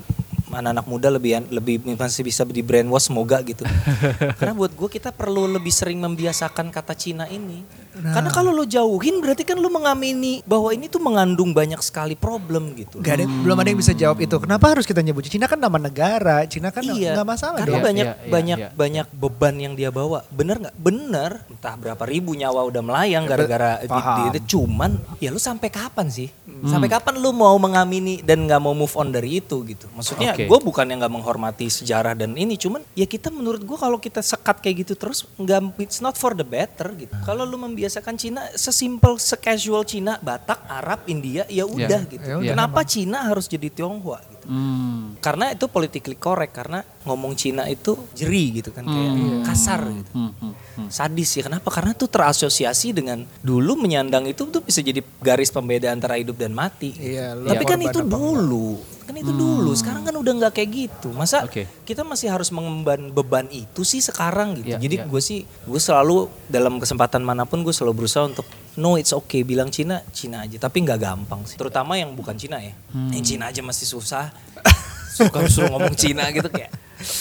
anak-anak 0.54 0.86
muda 0.86 1.08
lebih 1.10 1.42
lebih 1.50 1.82
masih 1.98 2.22
bisa 2.22 2.46
di 2.46 2.62
brainwash 2.62 3.10
semoga 3.10 3.40
gitu. 3.42 3.64
karena 4.38 4.54
buat 4.54 4.70
gue 4.76 4.88
kita 4.92 5.10
perlu 5.10 5.50
lebih 5.50 5.72
sering 5.72 5.98
membiasakan 5.98 6.70
kata 6.70 6.94
Cina 6.94 7.26
ini. 7.26 7.64
Karena 7.94 8.26
kalau 8.28 8.50
lo 8.50 8.64
jauhin 8.64 9.18
berarti 9.18 9.42
kan 9.42 9.54
lo 9.54 9.68
mengamini 9.68 10.42
bahwa 10.42 10.68
ini 10.68 10.86
tuh 10.86 10.98
mengandung 10.98 11.50
banyak 11.50 11.78
sekali 11.78 12.14
problem 12.14 12.74
gitu. 12.74 12.98
Gak 12.98 13.20
ada, 13.20 13.24
belum 13.24 13.54
ada 13.54 13.68
yang 13.68 13.78
bisa 13.78 13.92
jawab 13.92 14.18
itu. 14.18 14.34
Kenapa 14.36 14.66
harus 14.68 14.82
kita 14.82 14.98
nyebut 14.98 15.22
Cina 15.24 15.46
kan 15.46 15.56
nama 15.56 15.78
negara, 15.78 16.42
Cina 16.44 16.68
kan 16.68 16.82
iya. 16.84 17.14
nggak 17.14 17.28
masalah 17.28 17.58
Karena 17.58 17.70
dong. 17.72 17.84
banyak 17.84 18.06
Iya, 18.06 18.14
iya, 18.16 18.30
banyak 18.30 18.58
iya. 18.58 18.68
banyak 18.70 19.06
beban 19.10 19.54
yang 19.56 19.74
dia 19.74 19.88
bawa. 19.88 20.26
Bener 20.28 20.58
nggak? 20.58 20.74
Bener. 20.74 21.30
Entah 21.46 21.74
berapa 21.74 22.02
ribu 22.02 22.34
nyawa 22.34 22.66
udah 22.66 22.82
melayang 22.82 23.24
gara-gara 23.24 23.78
di- 23.78 23.88
paham. 23.88 24.16
di- 24.18 24.26
itu. 24.34 24.58
Cuman 24.58 24.90
ya 25.18 25.30
lu 25.30 25.38
sampai 25.38 25.68
kapan 25.68 26.10
sih? 26.10 26.28
Sampai 26.64 26.88
kapan 26.88 27.20
lu 27.20 27.30
mau 27.30 27.54
mengamini 27.60 28.24
dan 28.24 28.48
nggak 28.48 28.60
mau 28.60 28.72
move 28.72 28.92
on 28.96 29.12
dari 29.12 29.38
itu 29.38 29.60
gitu? 29.68 29.86
Maksudnya 29.92 30.32
Oke. 30.32 30.48
gue 30.48 30.58
bukan 30.64 30.84
yang 30.88 30.98
nggak 31.04 31.14
menghormati 31.14 31.68
sejarah 31.68 32.16
dan 32.16 32.32
ini. 32.34 32.56
Cuman 32.56 32.80
ya 32.96 33.04
kita 33.04 33.28
menurut 33.28 33.60
gue 33.60 33.78
kalau 33.78 34.00
kita 34.00 34.24
sekat 34.24 34.64
kayak 34.64 34.88
gitu 34.88 34.94
terus 34.96 35.28
nggak 35.36 35.76
it's 35.80 36.00
not 36.00 36.16
for 36.16 36.32
the 36.32 36.46
better 36.46 36.90
gitu. 36.96 37.12
Kalau 37.22 37.44
lu 37.44 37.60
membiasakan 37.60 38.16
Cina 38.16 38.48
sesimpel 38.56 39.20
secasual 39.20 39.84
Cina, 39.84 40.16
Batak, 40.18 40.64
Arab, 40.66 41.04
India 41.06 41.44
ya 41.52 41.68
udah 41.68 42.02
gitu. 42.08 42.24
ya 42.24 42.36
udah. 42.40 42.52
Kenapa 42.56 42.80
Cina 42.88 43.28
harus 43.28 43.44
jadi 43.46 43.68
Tionghoa 43.68 44.20
gitu? 44.24 44.44
Hmm. 44.44 45.16
karena 45.24 45.56
itu 45.56 45.64
politically 45.72 46.20
correct 46.20 46.52
karena 46.52 46.84
ngomong 47.08 47.32
Cina 47.32 47.64
itu 47.64 47.96
jeri 48.12 48.60
gitu 48.60 48.76
kan 48.76 48.84
kayak 48.84 49.12
kasar 49.48 49.80
gitu 49.88 50.12
Hmm, 50.14 50.30
hmm, 50.36 50.54
hmm. 50.78 50.88
sadis 50.92 51.30
ya 51.40 51.48
kenapa 51.48 51.68
karena 51.72 51.96
itu 51.96 52.06
terasosiasi 52.06 52.92
dengan 52.94 53.24
dulu 53.40 53.74
menyandang 53.80 54.28
itu 54.28 54.44
tuh 54.46 54.60
bisa 54.60 54.84
jadi 54.84 55.00
garis 55.24 55.48
pembeda 55.48 55.90
antara 55.90 56.20
hidup 56.20 56.36
dan 56.36 56.52
mati. 56.54 56.94
Iya, 56.94 57.34
lu 57.34 57.50
tapi 57.50 57.64
kan 57.66 57.80
itu 57.82 58.00
dulu. 58.00 58.78
kan 59.04 59.12
itu 59.20 59.36
dulu. 59.36 59.76
Sekarang 59.76 60.00
kan 60.00 60.16
udah 60.16 60.32
nggak 60.32 60.52
kayak 60.56 60.70
gitu. 60.72 61.12
Masa 61.12 61.44
Oke. 61.44 61.68
kita 61.84 62.00
masih 62.06 62.32
harus 62.32 62.48
mengemban 62.48 63.12
beban 63.12 63.44
itu 63.52 63.84
sih 63.84 64.00
sekarang 64.00 64.62
gitu. 64.62 64.72
Iya, 64.72 64.80
jadi 64.80 64.96
iya. 65.02 65.04
gue 65.04 65.20
sih 65.20 65.44
gue 65.44 65.80
selalu 65.82 66.32
dalam 66.48 66.80
kesempatan 66.80 67.20
mana 67.20 67.44
pun 67.44 67.60
gue 67.60 67.74
selalu 67.74 68.04
berusaha 68.04 68.24
untuk 68.24 68.48
no 68.80 68.96
it's 68.96 69.12
okay. 69.12 69.44
Bilang 69.44 69.68
Cina 69.68 70.00
Cina 70.14 70.48
aja. 70.48 70.56
Tapi 70.56 70.80
nggak 70.88 70.98
gampang 71.02 71.44
sih. 71.44 71.60
Terutama 71.60 72.00
yang 72.00 72.16
bukan 72.16 72.38
Cina 72.40 72.62
ya. 72.62 72.72
Hmm. 72.96 73.12
yang 73.12 73.24
Cina 73.26 73.52
aja 73.52 73.60
masih 73.60 73.84
susah 73.84 74.32
suka 75.14 75.46
suruh 75.46 75.70
ngomong 75.70 75.94
Cina 75.94 76.26
gitu 76.28 76.50
kayak 76.50 76.74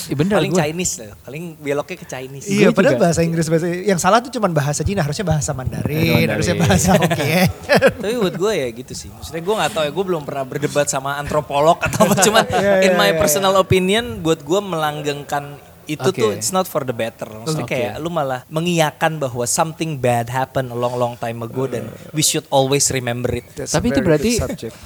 Ih, 0.07 0.15
bener 0.15 0.37
paling 0.37 0.49
gua. 0.49 0.63
Chinese 0.63 0.93
lah 0.97 1.11
paling 1.19 1.43
beloknya 1.55 1.97
ke 1.97 2.07
Chinese 2.07 2.45
Iya, 2.45 2.69
Gue 2.69 2.77
padahal 2.77 2.95
juga. 2.95 3.03
bahasa 3.03 3.19
Inggris 3.21 3.45
bahasa 3.45 3.65
yang 3.67 3.97
salah 3.97 4.19
tuh 4.19 4.31
cuma 4.31 4.47
bahasa 4.47 4.81
Cina, 4.81 5.01
harusnya 5.01 5.25
bahasa 5.25 5.51
Mandarin, 5.51 5.97
Mandarin. 5.99 6.29
harusnya 6.29 6.55
bahasa 6.55 6.89
oke. 7.03 7.33
tapi 7.93 8.13
buat 8.15 8.33
gue 8.33 8.51
ya 8.53 8.67
gitu 8.71 8.93
sih 8.93 9.09
maksudnya 9.09 9.41
gue 9.41 9.55
nggak 9.55 9.71
tahu 9.71 9.83
ya 9.83 9.91
gue 9.91 10.05
belum 10.05 10.23
pernah 10.23 10.43
berdebat 10.43 10.87
sama 10.87 11.17
antropolog 11.17 11.77
atau 11.77 12.05
apa 12.05 12.15
cuman 12.17 12.45
Iya, 12.53 12.73
in 12.81 12.91
iya, 12.91 12.97
my 12.97 13.09
iya, 13.11 13.19
personal 13.19 13.53
opinion 13.55 14.19
buat 14.19 14.39
gue 14.39 14.59
melanggengkan 14.61 15.57
itu 15.85 16.09
Oke. 16.09 16.19
tuh 16.19 16.29
it's 16.35 16.51
not 16.55 16.65
for 16.65 16.87
the 16.87 16.95
better 16.95 17.27
maksudnya 17.27 17.67
Oke. 17.67 17.75
kayak 17.75 17.93
lu 17.99 18.09
malah 18.09 18.47
mengiyakan 18.47 19.19
bahwa 19.19 19.43
something 19.43 19.99
bad 19.99 20.31
happened 20.31 20.71
a 20.71 20.77
long 20.77 20.95
long 20.95 21.13
time 21.19 21.43
ago 21.43 21.67
dan 21.67 21.87
we 22.15 22.23
should 22.23 22.45
always 22.49 22.87
remember 22.91 23.31
it 23.31 23.45
That's 23.53 23.75
Tapi 23.75 23.93
itu 23.93 24.01
berarti 24.01 24.31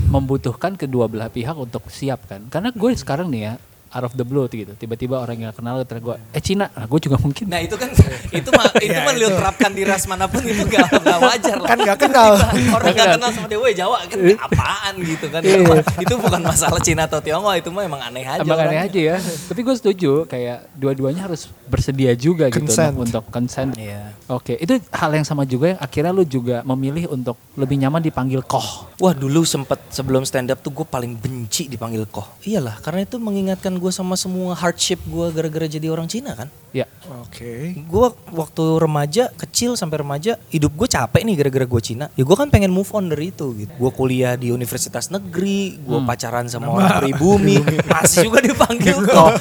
membutuhkan 0.09 0.75
kedua 0.75 1.07
belah 1.07 1.31
pihak 1.31 1.55
untuk 1.55 1.87
siap 1.87 2.27
kan? 2.27 2.49
Karena 2.51 2.73
gue 2.73 2.91
sekarang 2.93 3.31
nih 3.31 3.41
ya 3.47 3.53
out 3.89 4.03
of 4.05 4.13
the 4.13 4.23
blue 4.23 4.45
gitu, 4.47 4.73
tiba-tiba 4.75 5.17
orang 5.17 5.37
yang 5.39 5.53
kenal 5.53 5.79
terus 5.83 6.01
gue, 6.01 6.15
eh 6.33 6.41
Cina, 6.41 6.67
nah 6.71 6.85
gue 6.85 6.99
juga 6.99 7.17
mungkin. 7.17 7.45
Nah 7.47 7.59
itu 7.59 7.75
kan 7.75 7.89
itu 8.39 8.49
mah 8.51 8.65
itu 8.85 8.99
mah 9.01 9.13
lu 9.15 9.27
terapkan 9.31 9.71
di 9.71 9.83
ras 9.83 10.03
mana 10.05 10.25
pun 10.27 10.43
itu 10.43 10.63
gak, 10.67 10.87
gak 10.99 11.19
wajar 11.19 11.57
lah. 11.57 11.69
Kan 11.69 11.77
nggak 11.83 11.99
kenal. 11.99 12.31
Orang 12.75 12.91
gak 12.93 13.07
kenal 13.15 13.29
sama 13.31 13.47
dia, 13.47 13.59
woi 13.59 13.73
Jawa 13.73 13.97
kan 14.07 14.17
apaan 14.37 14.93
gitu 15.01 15.25
kan. 15.31 15.41
Itu, 15.43 15.63
mah- 15.63 15.85
itu 16.03 16.13
bukan 16.17 16.41
masalah 16.43 16.79
Cina 16.81 17.07
atau 17.07 17.19
Tionghoa, 17.19 17.55
itu 17.59 17.69
mah 17.71 17.83
emang 17.85 18.01
aneh 18.01 18.25
aja. 18.25 18.43
Emang 18.43 18.59
aneh 18.59 18.79
aja 18.83 18.99
ya. 18.99 19.17
Tapi 19.21 19.59
gue 19.63 19.75
setuju 19.75 20.11
kayak 20.25 20.67
dua-duanya 20.75 21.27
harus 21.29 21.47
bersedia 21.67 22.15
juga 22.15 22.47
gitu 22.47 22.63
Consent. 22.63 22.93
untuk, 22.95 23.23
untuk 23.23 23.23
consent. 23.29 23.71
Iya. 23.75 24.15
Oke, 24.27 24.55
itu 24.59 24.79
hal 24.91 25.11
yang 25.15 25.23
sama 25.23 25.43
juga 25.43 25.75
yang 25.75 25.79
akhirnya 25.79 26.11
lu 26.11 26.23
juga 26.23 26.63
memilih 26.63 27.11
untuk 27.11 27.39
lebih 27.55 27.79
nyaman 27.79 28.03
dipanggil 28.03 28.43
koh. 28.43 28.91
Wah 28.97 29.13
dulu 29.13 29.43
sempet 29.43 29.79
sebelum 29.87 30.25
stand 30.25 30.51
up 30.51 30.59
tuh 30.59 30.73
gue 30.73 30.85
paling 30.87 31.15
benci 31.15 31.69
dipanggil 31.69 32.03
koh. 32.09 32.25
Iyalah 32.43 32.81
karena 32.81 33.05
itu 33.05 33.15
mengingatkan 33.17 33.76
gue 33.77 33.91
sama 33.93 34.17
semua 34.19 34.53
hardship 34.53 34.99
gue 35.07 35.25
gara-gara 35.31 35.65
jadi 35.69 35.87
orang 35.89 36.09
Cina 36.09 36.33
kan. 36.33 36.49
Ya, 36.75 36.85
Oke. 37.23 37.73
Gue 37.87 38.07
waktu 38.35 38.63
remaja 38.77 39.31
kecil 39.33 39.79
sampai 39.79 40.03
remaja 40.03 40.35
hidup 40.51 40.75
gue 40.75 40.87
capek 40.91 41.23
nih 41.23 41.35
gara-gara 41.39 41.65
gue 41.65 41.81
Cina. 41.81 42.05
Ya 42.13 42.23
gue 42.27 42.37
kan 42.37 42.51
pengen 42.51 42.69
move 42.69 42.89
on 42.91 43.07
dari 43.07 43.31
itu 43.31 43.55
gitu. 43.55 43.71
Gue 43.77 43.91
kuliah 43.95 44.35
di 44.35 44.51
universitas 44.51 45.07
negeri, 45.09 45.79
gue 45.79 45.99
pacaran 46.03 46.45
sama 46.51 46.69
orang 46.69 47.01
pribumi, 47.01 47.57
masih 47.93 48.27
juga 48.27 48.43
dipanggil 48.43 48.99
koh. 49.07 49.31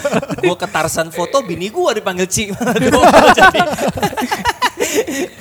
Gue 0.40 0.56
ke 0.56 0.66
Tarsan 0.70 1.10
foto, 1.10 1.42
bini 1.42 1.68
gue 1.68 1.90
dipanggil 1.98 2.26
Ci. 2.30 2.50
Gua 2.56 3.32
jadi 3.34 3.60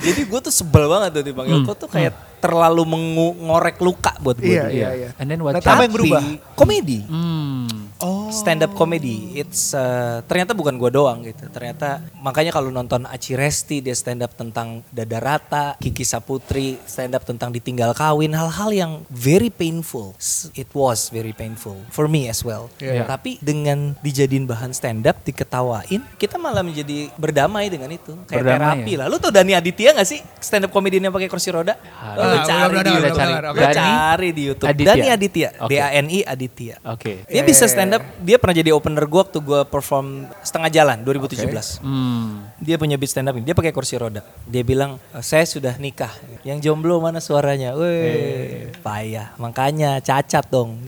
jadi 0.02 0.22
gue 0.26 0.40
tuh 0.42 0.54
sebel 0.54 0.86
banget 0.90 1.20
tuh 1.20 1.24
dipanggil 1.24 1.58
koh 1.66 1.76
tuh 1.76 1.88
kayak 1.90 2.14
terlalu 2.40 2.82
mengorek 2.86 3.80
luka 3.82 4.14
buat 4.22 4.38
gue. 4.38 4.54
Iya, 4.54 4.70
iya, 4.70 4.88
iya. 4.94 5.08
And 5.18 5.26
then 5.26 5.42
what 5.42 5.56
Nah, 5.56 5.62
apa 5.64 5.88
yang 5.88 5.90
Tapi 5.90 5.96
berubah? 5.98 6.22
komedi. 6.54 6.98
Hmm. 7.08 7.65
Oh. 8.02 8.28
Stand 8.28 8.60
up 8.60 8.76
comedy, 8.76 9.32
it's 9.40 9.72
uh, 9.72 10.20
ternyata 10.28 10.52
bukan 10.52 10.76
gue 10.76 10.90
doang 10.92 11.24
gitu. 11.24 11.48
Ternyata 11.48 12.04
makanya 12.20 12.52
kalau 12.52 12.68
nonton 12.68 13.08
Aci 13.08 13.32
Resti 13.32 13.80
dia 13.80 13.96
stand 13.96 14.20
up 14.20 14.36
tentang 14.36 14.84
dada 14.92 15.16
rata, 15.16 15.64
Kiki 15.80 16.04
Saputri 16.04 16.76
stand 16.84 17.16
up 17.16 17.24
tentang 17.24 17.48
ditinggal 17.48 17.96
kawin, 17.96 18.36
hal-hal 18.36 18.70
yang 18.72 18.92
very 19.08 19.48
painful. 19.48 20.12
It 20.52 20.68
was 20.76 21.08
very 21.08 21.32
painful 21.32 21.80
for 21.88 22.04
me 22.04 22.28
as 22.28 22.44
well. 22.44 22.68
Iya. 22.84 23.08
Tapi 23.08 23.40
dengan 23.40 23.96
dijadiin 24.04 24.44
bahan 24.44 24.76
stand 24.76 25.08
up, 25.08 25.24
diketawain, 25.24 26.04
kita 26.20 26.36
malah 26.36 26.60
menjadi 26.60 27.08
berdamai 27.16 27.72
dengan 27.72 27.88
itu. 27.88 28.12
Kayak 28.28 28.44
Berdamai 28.44 28.60
terapi 28.84 28.92
ya? 28.92 28.98
lah. 29.00 29.06
Lu 29.08 29.16
tau 29.16 29.32
Dani 29.32 29.52
Aditya 29.56 29.96
gak 29.96 30.08
sih 30.08 30.20
stand 30.36 30.68
up 30.68 30.72
comedian 30.74 31.08
yang 31.08 31.14
pakai 31.16 31.32
kursi 31.32 31.48
roda? 31.48 31.80
Ah, 31.96 32.12
belum 32.12 32.40
cari 32.44 32.76
di 32.76 32.92
YouTube. 32.92 33.16
Dani 33.16 33.72
cari 33.72 34.28
di 34.36 34.42
YouTube. 34.44 34.68
Aditya? 34.68 34.88
Dani 34.92 35.08
Aditya, 35.08 35.48
Oke. 35.64 35.70
D 35.72 35.72
A 35.80 35.88
N 35.96 36.06
I 36.12 36.20
Aditya. 36.20 36.74
Oke. 36.84 37.12
Dia 37.24 37.34
Iya, 37.36 37.42
bisa 37.44 37.64
iya, 37.64 37.72
stand 37.86 38.02
up 38.02 38.04
dia 38.18 38.36
pernah 38.42 38.56
jadi 38.58 38.70
opener 38.74 39.06
gue 39.06 39.20
waktu 39.22 39.38
gue 39.38 39.60
perform 39.70 40.26
setengah 40.42 40.70
jalan 40.74 40.96
2017. 41.06 41.78
Hmm. 41.86 42.50
Dia 42.58 42.74
punya 42.74 42.98
beat 42.98 43.14
stand 43.14 43.30
up 43.30 43.38
ini. 43.38 43.46
Dia 43.46 43.54
pakai 43.54 43.70
kursi 43.70 43.94
roda. 43.94 44.26
Dia 44.42 44.66
bilang, 44.66 44.98
"Eh, 45.14 45.22
saya 45.22 45.46
sudah 45.46 45.78
nikah. 45.78 46.10
Yang 46.42 46.66
jomblo 46.66 46.98
mana 46.98 47.22
suaranya? 47.22 47.78
Weh, 47.78 48.74
payah. 48.82 49.38
Makanya 49.38 50.02
cacat 50.02 50.50
dong. 50.50 50.82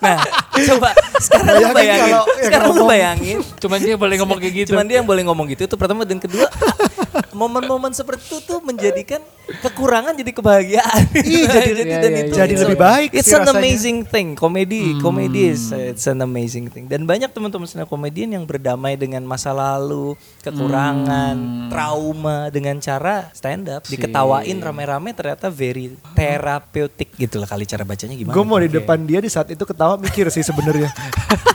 Nah, 0.00 0.16
coba 0.56 0.96
sekarang 1.26 1.54
lu 1.54 1.66
Bayangin 1.66 1.74
bayangin. 1.74 2.10
kalau 2.10 2.24
yang 2.30 2.44
sekarang 2.44 2.64
lu 2.64 2.72
ngomong. 2.72 2.88
bayangin. 2.88 3.36
Cuman 3.56 3.78
dia 3.78 3.94
boleh 3.94 4.16
ngomong 4.16 4.38
kayak 4.38 4.54
gitu. 4.56 4.68
Cuman 4.70 4.84
dia 4.84 4.96
yang 4.98 5.08
boleh 5.08 5.22
ngomong 5.22 5.46
gitu. 5.48 5.62
Itu 5.64 5.76
pertama 5.76 6.02
dan 6.02 6.16
kedua, 6.16 6.46
momen-momen 7.32 7.90
seperti 7.90 8.22
itu 8.24 8.36
tuh 8.42 8.58
menjadikan 8.60 9.20
kekurangan 9.60 10.14
jadi 10.14 10.30
kebahagiaan. 10.30 11.00
Iya, 11.12 11.46
jadi- 11.48 11.74
jadi, 11.74 11.82
Iya, 11.82 11.98
dan 11.98 12.10
iya, 12.10 12.20
itu 12.22 12.34
jadi 12.34 12.52
it's 12.52 12.62
lebih 12.62 12.78
baik 12.78 13.08
It's 13.12 13.28
an 13.28 13.42
rasanya. 13.42 13.52
amazing 13.56 13.98
thing. 14.04 14.28
Komedi, 14.32 14.82
komedi 14.98 15.40
is 15.48 15.70
it's 15.70 16.06
an 16.06 16.20
amazing 16.20 16.66
thing. 16.66 16.86
Dan 16.86 17.04
banyak 17.04 17.28
teman-teman 17.28 17.66
stand 17.66 17.82
up 17.82 17.90
comedian 17.90 18.30
yang 18.30 18.44
berdamai 18.44 18.94
dengan 18.94 19.22
masa 19.22 19.50
lalu, 19.50 20.14
kekurangan, 20.40 21.36
trauma 21.68 22.48
dengan 22.48 22.78
cara 22.78 23.28
stand 23.32 23.66
up, 23.68 23.82
diketawain 23.84 24.56
rame-rame 24.56 25.10
ternyata 25.10 25.48
very 25.48 25.96
therapeutic 26.14 27.10
gitu 27.14 27.36
lah 27.36 27.46
kali 27.46 27.64
cara 27.64 27.82
bacanya 27.82 28.14
gimana. 28.14 28.32
Gue 28.32 28.44
mau 28.44 28.56
di 28.56 28.70
depan 28.70 29.02
dia 29.02 29.18
di 29.18 29.26
saat 29.26 29.48
itu 29.48 29.62
ketawa 29.62 29.96
mikir 29.96 30.28
sih 30.28 30.40
sebenarnya. 30.40 30.88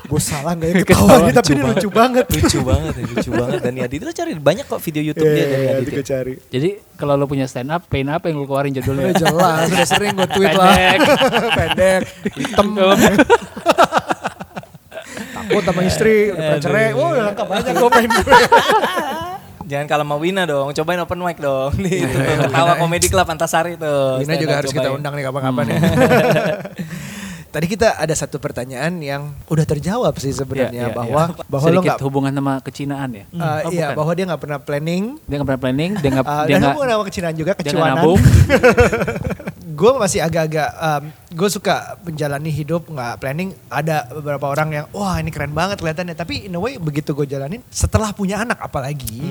Gue 0.05 0.21
salah 0.21 0.53
nggak 0.53 0.69
ya 0.69 0.75
ketawa 0.85 1.15
ini 1.19 1.31
tapi 1.33 1.51
ini 1.51 1.63
lucu 1.65 1.89
banget. 1.89 2.25
lucu 2.29 2.59
banget 2.69 2.93
ya, 2.93 3.03
lucu 3.09 3.29
banget 3.33 3.59
dan 3.59 3.73
ya 3.73 3.85
itu 3.85 4.03
cari 4.13 4.31
banyak 4.35 4.65
kok 4.65 4.79
video 4.79 5.01
YouTube 5.01 5.27
dia 5.27 5.45
dari 5.45 5.63
Iya, 5.65 5.73
Adit. 5.77 5.93
gue 5.93 6.05
cari. 6.05 6.33
Jadi 6.47 6.69
kalau 6.95 7.13
lo 7.15 7.25
punya 7.25 7.45
stand 7.45 7.69
up, 7.69 7.83
pain 7.85 8.05
apa 8.05 8.29
yang 8.29 8.39
lo 8.39 8.45
keluarin 8.45 8.71
judulnya? 8.71 9.09
Udah 9.11 9.17
jelas, 9.17 9.59
sudah 9.67 9.87
sering 9.87 10.13
gue 10.13 10.29
tweet 10.29 10.53
lah. 10.53 10.75
Pendek. 10.75 10.99
Pendek, 11.51 12.01
hitam. 12.37 12.67
Takut 15.35 15.63
sama 15.63 15.81
istri, 15.85 16.15
udah 16.33 16.41
pernah 16.41 16.61
cerai. 16.61 16.87
Wah, 16.93 17.07
udah 17.11 17.23
lengkap 17.31 17.47
banyak 17.47 17.73
gue 17.75 17.89
pengen 17.91 18.09
gue. 18.11 18.39
Jangan 19.65 19.85
kalah 19.89 20.05
sama 20.05 20.15
Wina 20.21 20.45
dong, 20.45 20.69
cobain 20.71 21.01
open 21.01 21.19
mic 21.19 21.37
dong. 21.41 21.73
Di 21.75 22.05
itu, 22.05 22.17
ketawa 22.21 22.77
komedi 22.77 23.07
club 23.09 23.25
Antasari 23.25 23.73
tuh. 23.75 24.21
Wina 24.21 24.37
juga 24.37 24.61
harus 24.61 24.69
kita 24.69 24.93
undang 24.93 25.17
nih 25.17 25.25
kapan-kapan 25.25 25.65
ya. 25.65 25.77
Tadi 27.55 27.71
kita 27.71 27.95
ada 27.95 28.11
satu 28.11 28.35
pertanyaan 28.35 28.99
yang 28.99 29.31
udah 29.47 29.63
terjawab 29.63 30.11
sih 30.19 30.35
sebenarnya 30.35 30.75
Iya, 30.75 30.91
iya, 30.91 30.91
bahwa 30.91 31.23
iya. 31.31 31.43
bahwa 31.47 31.65
lo 31.65 31.71
sedikit 31.71 31.87
nggak 31.87 31.99
hubungan 32.03 32.31
sama 32.35 32.53
kecinaan 32.59 33.09
ya. 33.15 33.25
Uh, 33.31 33.39
Oh, 33.39 33.71
iya, 33.71 33.87
bukan. 33.87 33.95
bahwa 33.95 34.11
dia 34.11 34.25
nggak 34.27 34.41
pernah 34.43 34.59
planning. 34.59 35.03
Dia 35.23 35.35
nggak 35.39 35.47
pernah 35.47 35.61
planning, 35.63 35.91
dia 35.95 36.09
nggak 36.11 36.25
Uh, 36.27 36.43
dia 36.43 36.55
nggak 36.59 36.71
hubungan 36.75 36.89
sama 36.91 37.03
kecinaan 37.07 37.35
juga, 37.39 37.51
dia 37.55 37.59
kecuanan. 37.63 37.95
nabung. 37.95 38.19
gue 39.65 39.91
masih 39.97 40.21
agak-agak, 40.21 40.69
gue 41.33 41.49
suka 41.49 41.97
menjalani 42.05 42.53
hidup 42.53 42.85
nggak 42.85 43.17
planning. 43.17 43.49
Ada 43.65 44.13
beberapa 44.13 44.45
orang 44.53 44.69
yang, 44.69 44.85
wah 44.93 45.17
ini 45.17 45.33
keren 45.33 45.57
banget 45.57 45.81
kelihatannya. 45.81 46.13
Tapi 46.13 46.45
in 46.45 46.53
a 46.53 46.61
way 46.61 46.77
begitu 46.77 47.17
gue 47.17 47.25
jalanin, 47.25 47.65
setelah 47.73 48.13
punya 48.13 48.45
anak 48.45 48.61
apalagi, 48.61 49.25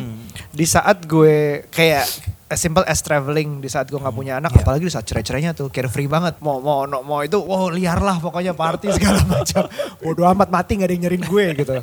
di 0.50 0.66
saat 0.66 1.06
gue 1.06 1.62
kayak 1.70 2.34
as 2.44 2.60
simple 2.60 2.84
as 2.84 3.00
traveling 3.00 3.58
di 3.58 3.66
saat 3.66 3.88
gue 3.88 3.96
nggak 3.96 4.14
punya 4.14 4.42
anak, 4.42 4.52
apalagi 4.58 4.86
di 4.86 4.92
saat 4.92 5.06
cerai-cerainya 5.06 5.54
tuh 5.54 5.70
carefree 5.70 6.10
banget. 6.10 6.38
Mau 6.42 6.58
mau 6.58 6.84
no, 6.84 7.06
mau 7.06 7.22
itu, 7.22 7.38
wow 7.38 7.70
liar 7.70 8.02
lah 8.02 8.18
pokoknya 8.18 8.58
party 8.58 8.90
segala 8.90 9.22
macam. 9.38 9.70
Bodoh 10.02 10.26
amat 10.34 10.50
mati 10.50 10.78
nggak 10.78 10.88
ada 10.90 10.94
yang 10.94 11.02
nyariin 11.08 11.24
gue 11.24 11.44
gitu. 11.62 11.74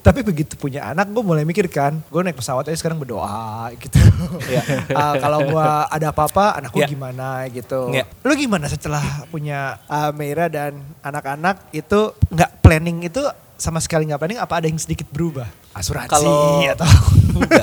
Tapi 0.00 0.24
begitu 0.24 0.56
punya 0.56 0.88
anak, 0.88 1.12
gue 1.12 1.20
mulai 1.20 1.44
mikir 1.44 1.68
kan, 1.68 2.00
gue 2.00 2.20
naik 2.20 2.40
pesawat 2.40 2.64
aja 2.64 2.76
sekarang 2.76 2.96
berdoa 2.96 3.68
gitu. 3.76 4.00
Ah, 4.92 5.16
kalau 5.16 5.44
gue 5.44 5.68
ada 5.88 6.06
apa-apa, 6.08 6.56
anak 6.56 6.72
gue 6.72 6.84
Iya. 6.84 6.88
gimana 6.88 7.44
gitu. 7.48 7.88
Iya. 7.92 8.04
Lu 8.20 8.32
gimana 8.32 8.68
setelah 8.68 9.00
punya 9.28 9.80
uh, 9.86 10.12
Meira 10.12 10.48
dan 10.48 10.76
anak-anak 11.00 11.68
itu 11.72 12.12
nggak 12.28 12.50
planning 12.60 13.04
itu 13.04 13.20
sama 13.56 13.76
sekali 13.80 14.08
nggak 14.08 14.20
planning 14.20 14.40
apa 14.40 14.60
ada 14.60 14.66
yang 14.68 14.80
sedikit 14.80 15.08
berubah? 15.08 15.48
Asuransi 15.70 16.26
atau 16.68 16.82
enggak 17.30 17.62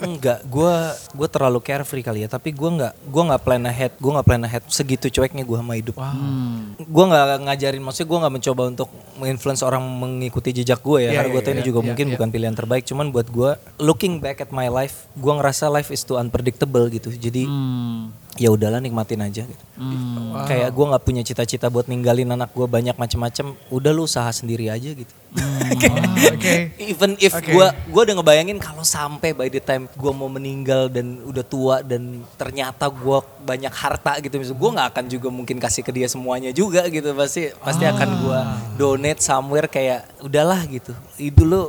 enggak 0.00 0.38
gue 0.42 0.74
gue 1.12 1.28
terlalu 1.28 1.60
carefree 1.60 2.00
kali 2.00 2.24
ya 2.24 2.28
tapi 2.28 2.48
gue 2.48 2.64
nggak 2.66 2.92
gue 3.02 3.22
nggak 3.22 3.42
plan 3.42 3.60
ahead 3.62 3.92
gue 3.94 4.08
nggak 4.08 4.24
plan 4.24 4.40
ahead 4.40 4.64
segitu 4.66 5.12
cueknya 5.12 5.44
gue 5.44 5.52
sama 5.54 5.76
hidup 5.76 5.96
Hmm. 5.96 6.72
gue 6.78 7.04
nggak 7.04 7.44
ngajarin 7.44 7.82
maksudnya 7.82 8.08
gue 8.08 8.18
nggak 8.18 8.34
mencoba 8.34 8.62
untuk 8.66 8.88
menginfluence 9.16 9.60
orang 9.60 9.84
mengikuti 9.84 10.52
jejak 10.54 10.80
gue 10.80 11.04
ya 11.04 11.10
Iya, 11.10 11.12
karena 11.14 11.28
iya, 11.28 11.34
gue 11.34 11.42
tahu 11.42 11.52
ini 11.52 11.60
iya, 11.60 11.68
juga 11.68 11.78
iya, 11.78 11.86
mungkin 11.86 12.06
iya. 12.06 12.12
bukan 12.16 12.28
pilihan 12.30 12.54
terbaik 12.56 12.84
cuman 12.84 13.06
buat 13.10 13.28
gue 13.28 13.50
looking 13.78 14.14
back 14.16 14.40
at 14.40 14.50
my 14.50 14.66
life 14.66 15.04
gue 15.12 15.28
ngerasa 15.30 15.68
life 15.68 15.90
is 15.90 16.00
too 16.02 16.16
unpredictable 16.16 16.88
gitu 16.88 17.10
jadi 17.10 17.44
Hmm. 17.44 18.16
Ya 18.36 18.48
udahlah 18.52 18.80
nikmatin 18.80 19.20
aja 19.24 19.42
gitu. 19.44 19.64
Hmm. 19.76 20.32
kayak 20.48 20.72
gue 20.72 20.84
nggak 20.88 21.04
punya 21.04 21.22
cita-cita 21.24 21.68
buat 21.68 21.88
ninggalin 21.88 22.32
anak 22.32 22.52
gue 22.52 22.64
banyak 22.68 22.96
macam-macam 22.96 23.56
udah 23.72 23.90
lu 23.92 24.04
usaha 24.04 24.28
sendiri 24.32 24.68
aja 24.68 24.92
gitu 24.92 25.14
Oke. 26.32 26.72
Even 26.80 27.18
if 27.20 27.32
gua 27.52 27.74
gua 27.90 28.02
udah 28.08 28.14
ngebayangin 28.20 28.56
kalau 28.56 28.82
sampai 28.86 29.36
by 29.36 29.48
the 29.52 29.60
time 29.60 29.90
gua 29.98 30.12
mau 30.14 30.30
meninggal 30.30 30.88
dan 30.88 31.20
udah 31.24 31.44
tua 31.44 31.76
dan 31.84 32.24
ternyata 32.40 32.88
gua 32.88 33.20
banyak 33.44 33.72
harta 33.72 34.16
gitu 34.22 34.40
misalnya 34.40 34.60
gua 34.60 34.70
nggak 34.80 34.88
akan 34.96 35.04
juga 35.10 35.28
mungkin 35.28 35.56
kasih 35.60 35.82
ke 35.84 35.92
dia 35.92 36.08
semuanya 36.08 36.50
juga 36.56 36.86
gitu 36.88 37.12
pasti 37.12 37.52
pasti 37.60 37.84
akan 37.84 38.08
gua 38.24 38.38
donate 38.80 39.20
somewhere 39.20 39.68
kayak 39.68 40.08
udahlah 40.24 40.60
gitu. 40.70 40.92
Itu 41.20 41.42
lu 41.44 41.62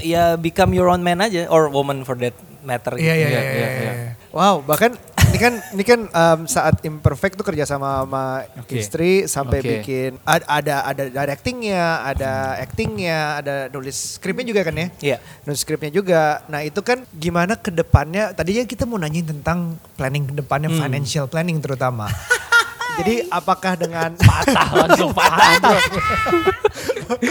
ya 0.00 0.38
become 0.38 0.72
your 0.72 0.88
own 0.88 1.02
man 1.02 1.20
aja 1.20 1.50
or 1.50 1.68
woman 1.68 2.06
for 2.06 2.14
that 2.18 2.36
matter 2.62 2.94
gitu. 2.96 3.08
Iya 3.08 3.14
iya 3.18 3.28
iya. 3.28 3.42
iya, 3.42 3.68
iya. 3.82 3.92
Wow, 4.32 4.64
bahkan 4.64 4.96
kan 5.42 5.58
ini 5.74 5.82
kan 5.82 6.00
um, 6.06 6.40
saat 6.46 6.78
imperfect 6.86 7.34
tuh 7.34 7.42
kerja 7.42 7.66
sama 7.66 8.06
sama 8.06 8.24
Oke. 8.62 8.78
istri 8.78 9.26
sampai 9.26 9.58
Oke. 9.58 9.68
bikin 9.82 10.10
ad- 10.22 10.46
ada 10.46 10.86
ada 10.86 11.02
directingnya, 11.10 12.06
ada 12.06 12.62
actingnya, 12.62 13.42
ada 13.42 13.54
nulis 13.74 14.22
skripnya 14.22 14.46
juga 14.46 14.62
kan 14.62 14.74
ya? 14.78 14.86
Iya. 15.02 15.16
Nulis 15.42 15.60
skripnya 15.66 15.90
juga. 15.90 16.46
Nah 16.46 16.62
itu 16.62 16.78
kan 16.86 17.02
gimana 17.10 17.58
ke 17.58 17.74
depannya? 17.74 18.30
Tadinya 18.30 18.62
kita 18.62 18.86
mau 18.86 19.02
nanyain 19.02 19.26
tentang 19.26 19.74
planning 19.98 20.30
ke 20.30 20.34
depannya, 20.38 20.70
financial 20.70 21.26
planning 21.26 21.58
terutama. 21.58 22.06
Jadi 23.02 23.24
apakah 23.32 23.72
dengan 23.74 24.12
patah 24.20 24.68
Langsung 24.84 25.16
patah. 25.16 25.80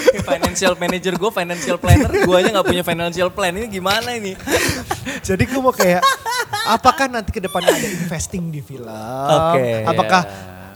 financial 0.32 0.74
manager 0.78 1.14
gua 1.18 1.32
financial 1.34 1.78
planner 1.78 2.12
gua 2.24 2.42
aja 2.42 2.50
nggak 2.54 2.68
punya 2.68 2.84
financial 2.84 3.30
plan 3.34 3.54
ini 3.56 3.68
gimana 3.68 4.10
ini 4.16 4.34
Jadi 5.28 5.44
gue 5.48 5.62
mau 5.62 5.74
kayak, 5.74 6.02
apakah 6.66 7.06
nanti 7.06 7.30
ke 7.30 7.42
depannya 7.42 7.74
ada 7.74 7.90
investing 7.90 8.50
di 8.50 8.62
film? 8.62 8.90
Oke. 8.90 9.86
Apakah 9.86 10.22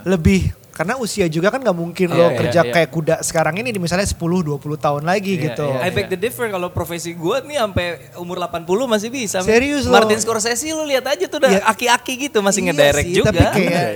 lebih 0.06 0.54
karena 0.76 1.00
usia 1.00 1.24
juga 1.24 1.48
kan 1.48 1.64
nggak 1.64 1.72
mungkin 1.72 2.12
lo 2.12 2.28
Iya, 2.28 2.36
kerja 2.36 2.60
iya, 2.60 2.68
iya. 2.68 2.74
kayak 2.76 2.90
kuda 2.92 3.14
sekarang 3.24 3.56
ini 3.56 3.72
di 3.72 3.80
misalnya 3.80 4.04
10-20 4.04 4.60
tahun 4.76 5.02
lagi 5.02 5.32
Iya, 5.32 5.44
gitu. 5.48 5.64
iya. 5.72 5.88
I 5.88 5.90
beg 5.90 6.12
the 6.12 6.20
differ 6.20 6.52
kalau 6.52 6.68
profesi 6.68 7.16
gue 7.16 7.36
nih 7.48 7.56
sampai 7.56 7.86
umur 8.20 8.36
80 8.36 8.68
masih 8.84 9.08
bisa. 9.08 9.40
Serius 9.40 9.88
lo? 9.88 9.96
Martin 9.96 10.20
Scorsese 10.20 10.68
lu 10.68 10.84
lihat 10.84 11.08
aja 11.08 11.24
tuh 11.24 11.40
udah 11.40 11.48
Iya. 11.48 11.62
aki-aki 11.64 12.28
gitu 12.28 12.44
masih 12.44 12.60
Iya 12.60 12.76
ngedirect 12.76 13.08
sih, 13.08 13.16
juga. 13.16 13.32
Tapi 13.32 13.44
kayak 13.56 13.88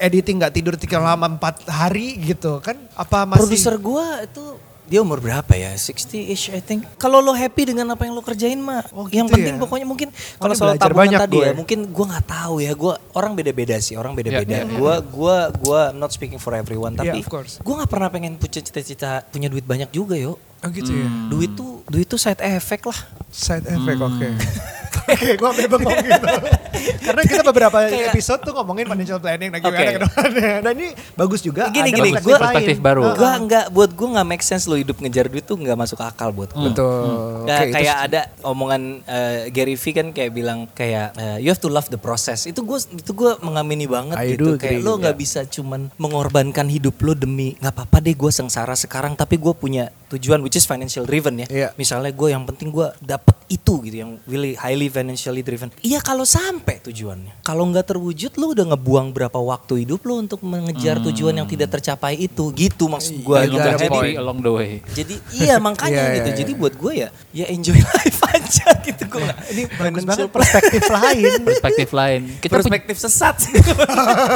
editing 0.00 0.36
nggak 0.40 0.54
tidur 0.56 0.74
tiga 0.80 0.98
lama 0.98 1.28
empat 1.28 1.68
hari 1.68 2.16
gitu 2.16 2.64
kan? 2.64 2.80
Apa 2.96 3.28
masih? 3.28 3.44
Produser 3.44 3.76
gue 3.76 4.06
itu 4.24 4.44
dia 4.84 4.98
umur 4.98 5.18
berapa 5.18 5.52
ya? 5.52 5.72
60-ish 5.72 6.50
I 6.50 6.60
think. 6.60 6.84
Kalau 6.96 7.18
lo 7.18 7.32
happy 7.32 7.70
dengan 7.70 7.88
apa 7.88 8.02
yang 8.02 8.12
lo 8.12 8.20
kerjain 8.20 8.56
mah, 8.56 8.84
Oh, 8.90 9.06
yang 9.06 9.24
gitu 9.24 9.34
penting 9.34 9.56
ya? 9.56 9.60
pokoknya 9.62 9.86
mungkin 9.86 10.08
kalau 10.36 10.52
soal 10.52 10.74
tabungan 10.74 11.00
banyak 11.08 11.20
tadi 11.22 11.36
gue. 11.36 11.46
ya, 11.46 11.52
mungkin 11.52 11.78
gue 11.86 12.06
nggak 12.08 12.26
tahu 12.26 12.54
ya. 12.60 12.72
Gue 12.72 12.92
orang 13.12 13.32
beda-beda 13.32 13.76
sih, 13.78 13.94
orang 13.94 14.12
beda-beda. 14.12 14.58
Iya, 14.58 14.64
iya, 14.64 14.72
Gue 14.72 14.94
gua 15.08 15.36
gua 15.52 15.56
gua 15.56 15.80
not 15.92 16.10
speaking 16.10 16.36
for 16.36 16.52
everyone, 16.52 16.92
Yeah, 16.94 17.14
tapi 17.14 17.18
of 17.20 17.28
course. 17.28 17.52
gue 17.56 17.74
nggak 17.74 17.88
pernah 17.88 18.08
pengen 18.08 18.36
punya 18.36 18.60
cita-cita 18.60 19.24
punya 19.26 19.48
duit 19.48 19.64
banyak 19.64 19.88
juga 19.88 20.14
yo. 20.14 20.36
Oh 20.62 20.68
gitu 20.68 20.92
ya. 20.92 21.08
Duit 21.26 21.50
tuh 21.52 21.82
duit 21.86 22.04
tuh 22.04 22.16
side 22.16 22.38
effect 22.40 22.84
lah. 22.84 22.98
Side 23.28 23.66
effect 23.66 23.98
oke. 23.98 24.28
Oke, 25.04 25.30
gue 25.32 25.46
sampai 25.46 25.68
bengong 25.68 25.98
gitu. 26.00 26.26
Karena 27.06 27.22
kita 27.22 27.42
beberapa 27.42 27.78
Kayak- 27.84 28.10
episode 28.10 28.40
tuh 28.42 28.52
ngomongin 28.52 28.86
financial 28.86 29.18
planning 29.18 29.50
dan 29.50 29.58
gimana 29.60 29.90
depannya. 30.00 30.52
Dan 30.60 30.74
ini 30.76 30.88
bagus 31.12 31.40
juga. 31.40 31.68
Gini, 31.68 31.88
ada 31.88 31.96
gini, 31.96 32.10
perspektif 32.10 32.24
gua- 32.24 32.38
lain. 32.38 32.46
Perspektif 32.48 32.78
baru. 32.78 33.00
Gua 33.12 33.32
nggak 33.40 33.66
buat 33.70 33.90
gue 33.92 34.08
nggak 34.10 34.26
make 34.28 34.42
sense 34.42 34.64
lo 34.64 34.74
hidup 34.74 34.96
ngejar 34.96 35.26
duit 35.26 35.42
tuh 35.42 35.54
nggak 35.54 35.76
masuk 35.76 35.98
akal 35.98 36.30
buat 36.30 36.50
gue. 36.50 36.62
Betul. 36.64 37.44
Nggak, 37.44 37.58
Oke, 37.58 37.64
itu 37.64 37.74
kayak 37.74 37.96
ada 38.02 38.20
omongan 38.42 38.82
eh, 39.04 39.38
Gary 39.50 39.74
Vee 39.74 39.92
kan 39.92 40.06
kayak 40.10 40.30
bilang 40.30 40.58
kayak 40.68 41.14
eh, 41.14 41.36
you 41.38 41.48
have 41.48 41.58
to 41.58 41.68
love 41.68 41.86
the 41.86 41.96
process. 41.96 42.44
Itu 42.44 42.62
gue 42.62 42.78
itu 42.78 43.12
gue 43.12 43.30
mengamini 43.40 43.86
banget 43.86 44.16
I 44.16 44.34
gitu. 44.34 44.54
do 44.54 44.56
Kayak 44.56 44.78
agree. 44.78 44.84
lo 44.84 44.92
nggak 44.96 45.16
bisa 45.16 45.40
cuman 45.44 45.90
mengorbankan 45.96 46.66
hidup 46.66 46.98
lo 47.00 47.12
demi 47.12 47.54
nggak 47.56 47.72
apa-apa 47.72 47.98
deh 48.00 48.12
gue 48.12 48.30
sengsara 48.30 48.74
sekarang 48.74 49.14
tapi 49.14 49.36
gue 49.36 49.52
punya 49.52 49.88
tujuan 50.08 50.40
which 50.40 50.54
is 50.54 50.64
financial 50.64 51.02
driven 51.02 51.38
ya. 51.38 51.46
Iya. 51.48 51.68
Misalnya 51.74 52.10
gue 52.10 52.28
yang 52.28 52.44
penting 52.44 52.68
gue 52.68 52.88
dapet 52.98 53.32
itu 53.48 53.80
gitu 53.82 53.96
yang 53.98 54.10
really 54.24 54.52
highly 54.54 54.91
financially 54.92 55.40
driven. 55.40 55.72
Iya 55.80 55.98
kalau 55.98 56.22
sampai 56.22 56.78
tujuannya. 56.80 57.40
Kalau 57.40 57.64
nggak 57.66 57.88
terwujud 57.88 58.36
lo 58.36 58.52
udah 58.52 58.66
ngebuang 58.70 59.10
berapa 59.10 59.34
waktu 59.34 59.82
hidup 59.82 60.04
lo 60.04 60.20
untuk 60.20 60.40
mengejar 60.42 61.00
tujuan 61.00 61.34
yang 61.34 61.48
tidak 61.48 61.72
tercapai 61.72 62.14
itu. 62.16 62.52
Gitu 62.52 62.86
maksud 62.86 63.18
gue. 63.18 63.36
Iya, 63.36 63.48
gitu. 63.48 63.58
ada 63.58 63.72
Jadi- 63.74 63.90
Happy 63.90 64.10
along 64.14 64.38
the 64.38 64.52
way. 64.52 64.70
jadi 64.92 65.14
iya 65.34 65.54
makanya 65.58 65.90
Iya, 65.90 66.04
iya, 66.06 66.14
gitu. 66.14 66.28
iya. 66.28 66.38
Jadi 66.38 66.52
buat 66.54 66.74
gue 66.76 66.92
ya 66.94 67.08
ya 67.32 67.46
enjoy 67.48 67.74
life 67.96 68.20
aja 68.52 68.76
gitu 68.84 69.02
gue 69.08 69.20
nggak 69.24 69.38
Ini 69.48 69.62
bagus 69.80 70.04
banget 70.04 70.28
perspektif 70.28 70.82
lain. 70.84 71.40
perspektif 71.40 71.88
lain. 71.96 72.20
Kita 72.36 72.52
punya- 72.52 72.56
perspektif 72.60 72.96
sesat 73.00 73.34
sih 73.40 73.52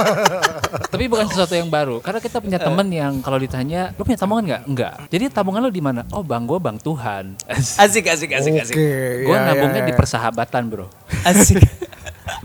tapi 0.93 1.05
bukan 1.07 1.29
sesuatu 1.29 1.53
yang 1.53 1.69
baru. 1.69 2.01
Karena 2.01 2.21
kita 2.25 2.41
punya 2.41 2.57
temen 2.57 2.89
yang 2.89 3.21
kalau 3.21 3.37
ditanya, 3.37 3.93
lo 3.93 4.03
punya 4.03 4.17
tabungan 4.17 4.45
nggak? 4.49 4.63
Enggak. 4.65 4.95
Jadi 5.13 5.25
tabungan 5.29 5.61
lo 5.61 5.71
di 5.71 5.83
mana? 5.85 6.09
Oh 6.17 6.25
bang 6.25 6.49
gue 6.49 6.57
bang 6.57 6.77
Tuhan. 6.81 7.25
asik 7.77 8.09
asik 8.09 8.33
asik 8.33 8.55
asik 8.57 8.77
Oke. 8.77 8.89
gue 9.29 9.37
ya, 9.37 9.45
nabungnya 9.45 9.83
ya, 9.85 9.89
di 9.89 9.93
ya. 9.93 9.99
persahabatan 9.99 10.63
bro. 10.73 10.87
asik 11.29 11.61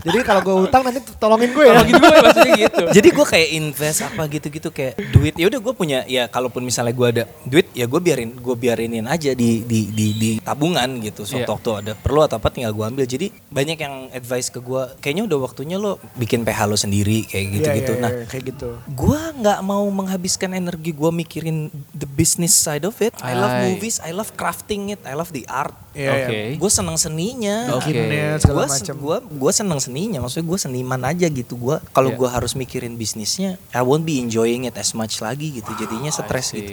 Jadi 0.02 0.18
kalau 0.22 0.40
gue 0.40 0.56
utang 0.66 0.82
nanti 0.82 0.98
tolongin 1.16 1.50
gue 1.50 1.64
ya. 1.64 1.78
Gitu 1.80 1.98
gue 1.98 2.18
maksudnya 2.18 2.54
gitu. 2.66 2.84
jadi 2.90 3.08
gue 3.08 3.26
kayak 3.26 3.48
invest 3.52 3.98
apa 4.02 4.22
gitu-gitu 4.26 4.68
kayak 4.68 4.94
duit 5.10 5.34
ya 5.34 5.46
udah 5.46 5.60
gue 5.60 5.74
punya 5.74 5.98
ya 6.04 6.26
kalaupun 6.26 6.62
misalnya 6.62 6.90
gue 6.90 7.08
ada 7.08 7.22
duit 7.44 7.70
ya 7.72 7.86
gue 7.86 8.00
biarin 8.00 8.34
gue 8.34 8.54
biarinin 8.54 9.06
aja 9.06 9.32
di 9.32 9.62
di 9.62 9.88
di, 9.88 10.06
di 10.14 10.30
tabungan 10.38 10.98
gitu 11.00 11.22
so 11.22 11.38
Iya. 11.38 11.48
waktu 11.48 11.70
ada 11.74 11.92
perlu 11.94 12.22
atau 12.22 12.38
apa 12.38 12.48
tinggal 12.48 12.70
gue 12.70 12.84
ambil 12.84 13.04
jadi 13.04 13.30
banyak 13.48 13.78
yang 13.78 13.94
advice 14.10 14.48
ke 14.48 14.58
gue 14.58 14.82
kayaknya 14.98 15.26
udah 15.26 15.38
waktunya 15.40 15.76
lo 15.76 15.98
bikin 16.14 16.42
PH 16.42 16.60
lo 16.66 16.76
sendiri 16.76 17.24
kayak 17.24 17.42
Iya, 17.42 17.54
gitu-gitu 17.56 17.92
iya, 17.94 18.02
nah 18.02 18.10
iya, 18.12 18.24
kayak 18.26 18.44
gitu. 18.54 18.68
gue 18.86 19.20
nggak 19.38 19.58
mau 19.62 19.82
menghabiskan 19.88 20.50
energi 20.52 20.90
gue 20.90 21.10
mikirin 21.10 21.58
the 21.92 22.06
business 22.06 22.54
side 22.54 22.82
of 22.82 22.94
it 22.98 23.14
I 23.18 23.34
love 23.34 23.54
movies 23.64 23.98
I 23.98 24.10
love 24.10 24.34
crafting 24.34 24.90
it 24.90 25.00
I 25.02 25.14
love 25.14 25.30
the 25.30 25.46
art 25.46 25.74
Iya, 25.92 26.08
Oke. 26.08 26.32
iya. 26.32 26.56
gue 26.56 26.70
seneng 26.72 26.96
seninya 26.96 27.56
Oke. 27.76 27.92
Segala 28.40 28.64
gue 28.80 29.16
gua 29.36 29.52
seneng 29.52 29.76
seninya 29.76 29.91
maksudnya 29.92 30.46
gue 30.46 30.58
seniman 30.58 31.02
aja 31.02 31.26
gitu 31.26 31.54
gue 31.56 31.76
kalau 31.90 32.08
Iya. 32.08 32.18
gua 32.18 32.28
harus 32.30 32.52
mikirin 32.52 32.94
bisnisnya 32.94 33.60
I 33.70 33.80
won't 33.80 34.02
be 34.02 34.16
enjoying 34.16 34.64
it 34.64 34.76
as 34.76 34.92
much 34.92 35.18
lagi 35.18 35.52
gitu 35.52 35.68
jadinya 35.76 36.08
stres 36.08 36.50
gitu 36.50 36.72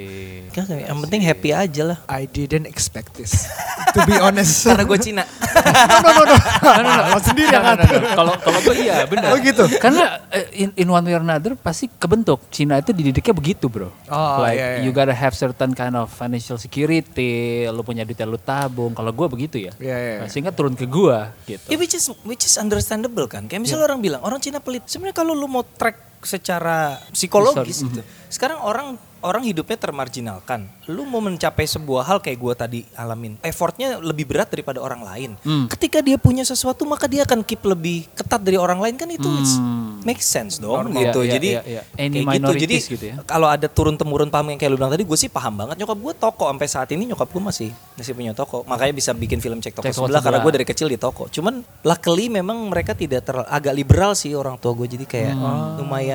Kan 0.50 0.66
yang 0.72 0.98
penting 1.00 1.22
happy 1.22 1.52
aja 1.52 1.84
lah 1.86 1.98
I 2.06 2.26
didn't 2.26 2.66
expect 2.66 3.14
this. 3.14 3.46
to 3.90 4.02
be 4.06 4.18
honest. 4.18 4.64
karena 4.70 4.84
gue 4.84 4.98
Cina 4.98 5.24
no, 6.06 6.10
no, 6.18 6.24
no, 6.26 6.90
no. 6.90 7.04
Lo 7.10 7.20
sendiri 7.20 7.50
yang 7.50 7.64
No, 7.64 7.74
no, 7.74 7.78
no, 7.78 7.84
ngatur. 7.86 8.02
no. 8.02 8.10
Kalau 8.14 8.34
kalau 8.38 8.60
gue 8.62 8.76
iya 8.78 8.96
benar. 9.06 9.30
Oh, 9.34 9.38
gitu? 9.40 9.64
Karena 9.78 10.22
eh, 10.30 10.46
in, 10.66 10.70
in 10.76 10.88
one 10.90 11.02
way 11.06 11.16
or 11.16 11.24
another 11.24 11.54
pasti 11.58 11.90
kebentuk. 11.90 12.46
Cina 12.50 12.78
itu 12.78 12.94
dididiknya 12.94 13.34
begitu 13.34 13.66
bro. 13.66 13.90
Oh, 14.10 14.42
like 14.42 14.58
iya, 14.58 14.68
iya. 14.78 14.86
you 14.86 14.94
gotta 14.94 15.14
have 15.14 15.34
certain 15.34 15.74
kind 15.74 15.98
of 15.98 16.10
financial 16.10 16.58
security. 16.58 17.66
Lu 17.70 17.82
punya 17.82 18.06
duit 18.06 18.20
lu 18.22 18.38
tabung. 18.38 18.94
Kalau 18.94 19.10
gue 19.10 19.28
begitu 19.30 19.58
ya. 19.58 19.72
Iya, 19.82 19.98
iya. 19.98 20.16
Nah, 20.22 20.28
sehingga 20.30 20.52
turun 20.54 20.78
ke 20.78 20.86
gue 20.86 21.18
gitu. 21.48 21.66
ya 21.66 21.78
which 21.78 21.94
is 21.94 22.06
which 22.26 22.46
is 22.46 22.58
understandable 22.58 23.09
kan? 23.30 23.46
Kayak 23.46 23.62
misalnya 23.66 23.86
orang 23.86 24.00
bilang 24.02 24.22
orang 24.26 24.40
Cina 24.42 24.58
pelit. 24.58 24.86
Sebenarnya 24.90 25.18
kalau 25.18 25.34
lu 25.38 25.46
mau 25.46 25.62
track 25.62 26.09
secara 26.22 26.78
psikologis 27.10 27.78
Sorry. 27.78 27.88
gitu 27.90 28.02
sekarang 28.30 28.60
orang 28.60 28.88
orang 29.20 29.44
hidupnya 29.44 29.76
termarginalkan 29.76 30.72
lu 30.88 31.04
mau 31.04 31.20
mencapai 31.20 31.66
sebuah 31.66 32.04
hal 32.04 32.18
kayak 32.18 32.38
gua 32.38 32.54
tadi 32.54 32.88
alamin 32.94 33.36
effortnya 33.42 34.00
lebih 34.00 34.24
berat 34.26 34.48
daripada 34.48 34.80
orang 34.80 35.02
lain 35.02 35.32
Hmm. 35.40 35.68
ketika 35.68 36.00
dia 36.00 36.16
punya 36.16 36.42
sesuatu 36.42 36.82
maka 36.84 37.04
dia 37.06 37.24
akan 37.24 37.42
keep 37.42 37.60
lebih 37.62 38.08
ketat 38.14 38.40
dari 38.40 38.56
orang 38.56 38.80
lain 38.80 38.96
kan 38.96 39.08
itu 39.08 39.28
it's 39.36 39.60
make 40.02 40.20
sense 40.20 40.56
dong 40.58 40.88
Normal. 40.88 41.04
gitu 41.04 41.20
Iya, 41.20 41.26
iya, 41.26 41.34
jadi 41.34 41.50
iya. 41.68 41.82
Any 41.98 42.24
kayak 42.24 42.40
gitu 42.40 42.54
jadi 42.58 42.76
gitu 42.80 43.06
ya. 43.06 43.16
kalau 43.24 43.46
ada 43.46 43.68
turun 43.68 43.94
temurun 43.94 44.28
paham 44.28 44.48
yang 44.48 44.58
kayak 44.58 44.72
lu 44.72 44.78
bilang 44.78 44.90
tadi 44.90 45.04
gue 45.04 45.18
sih 45.18 45.28
paham 45.28 45.54
banget 45.58 45.76
nyokap 45.78 46.00
gue 46.00 46.14
toko 46.16 46.44
sampai 46.48 46.68
saat 46.68 46.90
ini 46.90 47.04
nyokap 47.06 47.28
gue 47.28 47.44
masih 47.44 47.70
masih 47.94 48.14
punya 48.14 48.32
toko 48.32 48.64
makanya 48.64 48.94
bisa 48.94 49.12
bikin 49.12 49.38
film 49.38 49.60
cek 49.60 49.74
toko 49.74 49.84
Cek 49.84 49.94
toko 49.94 50.06
sebelah 50.06 50.22
karena 50.22 50.40
sebelah. 50.40 50.48
gue 50.48 50.56
dari 50.56 50.66
kecil 50.66 50.88
di 50.88 50.96
toko 50.96 51.28
cuman 51.28 51.54
luckily 51.84 52.26
memang 52.30 52.58
mereka 52.66 52.94
tidak 52.94 53.22
ter 53.22 53.36
agak 53.38 53.74
liberal 53.74 54.14
sih 54.14 54.32
orang 54.32 54.56
tua 54.56 54.72
gue 54.74 54.88
jadi 54.88 55.04
kayak 55.04 55.34
Hmm. 55.36 55.76
lumayan 55.78 56.09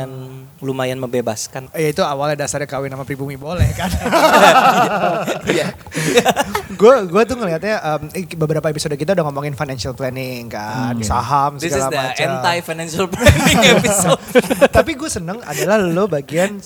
lumayan 0.58 0.96
membebaskan 0.96 1.68
Ya 1.70 1.92
itu 1.92 2.02
awalnya 2.02 2.42
dasarnya 2.42 2.66
kawin 2.66 2.90
sama 2.90 3.04
pribumi 3.04 3.36
boleh 3.36 3.68
kan. 3.76 3.90
Iya. 5.44 5.68
Gue 6.80 7.06
gue 7.06 7.22
tuh 7.22 7.36
ngelihatnya 7.38 7.76
em, 7.78 8.02
beberapa 8.34 8.66
episode 8.66 8.98
kita 8.98 9.14
udah 9.14 9.24
ngomongin 9.30 9.54
financial 9.54 9.94
planning 9.94 10.50
kan, 10.50 10.98
saham 11.06 11.54
this 11.54 11.70
is 11.70 11.78
segala 11.78 11.92
the 11.92 12.00
macam. 12.02 12.24
anti 12.34 12.56
financial 12.66 13.06
planning 13.06 13.60
episode 13.78 14.18
Tapi 14.74 14.98
gue 14.98 15.06
seneng 15.06 15.38
adalah 15.46 15.78
lo 15.78 16.10
bagian 16.10 16.58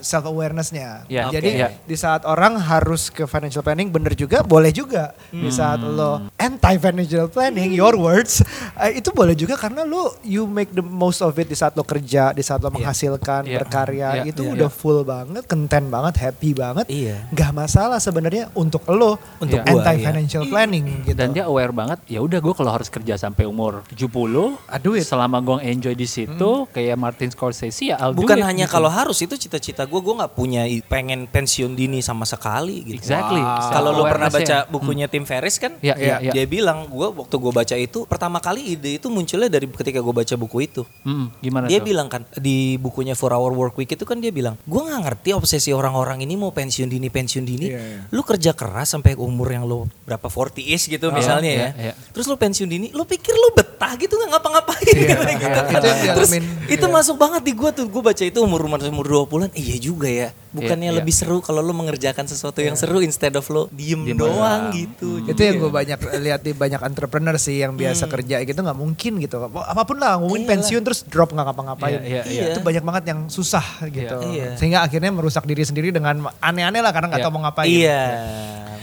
self 0.00 0.24
awarenessnya. 0.24 1.04
Ya, 1.10 1.28
Jadi 1.28 1.50
oke, 1.52 1.60
ya. 1.60 1.68
di 1.84 1.96
saat 1.98 2.24
orang 2.24 2.56
harus 2.56 3.12
ke 3.12 3.28
financial 3.28 3.60
planning 3.60 3.92
bener 3.92 4.16
juga 4.16 4.40
boleh 4.40 4.72
juga. 4.72 5.12
Di 5.28 5.52
saat 5.52 5.84
lo 5.84 6.32
anti 6.40 6.74
financial 6.80 7.28
planning, 7.28 7.76
your 7.76 7.98
words 7.98 8.40
eh, 8.80 9.04
itu 9.04 9.12
boleh 9.12 9.36
juga 9.36 9.60
karena 9.60 9.84
lo 9.84 10.16
you 10.24 10.48
make 10.48 10.72
the 10.72 10.84
most 10.84 11.20
of 11.20 11.34
it 11.36 11.50
di 11.50 11.56
saat 11.58 11.76
lo 11.76 11.84
kerja, 11.84 12.32
di 12.32 12.40
saat 12.40 12.61
lo 12.62 12.70
menghasilkan, 12.70 13.42
Iya. 13.42 13.58
berkarya 13.58 14.08
Iya, 14.16 14.30
itu 14.30 14.42
iya, 14.46 14.52
udah 14.54 14.70
iya. 14.70 14.78
full 14.78 15.02
banget, 15.02 15.42
content 15.44 15.86
banget, 15.86 16.14
happy 16.16 16.54
banget. 16.54 16.86
Iya. 16.86 17.26
Gak 17.28 17.50
masalah 17.50 17.98
sebenarnya 17.98 18.48
untuk 18.54 18.86
lo 18.88 19.18
Untuk 19.36 19.58
Iya. 19.58 19.66
gua, 19.68 19.82
anti 19.82 19.94
iya. 19.98 20.06
financial 20.06 20.42
planning 20.46 20.86
gitu. 21.02 21.16
Dan 21.18 21.34
dia 21.34 21.44
aware 21.44 21.72
banget, 21.72 21.98
ya 22.06 22.18
udah 22.18 22.38
gue 22.38 22.54
kalau 22.54 22.70
harus 22.70 22.86
kerja 22.86 23.16
sampai 23.16 23.44
umur 23.44 23.82
70, 23.88 24.54
Aduh, 24.68 24.94
it. 24.94 25.02
selama 25.02 25.40
gue 25.40 25.58
enjoy 25.64 25.92
di 25.92 26.06
situ, 26.06 26.50
kayak 26.70 26.94
Martin 26.94 27.28
Scorsese 27.28 27.82
ya 27.84 27.98
I'll 27.98 28.14
do 28.14 28.22
bukan 28.22 28.38
it, 28.38 28.46
hanya 28.46 28.66
gitu. 28.66 28.74
kalau 28.74 28.86
harus 28.88 29.18
itu 29.18 29.34
cita-cita 29.34 29.82
gue 29.82 29.98
gue 29.98 30.14
nggak 30.14 30.32
punya 30.32 30.62
pengen 30.84 31.26
pensiun 31.26 31.72
dini 31.72 31.98
sama 31.98 32.22
sekali 32.22 32.84
gitu 32.84 33.02
Exactly. 33.02 33.40
Kalau 33.42 33.90
lo 33.90 34.04
pernah 34.04 34.28
baca 34.28 34.56
bukunya 34.68 35.06
Tim 35.06 35.24
Ferriss 35.24 35.56
kan, 35.56 35.74
Iya, 35.80 35.96
iya, 35.96 36.16
iya. 36.20 36.32
dia 36.32 36.44
bilang 36.46 36.86
gue 36.86 37.08
waktu 37.08 37.34
gue 37.34 37.52
baca 37.52 37.74
itu 37.74 37.98
pertama 38.04 38.38
kali 38.38 38.62
ide 38.68 39.00
itu 39.00 39.08
munculnya 39.08 39.48
dari 39.48 39.66
ketika 39.66 39.98
gue 39.98 40.14
baca 40.14 40.34
buku 40.36 40.56
itu. 40.62 40.82
Hmm, 41.02 41.32
gimana 41.38 41.66
Dia 41.66 41.80
tuh? 41.80 41.86
bilang 41.88 42.06
kan 42.06 42.22
di 42.36 42.51
bukunya 42.78 43.14
Four 43.16 43.32
Hour 43.34 43.52
Work 43.54 43.74
Week 43.76 43.90
itu 43.90 44.04
kan 44.04 44.18
dia 44.18 44.30
bilang, 44.30 44.54
gue 44.62 44.80
nggak 44.80 45.00
ngerti 45.06 45.30
obsesi 45.34 45.70
orang-orang 45.70 46.22
ini 46.22 46.34
mau 46.36 46.52
pensiun 46.52 46.88
dini 46.88 47.08
pensiun 47.08 47.44
dini. 47.44 47.66
Iya, 47.72 47.80
iya. 47.80 48.00
Lu 48.12 48.22
kerja 48.22 48.54
keras 48.54 48.94
sampai 48.94 49.18
umur 49.18 49.48
yang 49.50 49.64
lo 49.66 49.88
berapa 50.06 50.26
40 50.28 50.62
is 50.62 50.86
gitu 50.86 51.10
misalnya 51.10 51.50
iya, 51.50 51.60
ya. 51.60 51.70
iya. 51.90 51.92
Terus 52.12 52.26
lu 52.28 52.36
pensiun 52.36 52.68
dini, 52.68 52.86
lu 52.92 53.02
pikir 53.02 53.32
lu 53.32 53.54
betah 53.56 53.92
gitu 53.96 54.14
nggak 54.14 54.30
ngapa-ngapain 54.36 54.84
gitu 54.92 55.02
iya. 55.08 55.16
kan. 55.16 55.64
Itu 55.72 55.86
yang 55.86 56.00
Terus 56.18 56.30
dialamin, 56.30 56.44
itu 56.68 56.86
iya. 56.86 56.94
masuk 56.94 57.16
banget 57.18 57.42
di 57.42 57.52
gue 57.56 57.70
tuh, 57.72 57.86
gue 57.88 58.02
baca 58.02 58.22
itu 58.22 58.38
umur 58.38 58.60
umur 58.68 58.80
umur 58.84 59.06
20-an, 59.26 59.50
iya 59.56 59.76
juga 59.80 60.08
ya. 60.08 60.30
Bukannya 60.52 60.82
Iya, 60.82 60.92
iya. 60.92 60.98
lebih 61.00 61.14
seru 61.16 61.40
kalau 61.40 61.64
lu 61.64 61.72
mengerjakan 61.72 62.28
sesuatu 62.28 62.60
yang 62.60 62.76
seru 62.76 63.00
instead 63.00 63.32
of 63.32 63.46
lo 63.48 63.72
diem, 63.72 64.04
Diem 64.04 64.18
doang 64.20 64.36
doang. 64.36 64.64
gitu. 64.76 65.24
itu 65.24 65.40
yang 65.40 65.56
gue 65.56 65.70
banyak 65.72 65.98
lihat 66.20 66.40
di 66.44 66.52
banyak 66.52 66.80
entrepreneur 66.84 67.36
sih 67.40 67.62
yang 67.62 67.72
biasa 67.72 68.04
kerja 68.04 68.44
gitu 68.44 68.60
nggak 68.60 68.76
mungkin 68.76 69.12
gitu 69.16 69.40
apa 69.48 69.82
pun 69.88 69.96
lah 69.96 70.20
ngomongin 70.20 70.44
Iyalah. 70.44 70.52
pensiun 70.60 70.82
terus 70.84 71.00
drop 71.08 71.32
nggak 71.32 71.46
ngapa-ngapain 71.48 72.00
Iya, 72.02 72.22
iya, 72.28 72.41
iya. 72.42 72.50
itu 72.50 72.60
banyak 72.60 72.82
banget 72.82 73.04
yang 73.06 73.20
susah 73.26 73.62
gitu 73.84 74.16
Iya. 74.24 74.54
sehingga 74.54 74.80
akhirnya 74.80 75.08
merusak 75.08 75.42
diri 75.42 75.62
sendiri 75.62 75.88
dengan 75.88 76.14
aneh-aneh 76.36 76.78
lah 76.78 76.90
karena 76.90 77.06
nggak 77.08 77.18
Iya. 77.18 77.26
tahu 77.26 77.34
mau 77.34 77.42
ngapain 77.42 77.68
Iya. 77.68 78.02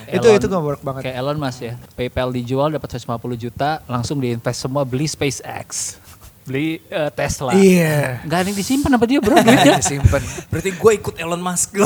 itu 0.09 0.23
Elon- 0.25 0.35
itu 0.35 0.45
nggak 0.45 0.63
work 0.65 0.81
banget 0.81 1.01
Kayak 1.05 1.17
Elon 1.17 1.37
Musk 1.37 1.59
ya, 1.61 1.73
PayPal 1.93 2.29
dijual 2.29 2.67
dapat 2.69 2.89
150 2.91 3.05
juta, 3.35 3.69
langsung 3.85 4.17
diinvest 4.17 4.59
semua 4.59 4.81
beli 4.81 5.05
SpaceX, 5.05 5.99
beli 6.43 6.81
eh, 6.83 7.09
Tesla. 7.11 7.53
iya 7.53 8.23
Gak 8.23 8.37
ada 8.39 8.47
yang 8.47 8.57
disimpan 8.57 8.91
apa 8.91 9.05
dia 9.05 9.19
bro 9.19 9.35
duitnya? 9.35 9.77
disimpan 9.83 10.21
Berarti 10.49 10.69
gue 10.71 10.91
ikut 10.95 11.15
Elon 11.15 11.37
Musk. 11.39 11.77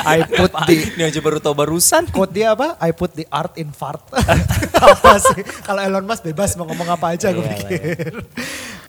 I 0.00 0.22
put 0.24 0.54
the 0.64 0.76
Ini 0.94 1.02
aja 1.04 1.18
baru 1.18 1.36
tau 1.36 1.52
barusan. 1.52 2.06
quote 2.08 2.30
dia 2.32 2.54
apa 2.54 2.78
I 2.78 2.90
put 2.90 3.12
the 3.12 3.26
art 3.28 3.54
in 3.56 3.70
fart 3.70 3.98
apa 4.78 5.12
sih 5.18 5.42
kalau 5.60 5.82
Elon 5.82 6.02
Musk 6.02 6.22
bebas 6.24 6.54
mau 6.54 6.64
ngomong 6.64 6.88
apa 6.88 7.12
aja 7.12 7.28
gue 7.28 7.42
Iya, 7.42 7.50
pikir 7.52 8.14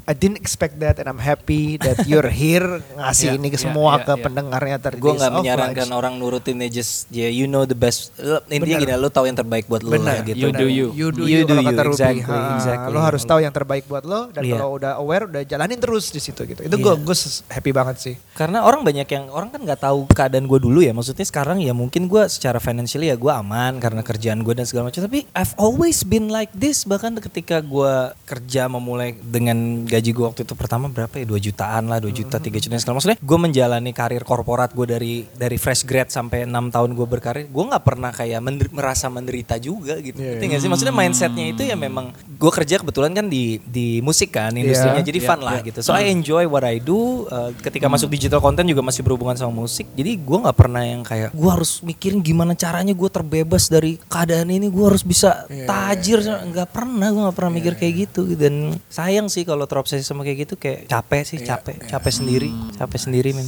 I 0.09 0.17
didn't 0.17 0.41
expect 0.41 0.81
that 0.81 0.97
and 0.97 1.05
I'm 1.05 1.21
happy 1.21 1.77
that 1.85 2.09
you're 2.09 2.33
here 2.41 2.81
ngasih 2.97 3.29
Iya, 3.29 3.37
ini 3.37 3.47
ke 3.53 3.61
semua 3.61 4.01
iya, 4.01 4.05
ke 4.09 4.13
iya. 4.17 4.23
pendengarnya 4.25 4.77
tadi 4.81 4.97
Gue 4.97 5.13
nggak 5.13 5.33
menyarankan 5.37 5.87
orang 5.93 6.17
nurutin 6.17 6.57
just 6.73 7.05
ya 7.13 7.29
you 7.29 7.45
know 7.45 7.61
the 7.69 7.77
best. 7.77 8.09
Intinya 8.49 8.81
Bener. 8.81 8.89
gini, 8.89 8.93
lo 8.97 9.13
tahu 9.13 9.29
yang 9.29 9.37
terbaik 9.37 9.69
buat 9.69 9.85
lo 9.85 9.93
Benar, 9.93 10.25
lah 10.25 10.25
gitu. 10.25 10.41
You 10.41 10.49
do 10.49 10.65
you. 10.65 10.87
You 10.97 11.07
do 11.13 11.29
You 11.29 11.45
you, 11.45 11.45
do 11.45 11.61
you, 11.61 11.69
Ruby. 11.69 11.93
exactly, 11.93 12.25
Ha, 12.25 12.57
exactly. 12.57 12.89
Lo 12.89 12.99
harus 13.05 13.21
tahu 13.21 13.39
yang 13.45 13.53
terbaik 13.53 13.85
buat 13.85 14.01
lo 14.01 14.33
dan 14.33 14.41
Iya. 14.41 14.57
kalau 14.57 14.81
udah 14.81 14.91
aware 14.97 15.29
udah 15.29 15.45
jalanin 15.45 15.77
terus 15.77 16.09
di 16.09 16.17
situ 16.17 16.41
gitu. 16.49 16.65
Itu 16.65 16.73
Iya. 16.73 16.83
gue 16.89 16.93
gue 17.05 17.15
happy 17.53 17.69
banget 17.69 17.95
sih. 18.01 18.15
Karena 18.33 18.65
orang 18.65 18.81
banyak 18.81 19.05
yang 19.05 19.29
orang 19.29 19.53
kan 19.53 19.61
nggak 19.61 19.81
tahu 19.85 20.09
keadaan 20.09 20.49
gue 20.49 20.57
dulu 20.57 20.81
ya. 20.81 20.89
Maksudnya 20.89 21.29
sekarang 21.29 21.61
ya 21.61 21.77
mungkin 21.77 22.09
gue 22.09 22.25
secara 22.25 22.57
financially 22.57 23.13
ya 23.13 23.15
gue 23.19 23.29
aman 23.29 23.77
karena 23.77 24.01
kerjaan 24.01 24.41
gue 24.41 24.57
dan 24.57 24.65
segala 24.65 24.89
macam. 24.89 25.05
Tapi 25.05 25.29
I've 25.37 25.53
always 25.61 26.01
been 26.01 26.33
like 26.33 26.49
this. 26.57 26.81
Bahkan 26.81 27.21
ketika 27.21 27.61
gue 27.61 27.93
kerja 28.25 28.65
memulai 28.65 29.13
dengan 29.19 29.85
gaji 29.85 29.98
gue 30.01 30.25
waktu 30.25 30.41
itu 30.47 30.53
pertama 30.55 30.87
berapa 30.87 31.11
ya? 31.19 31.25
2 31.27 31.47
jutaan 31.51 31.83
lah 31.91 31.99
2 31.99 32.09
juta 32.15 32.39
3 32.39 32.47
juta 32.63 32.75
segala 32.79 32.95
maksudnya 32.99 33.19
gue 33.19 33.37
menjalani 33.37 33.91
karir 33.91 34.23
korporat 34.23 34.71
gue 34.71 34.87
dari 34.87 35.13
dari 35.35 35.57
fresh 35.59 35.83
grad 35.83 36.07
sampai 36.07 36.47
enam 36.47 36.71
tahun 36.71 36.95
gue 36.95 37.07
berkarir 37.07 37.45
gue 37.51 37.63
nggak 37.69 37.83
pernah 37.83 38.11
kayak 38.15 38.39
mener- 38.39 38.71
merasa 38.71 39.11
menderita 39.11 39.59
juga 39.59 39.99
gitu. 39.99 40.19
Iya, 40.19 40.39
Ngerti 40.39 40.45
nggak 40.47 40.61
sih? 40.63 40.69
Maksudnya 40.69 40.95
mindsetnya 40.95 41.45
itu 41.51 41.61
ya 41.67 41.75
memang 41.75 42.15
gue 42.15 42.51
kerja 42.51 42.79
kebetulan 42.79 43.11
kan 43.11 43.25
di 43.27 43.59
di 43.67 43.99
musik 43.99 44.31
kan 44.31 44.55
industrinya. 44.55 45.01
Iya, 45.01 45.07
jadi 45.07 45.19
iya, 45.19 45.27
fun 45.27 45.39
lah 45.43 45.59
iya. 45.59 45.67
gitu. 45.67 45.79
So 45.83 45.91
I 45.91 46.07
enjoy 46.11 46.47
what 46.47 46.63
I 46.63 46.79
do 46.79 46.99
Uh, 47.29 47.51
ketika 47.61 47.85
masuk 47.85 48.09
digital 48.09 48.41
content 48.41 48.65
juga 48.65 48.81
masih 48.81 49.01
berhubungan 49.05 49.37
sama 49.37 49.65
musik. 49.65 49.85
Jadi 49.93 50.17
gue 50.17 50.37
nggak 50.39 50.57
pernah 50.57 50.81
yang 50.81 51.01
kayak 51.05 51.29
gue 51.29 51.49
harus 51.49 51.81
mikirin 51.85 52.21
gimana 52.25 52.53
caranya 52.57 52.93
gue 52.93 53.09
terbebas 53.09 53.69
dari 53.69 54.01
keadaan 54.09 54.49
ini 54.49 54.69
gue 54.69 54.85
harus 54.85 55.05
bisa 55.05 55.45
tajir 55.45 56.21
nggak 56.25 56.69
pernah 56.73 57.07
gue 57.13 57.21
nggak 57.29 57.37
pernah 57.37 57.53
mikir 57.53 57.73
kayak 57.77 57.93
gitu. 58.09 58.33
Dan 58.33 58.77
sayang 58.89 59.29
sih 59.29 59.45
kalau 59.45 59.65
terobsesi 59.89 60.05
sama 60.05 60.21
kayak 60.21 60.37
gitu 60.45 60.53
kayak 60.61 60.85
capek 60.85 61.21
sih 61.25 61.37
capek 61.41 61.75
capek 61.89 62.13
sendiri 62.13 62.49
capek 62.77 62.99
sendiri 63.01 63.29
men 63.33 63.47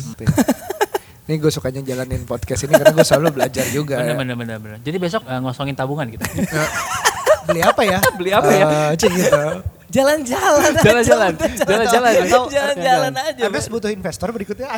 Ini 1.30 1.38
gue 1.38 1.54
sukanya 1.54 1.86
jalanin 1.86 2.26
podcast 2.26 2.66
ini 2.66 2.76
karena 2.76 2.92
gue 2.92 3.08
selalu 3.08 3.40
belajar 3.40 3.64
juga. 3.72 4.04
Bener, 4.04 4.10
ya. 4.10 4.20
bener, 4.20 4.36
bener, 4.36 4.58
bener. 4.58 4.78
Jadi 4.84 4.98
besok 5.00 5.24
eh, 5.24 5.40
ngosongin 5.40 5.78
tabungan 5.78 6.04
gitu. 6.12 6.28
Beli 7.48 7.62
apa 7.64 7.82
ya? 7.88 8.00
Beli 8.20 8.32
apa 8.36 8.52
ya? 8.52 8.66
Eh, 8.92 8.92
cik 9.00 9.12
gitu. 9.16 9.40
Jalan-jalan 9.96 10.60
aja. 10.76 10.82
Jalan-jalan. 10.82 11.32
Jalan-jalan. 12.52 13.12
Aja. 13.16 13.42
Abis 13.48 13.70
butuh 13.72 13.94
investor 13.94 14.34
berikutnya. 14.36 14.76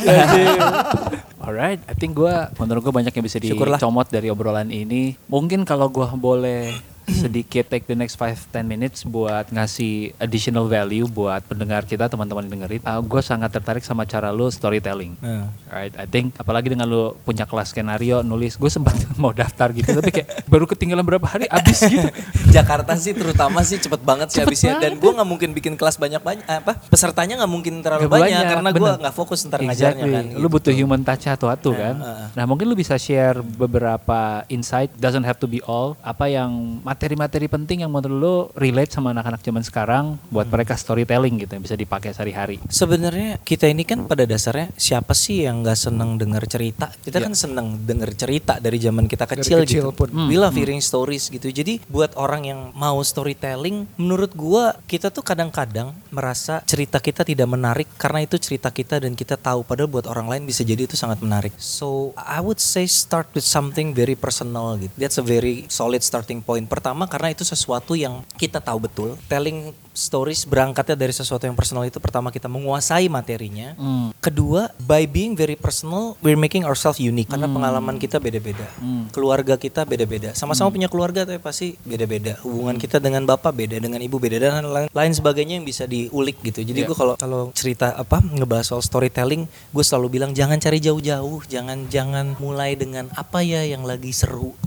Alright, 1.48 1.82
I 1.90 1.94
think 1.98 2.14
gue, 2.14 2.36
menurut 2.60 2.82
gue 2.86 2.94
banyak 3.02 3.14
yang 3.16 3.26
bisa 3.26 3.40
dicomot 3.42 4.06
dari 4.12 4.30
obrolan 4.30 4.70
ini. 4.70 5.18
Mungkin 5.26 5.66
kalau 5.66 5.90
gue 5.90 6.06
boleh 6.20 6.93
sedikit 7.24 7.68
take 7.68 7.86
the 7.86 7.98
next 7.98 8.16
5-10 8.16 8.64
minutes 8.64 9.04
buat 9.04 9.50
ngasih 9.52 10.16
additional 10.18 10.68
value 10.68 11.06
buat 11.06 11.44
pendengar 11.46 11.84
kita, 11.84 12.08
teman-teman 12.08 12.48
dengerin. 12.48 12.82
gue 12.84 13.22
sangat 13.22 13.52
tertarik 13.52 13.84
sama 13.84 14.08
cara 14.08 14.32
lu 14.32 14.48
storytelling. 14.48 15.16
Nah. 15.20 15.52
Alright, 15.68 15.94
I 16.00 16.06
think 16.08 16.36
apalagi 16.38 16.72
dengan 16.72 16.88
lu 16.88 17.14
punya 17.24 17.44
kelas 17.44 17.76
skenario, 17.76 18.22
nulis, 18.24 18.56
gue 18.56 18.72
sempat 18.72 18.96
mau 19.22 19.36
daftar 19.36 19.70
gitu, 19.76 20.00
tapi 20.00 20.12
kayak 20.22 20.48
baru 20.48 20.66
ketinggalan 20.70 21.04
berapa 21.04 21.28
hari 21.28 21.46
abis 21.50 21.86
gitu. 21.94 22.08
Jakarta 22.54 22.94
sih 22.96 23.12
terutama 23.18 23.66
sih 23.66 23.82
cepet 23.82 24.02
banget 24.06 24.30
sih 24.30 24.40
Cepet 24.40 24.48
habisnya 24.54 24.74
dan 24.78 24.96
gue 25.02 25.12
nggak 25.12 25.30
mungkin 25.30 25.50
bikin 25.58 25.74
kelas 25.74 25.98
banyak 25.98 26.22
banyak 26.22 26.46
apa 26.46 26.78
pesertanya 26.88 27.42
nggak 27.44 27.52
mungkin 27.52 27.74
terlalu 27.82 28.08
banyak, 28.08 28.30
banyak, 28.30 28.46
karena 28.54 28.70
gue 28.72 28.92
nggak 29.02 29.16
fokus 29.16 29.40
ntar 29.50 29.60
ngajarnya 29.66 30.06
Exactly. 30.06 30.14
kan. 30.14 30.26
Lu 30.38 30.48
gitu. 30.48 30.54
butuh 30.54 30.74
human 30.74 31.02
touch 31.02 31.26
satu-satu 31.26 31.70
kan. 31.74 31.96
heeh. 31.98 32.26
Nah 32.38 32.44
mungkin 32.46 32.66
lu 32.70 32.76
bisa 32.78 32.96
share 32.96 33.42
beberapa 33.42 34.46
insight, 34.48 34.94
doesn't 35.02 35.26
have 35.26 35.40
to 35.42 35.50
be 35.50 35.60
all. 35.66 35.98
Apa 36.06 36.30
yang 36.30 36.80
materi-materi 37.04 37.52
penting 37.52 37.84
yang 37.84 37.92
menurut 37.92 38.16
lu 38.16 38.36
relate 38.56 38.96
sama 38.96 39.12
anak-anak 39.12 39.44
zaman 39.44 39.60
sekarang 39.60 40.06
buat 40.32 40.48
Hmm. 40.48 40.56
mereka 40.56 40.80
storytelling 40.80 41.36
gitu 41.36 41.52
yang 41.52 41.64
bisa 41.68 41.76
dipakai 41.76 42.16
sehari-hari. 42.16 42.64
Sebenarnya 42.72 43.44
kita 43.44 43.68
ini 43.68 43.84
kan 43.84 44.08
pada 44.08 44.24
dasarnya 44.24 44.72
siapa 44.80 45.12
sih 45.12 45.44
yang 45.44 45.68
nggak 45.68 45.76
seneng 45.76 46.16
dengar 46.16 46.48
cerita? 46.48 46.96
Kita 47.04 47.20
Iya. 47.20 47.28
kan 47.28 47.34
seneng 47.36 47.68
dengar 47.84 48.16
cerita 48.16 48.56
dari 48.56 48.80
zaman 48.80 49.12
kita 49.12 49.28
kecil, 49.28 49.68
kecil 49.68 49.92
gitu. 49.92 50.00
pun. 50.00 50.08
We 50.32 50.40
love 50.40 50.56
hearing 50.56 50.80
stories 50.80 51.28
gitu. 51.28 51.52
Jadi 51.52 51.84
buat 51.92 52.16
orang 52.16 52.48
yang 52.48 52.60
mau 52.72 52.96
storytelling, 53.04 53.84
menurut 54.00 54.32
gua 54.32 54.80
kita 54.88 55.12
tuh 55.12 55.28
kadang-kadang 55.28 55.92
merasa 56.08 56.64
cerita 56.64 57.04
kita 57.04 57.28
tidak 57.28 57.52
menarik 57.52 57.92
karena 58.00 58.24
itu 58.24 58.40
cerita 58.40 58.72
kita 58.72 59.04
dan 59.04 59.12
kita 59.12 59.36
tahu 59.36 59.68
padahal 59.68 59.92
buat 59.92 60.08
orang 60.08 60.32
lain 60.32 60.44
bisa 60.48 60.64
jadi 60.64 60.88
itu 60.88 60.96
sangat 60.96 61.20
menarik. 61.20 61.52
So 61.60 62.16
I 62.16 62.40
would 62.40 62.64
say 62.64 62.88
start 62.88 63.28
with 63.36 63.44
something 63.44 63.92
very 63.92 64.16
personal 64.16 64.80
gitu. 64.80 64.96
That's 64.96 65.20
a 65.20 65.26
very 65.26 65.68
solid 65.68 66.00
starting 66.00 66.40
point. 66.40 66.72
Pertama 66.72 66.83
karena 67.08 67.32
itu 67.32 67.48
sesuatu 67.48 67.96
yang 67.96 68.22
kita 68.36 68.60
tahu 68.60 68.84
betul. 68.84 69.10
Telling 69.32 69.72
stories 69.94 70.44
berangkatnya 70.44 70.98
dari 70.98 71.14
sesuatu 71.14 71.46
yang 71.46 71.54
personal 71.54 71.86
itu 71.86 71.98
pertama 71.98 72.30
kita 72.30 72.50
menguasai 72.50 73.08
materinya. 73.08 73.78
Hmm. 73.78 74.10
Kedua, 74.18 74.74
by 74.82 75.06
being 75.06 75.34
very 75.34 75.54
personal, 75.54 76.18
we're 76.20 76.36
making 76.36 76.66
ourselves 76.66 76.98
unique 76.98 77.30
karena 77.30 77.46
pengalaman 77.46 77.96
kita 77.96 78.18
beda-beda. 78.18 78.66
Keluarga 79.10 79.56
kita 79.56 79.86
beda-beda. 79.86 80.34
Sama-sama 80.34 80.68
punya 80.68 80.90
keluarga 80.90 81.24
tapi 81.24 81.38
pasti 81.38 81.78
beda-beda. 81.80 82.42
Hubungan 82.42 82.76
kita 82.76 82.98
dengan 82.98 83.24
bapak 83.24 83.54
beda, 83.54 83.78
dengan 83.78 84.02
ibu 84.02 84.18
beda 84.18 84.42
dan 84.42 84.66
lain, 84.66 84.90
lain 84.90 85.14
sebagainya 85.14 85.62
yang 85.62 85.66
bisa 85.66 85.86
diulik 85.86 86.42
gitu. 86.42 86.66
Jadi 86.66 86.84
Iya. 86.84 86.90
gue 86.90 86.98
kalau 86.98 87.14
kalau 87.16 87.42
cerita 87.54 87.94
apa 87.94 88.20
ngebahas 88.20 88.66
soal 88.66 88.82
storytelling, 88.82 89.46
gue 89.46 89.84
selalu 89.86 90.18
bilang 90.18 90.34
jangan 90.34 90.58
cari 90.58 90.82
jauh-jauh, 90.82 91.46
jangan 91.46 91.86
jangan 91.88 92.34
mulai 92.42 92.74
dengan 92.74 93.14
apa 93.14 93.46
ya 93.46 93.62
yang 93.62 93.86
lagi 93.86 94.10
seru, 94.10 94.58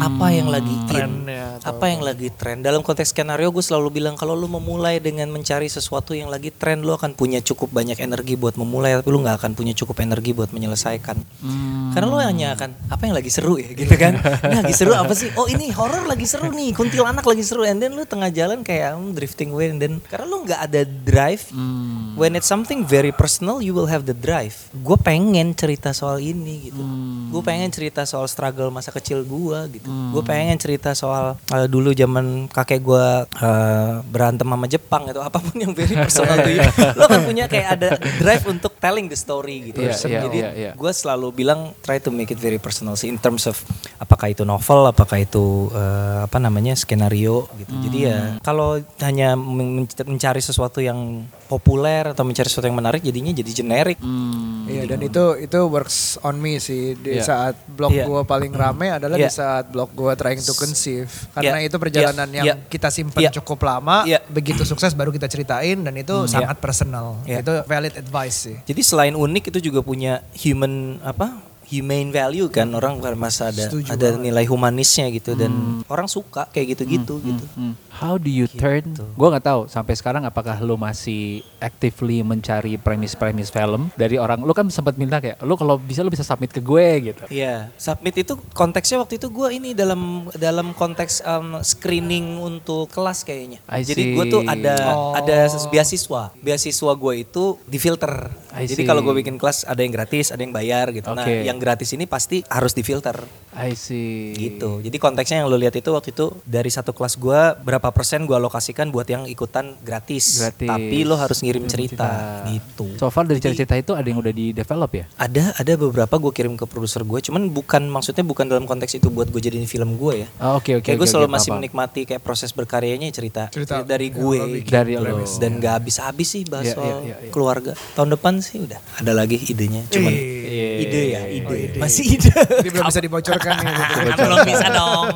apa 0.00 0.32
yang 0.32 0.48
lagi 0.48 0.72
in, 0.72 0.88
Trennya 0.88 1.60
atau- 1.60 1.76
apa 1.76 1.84
yang 1.86 2.00
lagi 2.00 2.32
tren. 2.32 2.64
Dalam 2.64 2.80
konteks 2.80 3.12
skenario 3.12 3.52
gue 3.52 3.60
selalu 3.60 4.00
bilang 4.00 4.16
kalau 4.16 4.32
lu 4.32 4.48
memulai 4.70 5.02
dengan 5.02 5.26
mencari 5.34 5.66
sesuatu 5.66 6.14
yang 6.14 6.30
lagi 6.30 6.54
tren, 6.54 6.86
lu 6.86 6.94
akan 6.94 7.18
punya 7.18 7.42
cukup 7.42 7.74
banyak 7.74 7.98
energi 7.98 8.38
buat 8.38 8.54
memulai, 8.54 9.02
tapi 9.02 9.10
lu 9.10 9.18
nggak 9.18 9.42
akan 9.42 9.58
punya 9.58 9.74
cukup 9.74 9.98
energi 9.98 10.30
buat 10.30 10.54
menyelesaikan. 10.54 11.18
Hmm. 11.42 11.90
Karena 11.90 12.06
lu 12.06 12.22
hanya 12.22 12.54
akan 12.54 12.70
apa 12.86 13.02
yang 13.10 13.18
lagi 13.18 13.34
seru 13.34 13.58
ya 13.58 13.74
gitu 13.74 13.90
kan. 13.98 14.14
Ini 14.22 14.62
lagi 14.62 14.74
seru 14.78 14.94
apa 14.94 15.10
sih? 15.18 15.34
Oh 15.34 15.50
ini 15.50 15.74
horor 15.74 16.06
lagi 16.06 16.22
seru 16.22 16.54
nih, 16.54 16.70
kuntilanak 16.70 17.26
lagi 17.26 17.42
seru. 17.42 17.66
And 17.66 17.82
then 17.82 17.98
lu 17.98 18.06
tengah 18.06 18.30
jalan 18.30 18.62
kayak 18.62 18.94
hmm, 18.94 19.10
drifting 19.10 19.50
away 19.50 19.74
and 19.74 19.82
then 19.82 19.98
karena 20.06 20.30
lu 20.30 20.46
nggak 20.46 20.60
ada 20.70 20.86
drive. 20.86 21.50
Hmm. 21.50 21.99
When 22.20 22.36
it's 22.36 22.44
something 22.44 22.84
very 22.84 23.16
personal, 23.16 23.64
you 23.64 23.72
will 23.72 23.88
have 23.88 24.04
the 24.04 24.12
drive. 24.12 24.52
Gue 24.76 25.00
pengen 25.00 25.56
cerita 25.56 25.96
soal 25.96 26.20
ini 26.20 26.68
gitu. 26.68 26.76
Hmm. 26.76 27.32
Gue 27.32 27.40
pengen 27.40 27.72
cerita 27.72 28.04
soal 28.04 28.28
struggle 28.28 28.68
masa 28.68 28.92
kecil 28.92 29.24
gue 29.24 29.80
gitu. 29.80 29.88
Gue 29.88 30.20
pengen 30.20 30.60
cerita 30.60 30.92
soal 30.92 31.40
uh, 31.40 31.64
dulu 31.64 31.96
zaman 31.96 32.44
kakek 32.52 32.84
gue 32.84 33.06
uh, 33.24 34.04
berantem 34.04 34.44
sama 34.44 34.68
Jepang 34.68 35.08
atau 35.08 35.24
apa 35.24 35.40
pun 35.40 35.56
yang 35.56 35.72
very 35.72 35.96
personal 35.96 36.44
to 36.44 36.52
you. 36.52 36.60
Lo 36.92 37.08
kan 37.08 37.24
punya 37.24 37.48
kayak 37.48 37.68
ada 37.80 37.88
drive 38.20 38.44
untuk 38.44 38.76
telling 38.76 39.08
the 39.08 39.16
story 39.16 39.72
gitu. 39.72 39.80
Iya, 39.80 39.96
iya, 39.96 40.20
Jadi 40.28 40.38
iya, 40.44 40.50
iya. 40.52 40.72
gue 40.76 40.92
selalu 40.92 41.32
bilang 41.32 41.72
try 41.80 41.96
to 41.96 42.12
make 42.12 42.28
it 42.28 42.36
very 42.36 42.60
personal 42.60 43.00
sih 43.00 43.08
in 43.08 43.16
terms 43.16 43.48
of 43.48 43.56
apakah 43.96 44.28
itu 44.28 44.44
novel, 44.44 44.92
apakah 44.92 45.24
itu 45.24 45.72
uh, 45.72 46.28
apa 46.28 46.36
namanya 46.36 46.76
skenario 46.76 47.48
gitu. 47.56 47.72
Jadi 47.88 47.98
ya 48.04 48.12
Hmm. 48.20 48.36
kalau 48.42 48.76
hanya 49.00 49.32
men- 49.38 49.86
mencari 49.86 50.42
sesuatu 50.44 50.82
yang 50.84 51.24
populer 51.50 52.06
atau 52.06 52.22
mencari 52.22 52.46
sesuatu 52.46 52.70
yang 52.70 52.78
menarik 52.78 53.02
jadinya 53.02 53.34
jadi 53.34 53.50
generik. 53.50 53.98
Hmm. 53.98 54.70
Iya 54.70 54.86
dan 54.86 55.02
itu 55.02 55.24
itu 55.42 55.58
works 55.66 56.14
on 56.22 56.38
me 56.38 56.62
sih 56.62 56.94
di 56.94 57.18
Iya. 57.18 57.26
saat 57.26 57.58
blog 57.66 57.90
Iya. 57.90 58.06
gua 58.06 58.22
paling 58.22 58.54
rame 58.54 58.86
adalah 58.86 59.18
Iya. 59.18 59.26
di 59.26 59.34
saat 59.34 59.64
blog 59.66 59.90
gua 59.90 60.14
trying 60.14 60.38
to 60.38 60.54
conceive 60.54 61.10
karena 61.34 61.58
Iya. 61.58 61.66
itu 61.66 61.76
perjalanan 61.76 62.28
Iya. 62.30 62.38
yang 62.38 62.46
Iya. 62.46 62.70
kita 62.70 62.88
simpan 62.88 63.18
Iya. 63.26 63.34
cukup 63.34 63.66
lama 63.66 64.06
Iya. 64.06 64.22
begitu 64.30 64.62
sukses 64.62 64.94
baru 64.94 65.10
kita 65.10 65.26
ceritain 65.26 65.82
dan 65.82 65.94
itu 65.98 66.14
sangat 66.30 66.62
personal 66.62 67.18
Iya. 67.26 67.42
itu 67.42 67.52
valid 67.66 67.98
advice 67.98 68.36
sih 68.46 68.56
Jadi 68.62 68.80
selain 68.86 69.18
unik 69.18 69.50
itu 69.50 69.58
juga 69.58 69.82
punya 69.82 70.22
human 70.38 71.02
apa? 71.02 71.49
Humane 71.70 72.10
value 72.10 72.50
kan 72.50 72.68
orang 72.74 72.98
masa 73.14 73.54
ada 73.54 73.70
Setuju 73.70 73.94
ada 73.94 74.14
banget. 74.14 74.22
nilai 74.26 74.44
humanisnya 74.46 75.06
gitu 75.14 75.38
dan 75.38 75.50
orang 75.86 76.10
suka 76.10 76.50
kayak 76.50 76.74
gitu-gitu 76.74 77.22
gitu. 77.22 77.44
Hmm. 77.54 77.74
How 77.90 78.16
do 78.16 78.26
you 78.26 78.48
turn? 78.48 78.96
Gue 79.14 79.28
nggak 79.30 79.44
tahu 79.44 79.60
sampai 79.68 79.94
sekarang 79.94 80.26
apakah 80.26 80.58
lu 80.58 80.74
masih 80.74 81.44
actively 81.60 82.24
mencari 82.24 82.80
premis-premis 82.80 83.52
film 83.52 83.92
dari 83.94 84.16
orang. 84.16 84.40
Lu 84.40 84.56
kan 84.56 84.66
sempat 84.72 84.96
minta 84.96 85.20
kayak, 85.20 85.38
lu 85.44 85.54
kalau 85.54 85.76
bisa 85.76 86.00
lu 86.00 86.08
bisa 86.08 86.24
submit 86.24 86.50
ke 86.50 86.58
gue 86.58 87.12
gitu. 87.12 87.22
Iya, 87.28 87.68
submit 87.76 88.16
itu 88.16 88.34
konteksnya 88.56 89.04
waktu 89.04 89.20
itu 89.20 89.28
gue 89.28 89.48
ini 89.52 89.70
dalam 89.76 90.32
dalam 90.34 90.72
konteks 90.72 91.20
um, 91.22 91.60
screening 91.60 92.40
untuk 92.40 92.88
kelas 92.88 93.22
kayaknya. 93.22 93.60
I 93.68 93.84
Jadi 93.84 94.16
gue 94.16 94.24
tuh 94.26 94.42
ada 94.48 94.72
Oh. 94.90 95.12
ada 95.12 95.46
beasiswa. 95.68 96.32
Beasiswa 96.40 96.92
gue 96.96 97.14
itu 97.20 97.44
difilter. 97.68 98.32
Jadi 98.50 98.82
kalau 98.82 99.04
gue 99.04 99.14
bikin 99.20 99.36
kelas 99.36 99.62
ada 99.62 99.84
yang 99.84 99.92
gratis, 99.92 100.32
ada 100.32 100.40
yang 100.40 100.50
bayar 100.50 100.90
gitu. 100.90 101.06
Nah, 101.12 101.22
Oke. 101.22 101.44
yang 101.44 101.59
gratis 101.60 101.92
ini 101.92 102.04
pasti 102.04 102.40
harus 102.42 102.72
difilter 102.72 103.20
I 103.52 103.74
see. 103.74 104.32
gitu. 104.32 104.80
Jadi 104.80 104.96
konteksnya 104.96 105.42
yang 105.42 105.46
lo 105.46 105.54
lihat 105.54 105.74
itu 105.74 105.90
waktu 105.90 106.10
itu 106.10 106.32
dari 106.42 106.66
satu 106.66 106.90
kelas 106.90 107.14
gue 107.14 107.40
berapa 107.60 107.90
persen 107.90 108.24
gue 108.24 108.32
alokasikan 108.32 108.88
buat 108.88 109.04
yang 109.04 109.26
ikutan 109.26 109.76
gratis. 109.80 110.40
Gratis. 110.40 110.64
Tapi 110.64 111.02
lo 111.02 111.14
harus 111.14 111.38
ngirim 111.38 111.66
cerita, 111.66 112.42
gitu. 112.46 112.88
So 112.96 113.10
far 113.10 113.26
dari 113.26 113.38
cerita-cerita 113.38 113.76
itu 113.76 113.92
ada 113.92 114.06
yang 114.06 114.18
udah 114.18 114.30
di 114.30 114.50
develop 114.50 114.90
ya? 114.92 115.04
Ada 115.14 115.54
ada 115.54 115.72
beberapa 115.76 116.16
gue 116.16 116.32
kirim 116.32 116.54
ke 116.54 116.64
produser 116.64 117.02
gue, 117.02 117.20
cuman 117.20 117.50
bukan 117.50 117.84
maksudnya 117.84 118.22
bukan 118.22 118.46
dalam 118.46 118.64
konteks 118.64 118.96
itu 118.96 119.10
buat 119.10 119.28
gue 119.28 119.38
jadiin 119.38 119.66
film 119.66 119.94
gue 119.94 120.24
ya. 120.24 120.28
Oh, 120.40 120.56
Oke 120.56 120.78
oke. 120.78 120.86
kayak 120.86 120.96
gue 120.96 121.04
oke, 121.04 121.10
selalu 121.10 121.26
oke, 121.26 121.34
masih 121.34 121.50
paham. 121.50 121.58
menikmati 121.58 122.00
kayak 122.06 122.22
proses 122.22 122.50
berkaryanya 122.50 123.10
cerita, 123.10 123.50
Cerita 123.50 123.82
dari 123.82 124.08
gue 124.08 124.38
bikin, 124.56 124.72
Dari 124.72 124.94
lo. 124.94 125.20
dan 125.36 125.58
gak 125.58 125.74
habis-habis 125.76 126.28
sih 126.30 126.42
bahas 126.46 126.64
Iya, 126.64 126.74
soal 126.74 126.86
iya, 126.86 126.96
iya, 127.02 127.16
iya. 127.20 127.30
keluarga. 127.30 127.74
Tahun 127.92 128.08
depan 128.08 128.38
sih 128.38 128.62
udah 128.62 128.78
ada 128.96 129.12
lagi 129.12 129.36
idenya, 129.42 129.82
cuman 129.88 130.12
Iya, 130.14 130.68
ide 130.80 131.00
ya 131.08 131.20
iya, 131.26 131.40
ide, 131.54 131.78
masih 131.78 132.04
ide. 132.18 132.32
Jadi 132.32 132.70
belum 132.70 132.86
bisa 132.88 133.00
dibocorkan 133.00 133.52
nih 133.60 133.72
gitu. 133.74 134.22
belum 134.26 134.38
bisa 134.46 134.66
dong. 134.72 135.06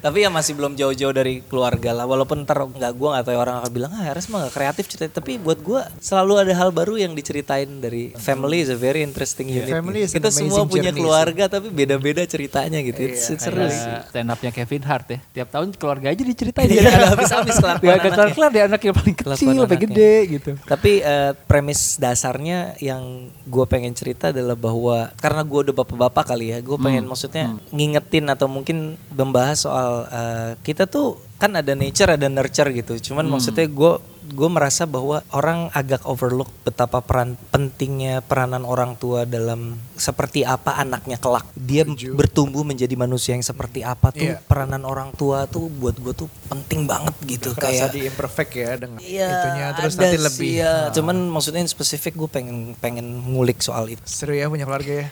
Tapi 0.00 0.18
ya 0.24 0.28
masih 0.32 0.52
belum 0.56 0.72
jauh-jauh 0.74 1.14
dari 1.14 1.44
keluarga 1.44 1.90
lah. 1.92 2.04
Walaupun 2.08 2.48
ntar 2.48 2.64
nggak 2.64 2.92
gue 2.96 3.08
nggak 3.12 3.24
tahu 3.26 3.36
orang 3.36 3.54
akan 3.60 3.70
bilang 3.72 3.92
ah 3.92 4.10
Ares 4.10 4.26
mah 4.32 4.48
gak 4.48 4.54
kreatif 4.56 4.84
cerita. 4.88 5.20
Tapi 5.20 5.36
buat 5.36 5.60
gue 5.60 5.80
selalu 6.00 6.48
ada 6.48 6.52
hal 6.56 6.70
baru 6.72 6.96
yang 6.96 7.12
diceritain 7.12 7.68
dari 7.82 8.14
family 8.16 8.64
is 8.64 8.70
a 8.72 8.78
very 8.78 9.04
interesting 9.04 9.50
unit. 9.50 9.68
Family 9.68 10.06
is 10.06 10.14
Kita 10.14 10.32
semua 10.32 10.64
punya 10.64 10.90
journey 10.90 11.00
keluarga 11.02 11.44
tapi 11.50 11.68
beda-beda 11.68 12.22
ceritanya 12.24 12.78
gitu. 12.80 13.00
It's, 13.10 13.28
it's 13.28 13.44
seru 13.44 13.66
sih. 13.66 13.92
Stand 14.10 14.30
upnya 14.30 14.50
Kevin 14.54 14.82
Hart 14.86 15.06
ya. 15.10 15.18
Tiap 15.42 15.48
tahun 15.50 15.68
keluarga 15.76 16.12
aja 16.12 16.22
diceritain. 16.22 16.68
Iya, 16.70 16.86
ada 16.86 17.06
habis-habis 17.16 17.56
kelakuan 17.58 17.80
Gak 17.80 17.94
anaknya. 17.98 18.12
kelar-kelar 18.14 18.50
dia 18.50 18.64
anak 18.70 18.80
yang 18.80 18.94
paling 18.94 19.16
kecil, 19.16 19.48
sampai 19.66 19.80
gede 19.80 20.14
gitu. 20.38 20.50
Tapi 20.64 20.92
eh, 21.02 21.32
premis 21.48 21.98
dasarnya 21.98 22.78
yang 22.78 23.28
gue 23.44 23.64
pengen 23.66 23.92
cerita 23.96 24.30
adalah 24.30 24.54
bahwa 24.54 25.10
karena 25.18 25.39
gue 25.44 25.70
udah 25.70 25.74
bapak-bapak 25.74 26.34
kali 26.34 26.52
ya, 26.54 26.58
gue 26.60 26.76
pengen 26.80 27.04
maksudnya 27.08 27.56
ngingetin 27.70 28.26
atau 28.28 28.46
mungkin 28.46 29.00
membahas 29.12 29.64
soal 29.66 29.90
eh, 30.08 30.50
kita 30.62 30.86
tuh 30.86 31.20
kan 31.40 31.56
ada 31.56 31.72
nature 31.72 32.14
ada 32.14 32.28
nurture 32.28 32.68
gitu. 32.72 33.00
Cuman 33.10 33.24
maksudnya 33.28 33.64
gue 33.64 33.92
gue 34.30 34.48
merasa 34.48 34.84
bahwa 34.84 35.26
orang 35.30 35.68
agak 35.70 36.02
overlook 36.02 36.46
betapa 36.62 36.98
peran 36.98 37.34
pentingnya 37.50 38.20
peranan 38.20 38.62
orang 38.62 38.94
tua 38.94 39.22
dalam 39.24 39.74
seperti 39.94 40.42
apa 40.42 40.74
anaknya 40.74 41.16
kelak. 41.16 41.44
Dia 41.52 41.82
bertumbuh 42.10 42.62
menjadi 42.62 42.94
manusia 42.94 43.32
yang 43.32 43.42
seperti 43.42 43.82
apa 43.82 44.10
tuh 44.10 44.18
Iya. 44.30 44.38
peranan 44.40 44.82
orang 44.82 45.10
tua 45.12 45.44
tuh 45.44 45.66
buat 45.68 45.94
gue 45.94 46.14
tuh 46.14 46.28
penting 46.46 46.84
banget 46.84 47.14
gitu 47.26 47.50
Kerasa 47.50 47.86
kayak 47.86 47.88
di 47.90 48.00
imperfect 48.06 48.52
ya 48.52 48.70
dengan 48.76 49.00
Iya, 49.00 49.28
itunya 49.28 49.66
terus 49.74 49.92
ada 49.92 50.00
nanti 50.00 50.16
sih, 50.16 50.24
lebih 50.24 50.50
ya. 50.56 50.72
Nah, 50.80 50.92
Cuman 50.92 51.16
maksudnya 51.28 51.60
yang 51.60 51.68
spesifik 51.68 52.12
gue 52.16 52.28
pengen 52.30 52.56
pengen 52.76 53.04
ngulik 53.26 53.58
soal 53.58 53.88
itu. 53.88 54.02
seru 54.04 54.32
ya 54.32 54.46
punya 54.46 54.64
keluarga 54.64 54.92
ya. 54.96 55.08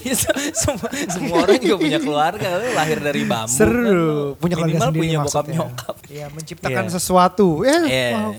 Ya, 0.00 0.14
se- 0.14 0.32
semua, 0.54 0.88
semua 1.06 1.36
orang 1.42 1.58
juga 1.58 1.76
punya 1.78 1.98
keluarga, 1.98 2.48
lu 2.56 2.68
lahir 2.72 2.98
dari 2.98 3.22
bambu. 3.22 3.50
Seru 3.50 3.84
kan, 4.32 4.40
punya 4.40 4.54
keluarga 4.56 4.72
minimal 4.72 4.88
sendiri 4.88 5.02
punya 5.02 5.18
bokap 5.20 5.46
nyokap. 5.48 5.94
Iya, 6.08 6.26
menciptakan 6.38 6.86
Iya. 6.86 6.92
sesuatu. 6.94 7.48
Eh, 7.66 7.80
Iya. 7.84 8.08
wow. 8.14 8.32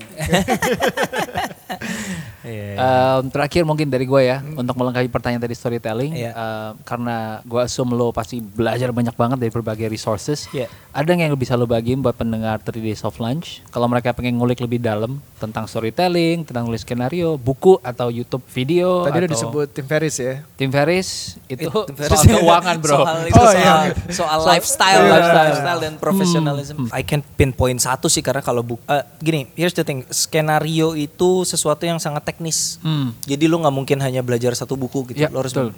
Iya. 2.50 2.74
Um, 2.76 3.30
terakhir 3.30 3.62
mungkin 3.62 3.86
dari 3.86 4.04
gue 4.04 4.22
ya 4.26 4.42
untuk 4.42 4.74
melengkapi 4.74 5.06
pertanyaan 5.06 5.40
tadi 5.40 5.54
storytelling 5.54 6.12
Iya. 6.12 6.32
um, 6.34 6.72
karena 6.82 7.16
gue 7.46 7.60
assume 7.62 7.94
lo 7.94 8.10
pasti 8.10 8.42
belajar 8.42 8.90
banyak 8.90 9.14
banget 9.14 9.38
dari 9.38 9.50
berbagai 9.50 9.86
resources. 9.86 10.50
Iya. 10.50 10.66
Ada 10.90 11.06
nggak 11.06 11.26
yang 11.30 11.38
bisa 11.38 11.54
lo 11.54 11.64
bagiin 11.64 12.02
buat 12.02 12.18
pendengar 12.18 12.58
3 12.58 12.74
Days 12.76 13.06
of 13.06 13.14
Lunch? 13.16 13.62
Kalau 13.70 13.86
mereka 13.86 14.10
pengen 14.10 14.34
ngulik 14.36 14.58
lebih 14.58 14.82
dalam 14.82 15.22
tentang 15.38 15.64
storytelling, 15.64 16.42
tentang 16.42 16.66
nulis 16.66 16.82
skenario, 16.82 17.38
buku 17.38 17.78
atau 17.80 18.10
YouTube 18.10 18.42
video 18.50 19.06
Tadi 19.06 19.22
udah 19.22 19.30
disebut 19.30 19.66
Tim 19.70 19.86
Ferris 19.86 20.16
ya. 20.18 20.34
Tim 20.58 20.68
Ferris 20.68 21.38
itu 21.46 21.70
Itu 21.70 22.02
soal 22.04 22.26
keuangan 22.34 22.76
bro. 22.76 22.96
Soal 22.98 23.18
itu 23.24 23.38
Oh, 23.38 23.46
soal, 23.46 23.54
iya. 23.54 23.94
soal 24.10 24.38
lifestyle, 24.44 25.00
Iya. 25.00 25.12
lifestyle, 25.14 25.46
lifestyle 25.46 25.80
dan 25.80 25.92
professionalism. 25.96 26.76
I 26.90 27.06
can 27.06 27.22
pinpoint 27.22 27.78
satu 27.78 28.10
sih 28.10 28.20
karena 28.20 28.42
kalau 28.42 28.60
bu, 28.60 28.74
eh, 28.84 29.04
gini, 29.18 29.46
here's 29.54 29.72
the 29.72 29.86
thing, 29.86 30.02
skenario 30.10 30.92
itu 30.92 31.44
sesuatu 31.44 31.84
yang 31.84 31.96
sangat 31.96 32.24
teknis. 32.24 32.39
Hmm. 32.80 33.12
Jadi 33.28 33.44
lo 33.46 33.60
nggak 33.60 33.76
mungkin 33.76 33.98
hanya 34.00 34.24
belajar 34.24 34.56
satu 34.56 34.74
buku 34.74 35.12
gitu. 35.12 35.20
Iya, 35.20 35.28
lo 35.28 35.44
harus 35.44 35.52
betul. 35.52 35.70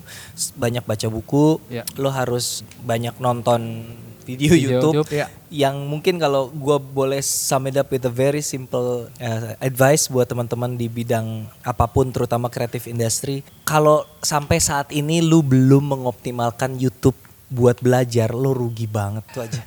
banyak 0.56 0.84
baca 0.86 1.06
buku, 1.10 1.58
Iya. 1.66 1.82
lo 1.98 2.08
harus 2.14 2.62
banyak 2.86 3.18
nonton 3.18 3.82
video, 4.22 4.54
Video 4.54 4.78
YouTube. 4.78 4.94
YouTube, 5.02 5.10
iya. 5.18 5.26
Yang 5.50 5.76
mungkin 5.82 6.14
kalau 6.22 6.48
gua 6.54 6.78
boleh 6.78 7.18
sum 7.20 7.66
it 7.66 7.74
up 7.74 7.90
with 7.90 8.06
a 8.06 8.12
very 8.12 8.40
simple 8.40 9.10
uh, 9.18 9.58
advice 9.58 10.06
buat 10.06 10.30
teman-teman 10.30 10.78
di 10.78 10.86
bidang 10.86 11.50
apa 11.66 11.90
pun 11.90 12.08
terutama 12.14 12.46
kreatif 12.46 12.86
industry, 12.86 13.42
kalau 13.66 14.06
sampai 14.22 14.62
saat 14.62 14.94
ini 14.94 15.20
lu 15.20 15.42
belum 15.42 15.98
mengoptimalkan 15.98 16.78
YouTube 16.78 17.18
buat 17.52 17.76
belajar 17.84 18.32
lo 18.32 18.56
rugi 18.56 18.88
banget 18.88 19.28
tuh 19.28 19.44
aja. 19.44 19.60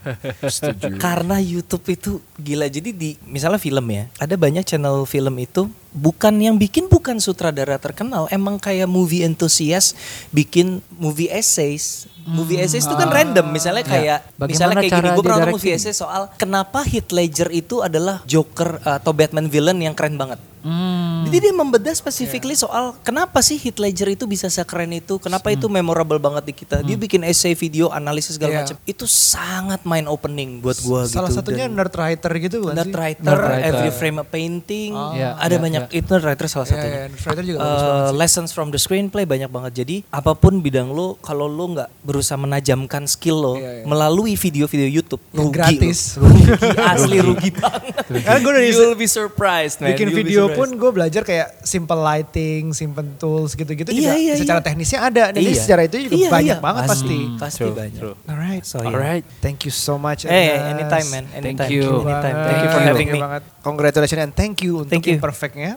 Karena 1.05 1.37
YouTube 1.37 1.85
itu 1.93 2.17
gila. 2.33 2.65
Jadi 2.65 2.89
di 2.89 3.13
misalnya 3.29 3.61
film 3.61 3.85
ya, 3.93 4.09
ada 4.17 4.33
banyak 4.33 4.65
channel 4.65 5.05
film 5.05 5.37
itu 5.37 5.69
bukan 5.95 6.35
yang 6.37 6.55
bikin 6.59 6.85
bukan 6.85 7.17
sutradara 7.17 7.79
terkenal, 7.79 8.27
emang 8.27 8.59
kayak 8.59 8.85
movie 8.85 9.23
enthusiast 9.23 9.95
bikin 10.29 10.83
movie 10.93 11.31
essays. 11.31 12.05
Movie 12.25 12.57
essays 12.57 12.83
itu 12.83 12.95
kan 12.95 13.05
random, 13.07 13.53
misalnya 13.53 13.85
kayak 13.85 14.25
Bagaimana 14.33 14.49
misalnya 14.49 14.75
kayak 14.81 14.93
gini, 14.97 15.09
gue 15.13 15.21
pernah 15.21 15.39
nonton 15.39 15.53
movie 15.55 15.73
essay 15.73 15.93
soal 15.93 16.21
kenapa 16.35 16.81
Heath 16.81 17.13
Ledger 17.13 17.53
itu 17.53 17.85
adalah 17.85 18.25
Joker 18.25 18.81
uh, 18.81 18.97
atau 18.97 19.13
Batman 19.13 19.45
villain 19.45 19.77
yang 19.77 19.93
keren 19.93 20.17
banget. 20.17 20.41
Hmm. 20.65 21.21
Jadi 21.29 21.45
dia 21.45 21.53
membedah 21.53 21.93
specifically 21.93 22.57
soal 22.57 22.97
kenapa 23.05 23.37
sih 23.45 23.61
Heath 23.61 23.77
Ledger 23.77 24.09
itu 24.09 24.25
bisa 24.25 24.49
sekeren 24.49 24.89
itu, 24.89 25.21
kenapa 25.21 25.53
itu 25.53 25.69
memorable 25.69 26.17
banget 26.17 26.49
di 26.49 26.53
kita. 26.57 26.81
Dia 26.81 26.97
bikin 26.97 27.21
essay, 27.21 27.53
video, 27.53 27.93
analisis 27.93 28.41
segala 28.41 28.49
Iya. 28.49 28.59
macam. 28.65 28.75
Itu 28.81 29.05
sangat 29.05 29.85
mind 29.85 30.09
opening 30.09 30.65
buat 30.65 30.81
gua 30.81 31.05
Salah 31.05 31.29
gitu. 31.29 31.45
satunya 31.45 31.69
Dan 31.69 31.77
nerd 31.77 31.93
writer 31.93 32.31
gitu 32.41 32.65
bukan 32.65 32.73
nerd 32.73 32.89
sih? 32.89 32.97
writer, 32.97 33.21
Nerd 33.29 33.45
writer. 33.45 33.69
every 33.69 33.91
frame 33.93 34.17
a 34.17 34.25
painting, 34.25 34.97
Iya, 34.97 35.37
ada 35.37 35.53
iya, 35.53 35.61
banyak 35.61 35.84
itu 35.91 36.07
nerd 36.07 36.25
writer 36.25 36.45
salah 36.45 36.63
Iya, 36.63 36.71
satunya. 36.71 36.89
iya, 36.91 37.03
nerd 37.07 37.21
writer 37.21 37.43
juga 37.43 37.57
Uh, 37.57 37.63
bagus 37.63 37.81
banget 37.81 38.05
sih. 38.05 38.17
lessons 38.17 38.49
from 38.49 38.67
the 38.67 38.77
screenplay 38.77 39.23
banyak 39.23 39.47
banget. 39.47 39.71
Jadi 39.77 39.95
apa 40.09 40.31
pun 40.33 40.59
bidang 40.59 40.89
lo, 40.89 41.17
kalau 41.17 41.45
lo 41.45 41.65
nggak 41.71 41.89
berusaha 42.01 42.35
menajamkan 42.35 43.03
skill 43.05 43.37
lo 43.37 43.53
Iya, 43.55 43.71
iya. 43.71 43.83
melalui 43.83 44.33
video-video 44.33 44.87
YouTube, 44.87 45.21
Yang 45.27 45.37
rugi 45.39 45.51
gratis. 45.51 45.99
lo. 46.13 46.25
Rugi, 46.25 46.43
asli 46.93 47.17
rugi 47.19 47.49
banget. 47.51 47.93
Karena 48.05 48.39
gue 48.39 48.53
dari 48.53 48.67
You'll 48.67 48.93
be 48.93 49.05
surprised, 49.05 49.77
man. 49.77 49.91
bikin 49.91 50.07
You'll 50.07 50.19
video 50.19 50.43
pun 50.49 50.67
gue 50.71 50.91
belajar 50.91 51.21
kayak 51.21 51.61
simple 51.61 51.97
lighting, 51.97 52.71
simple 52.71 53.05
tools 53.15 53.53
gitu-gitu 53.53 53.87
Iya, 53.87 53.99
juga 53.99 54.13
iya, 54.15 54.33
secara 54.35 54.59
iya. 54.59 54.65
teknisnya 54.65 54.99
ada. 55.01 55.23
Dan 55.29 55.41
Iya. 55.41 55.55
secara 55.55 55.81
itu 55.83 55.97
juga 56.01 56.15
Iya, 56.15 56.29
banyak 56.29 56.57
iya. 56.57 56.63
banget 56.63 56.83
pasti. 56.87 57.17
Hmm, 57.17 57.37
Pasti 57.37 57.59
True, 57.59 57.73
banyak. 57.73 57.97
true. 57.97 58.15
Alright. 58.25 58.63
So, 58.63 58.77
yeah. 58.77 58.87
Alright. 58.87 59.25
Thank 59.39 59.63
you 59.63 59.71
so 59.71 59.95
much. 59.95 60.23
Hey, 60.23 60.53
Ernest. 60.53 60.71
anytime 60.71 61.07
man, 61.09 61.25
anytime. 61.33 61.69
you. 61.69 61.83
Anytime. 61.83 62.05
banget. 62.05 62.45
Thank 62.45 62.59
you 62.59 62.69
for 62.69 62.81
having 62.81 63.07
Thank 63.07 63.11
me. 63.11 63.19
banget. 63.21 63.41
Congratulations 63.61 64.21
and 64.21 64.33
thank 64.33 64.55
you 64.61 64.71
untuk 64.77 64.91
Thank 64.91 65.05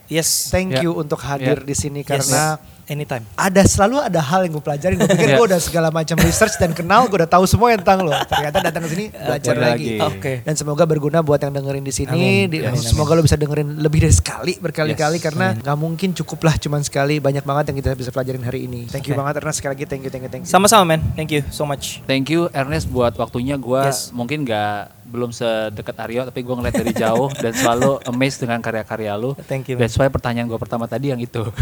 Yes. 0.06 0.48
Thank 0.48 0.72
Yeah. 0.72 0.84
you 0.84 0.92
untuk 0.92 1.18
hadir 1.18 1.58
Yeah. 1.58 1.66
di 1.66 1.74
sini 1.74 2.00
Yes. 2.00 2.08
karena 2.08 2.42
anytime. 2.86 3.20
ada 3.34 3.62
selalu 3.62 4.00
ada 4.00 4.18
hal 4.18 4.40
yang 4.42 4.52
gue 4.52 4.64
pelajarin. 4.64 4.96
Gue 4.96 5.10
pikir 5.10 5.28
Yeah. 5.28 5.36
gue 5.36 5.46
udah 5.46 5.60
segala 5.60 5.88
macam 5.88 6.16
research 6.18 6.56
dan 6.56 6.72
kenal, 6.72 7.04
gue 7.04 7.18
udah 7.18 7.28
tahu 7.28 7.44
semua 7.44 7.74
tentang 7.74 8.00
lo. 8.00 8.14
Ternyata 8.24 8.62
datang 8.62 8.82
ke 8.82 8.90
sini 8.90 9.04
belajar 9.08 9.52
Belajar 9.52 9.54
lagi. 9.56 9.88
lagi. 9.94 10.08
Oke. 10.08 10.32
Dan 10.42 10.54
semoga 10.54 10.84
berguna 10.84 11.18
buat 11.20 11.36
yang 11.38 11.52
dengerin 11.52 11.82
di 11.82 11.90
sini. 11.90 12.08
Amin. 12.10 12.46
Di- 12.48 12.62
Amin, 12.62 12.74
amin. 12.74 12.82
semoga 12.82 13.12
lo 13.12 13.20
bisa 13.20 13.34
dengerin 13.34 13.78
lebih 13.78 14.00
dari 14.00 14.14
sekali, 14.14 14.56
berkali-kali 14.56 15.16
Yes. 15.16 15.24
karena 15.24 15.46
nggak 15.54 15.76
mungkin 15.76 16.08
cukuplah 16.12 16.56
cuman 16.56 16.80
sekali. 16.80 17.18
Banyak 17.18 17.42
banget 17.42 17.64
yang 17.68 17.76
kita 17.78 17.92
bisa 17.92 18.08
pelajarin 18.08 18.40
hari 18.40 18.64
ini. 18.64 18.86
Thank 18.86 19.06
you 19.06 19.14
banget 19.14 19.38
Ernest 19.38 19.58
sekali 19.58 19.74
lagi. 19.74 19.84
Thank 19.84 20.02
you, 20.02 20.10
thank 20.10 20.24
you, 20.24 20.30
thank 20.30 20.44
you. 20.44 20.50
Sama-sama 20.50 20.84
man. 20.86 21.00
Thank 21.12 21.30
you 21.30 21.42
so 21.48 21.62
much. 21.62 22.00
Thank 22.04 22.28
you 22.28 22.48
Ernest 22.50 22.86
buat 22.86 23.12
waktunya. 23.14 23.54
Gua 23.54 23.86
Yes. 23.86 24.10
mungkin 24.10 24.42
nggak 24.42 24.96
belum 25.08 25.32
sedekat 25.32 25.96
Aryo 26.04 26.28
tapi 26.28 26.44
gue 26.44 26.54
ngeliat 26.54 26.76
dari 26.76 26.92
jauh 26.92 27.32
dan 27.32 27.56
selalu 27.56 27.98
amazed 28.04 28.44
dengan 28.44 28.60
karya-karya 28.60 29.16
lu. 29.16 29.32
Thank 29.48 29.72
you, 29.72 29.80
man. 29.80 29.88
That's 29.88 29.96
why 29.96 30.12
pertanyaan 30.12 30.46
gue 30.46 30.60
pertama 30.60 30.84
tadi 30.84 31.10
yang 31.10 31.20
itu. 31.20 31.48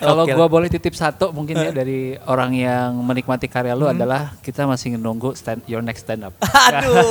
Kalau 0.00 0.24
gue 0.24 0.46
boleh 0.48 0.72
titip 0.72 0.96
satu 0.96 1.28
mungkin 1.30 1.60
ya 1.60 1.70
dari 1.70 2.16
orang 2.24 2.56
yang 2.56 2.96
menikmati 3.04 3.46
karya 3.46 3.76
lu 3.76 3.84
Hmm. 3.88 3.96
adalah 3.96 4.36
kita 4.44 4.68
masih 4.68 5.00
menunggu 5.00 5.32
stand 5.32 5.64
your 5.64 5.80
next 5.80 6.04
stand 6.04 6.24
up. 6.24 6.32
Aduh. 6.68 7.08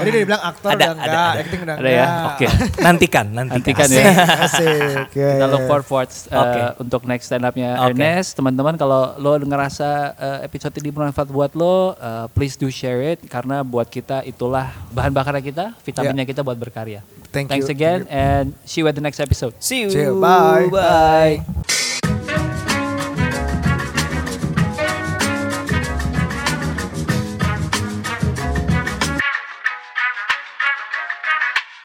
Tadi 0.00 0.08
udah 0.10 0.20
dibilang 0.24 0.42
aktor 0.42 0.68
Ada, 0.72 0.76
udah 0.76 0.86
ada, 0.86 0.94
enggak, 0.96 1.10
ada. 1.30 1.40
acting 1.42 1.60
udah 1.60 1.74
Ada 1.76 1.90
ya? 1.90 2.06
Oke. 2.32 2.46
nantikan, 2.86 3.26
nantikan. 3.30 3.58
Nantikan 3.60 3.88
ya. 3.90 4.04
Asik. 4.46 5.08
ya, 5.12 5.28
Kita 5.36 5.46
look 5.50 5.64
forward 5.68 6.10
uh, 6.32 6.40
Oke. 6.40 6.60
untuk 6.86 7.00
next 7.04 7.24
stand 7.28 7.44
upnya 7.44 7.76
Oke. 7.76 7.92
Ernest. 7.92 8.30
Teman-teman 8.38 8.74
kalau 8.80 9.14
lo 9.20 9.36
ngerasa 9.36 9.88
uh, 10.16 10.38
episode 10.46 10.74
ini 10.80 10.90
bermanfaat 10.94 11.28
buat 11.28 11.52
lo, 11.52 11.94
uh, 11.98 12.26
please 12.40 12.56
do 12.56 12.72
share 12.72 13.04
it 13.04 13.20
karena 13.28 13.60
buat 13.60 13.92
kita 13.92 14.24
itulah 14.24 14.72
bahan 14.96 15.12
bakarnya 15.12 15.44
kita, 15.44 15.64
vitaminnya 15.84 16.24
kita 16.24 16.40
buat 16.40 16.56
berkarya. 16.56 17.04
Thank 17.28 17.52
Thanks 17.52 17.68
you. 17.68 17.76
again 17.76 18.08
and 18.08 18.56
see 18.64 18.80
you 18.80 18.88
at 18.88 18.96
the 18.96 19.04
next 19.04 19.20
episode. 19.20 19.52
See 19.60 19.84
you. 19.84 19.92
See 19.92 20.08
you. 20.08 20.16
Bye. 20.16 20.72
Bye. 20.72 21.99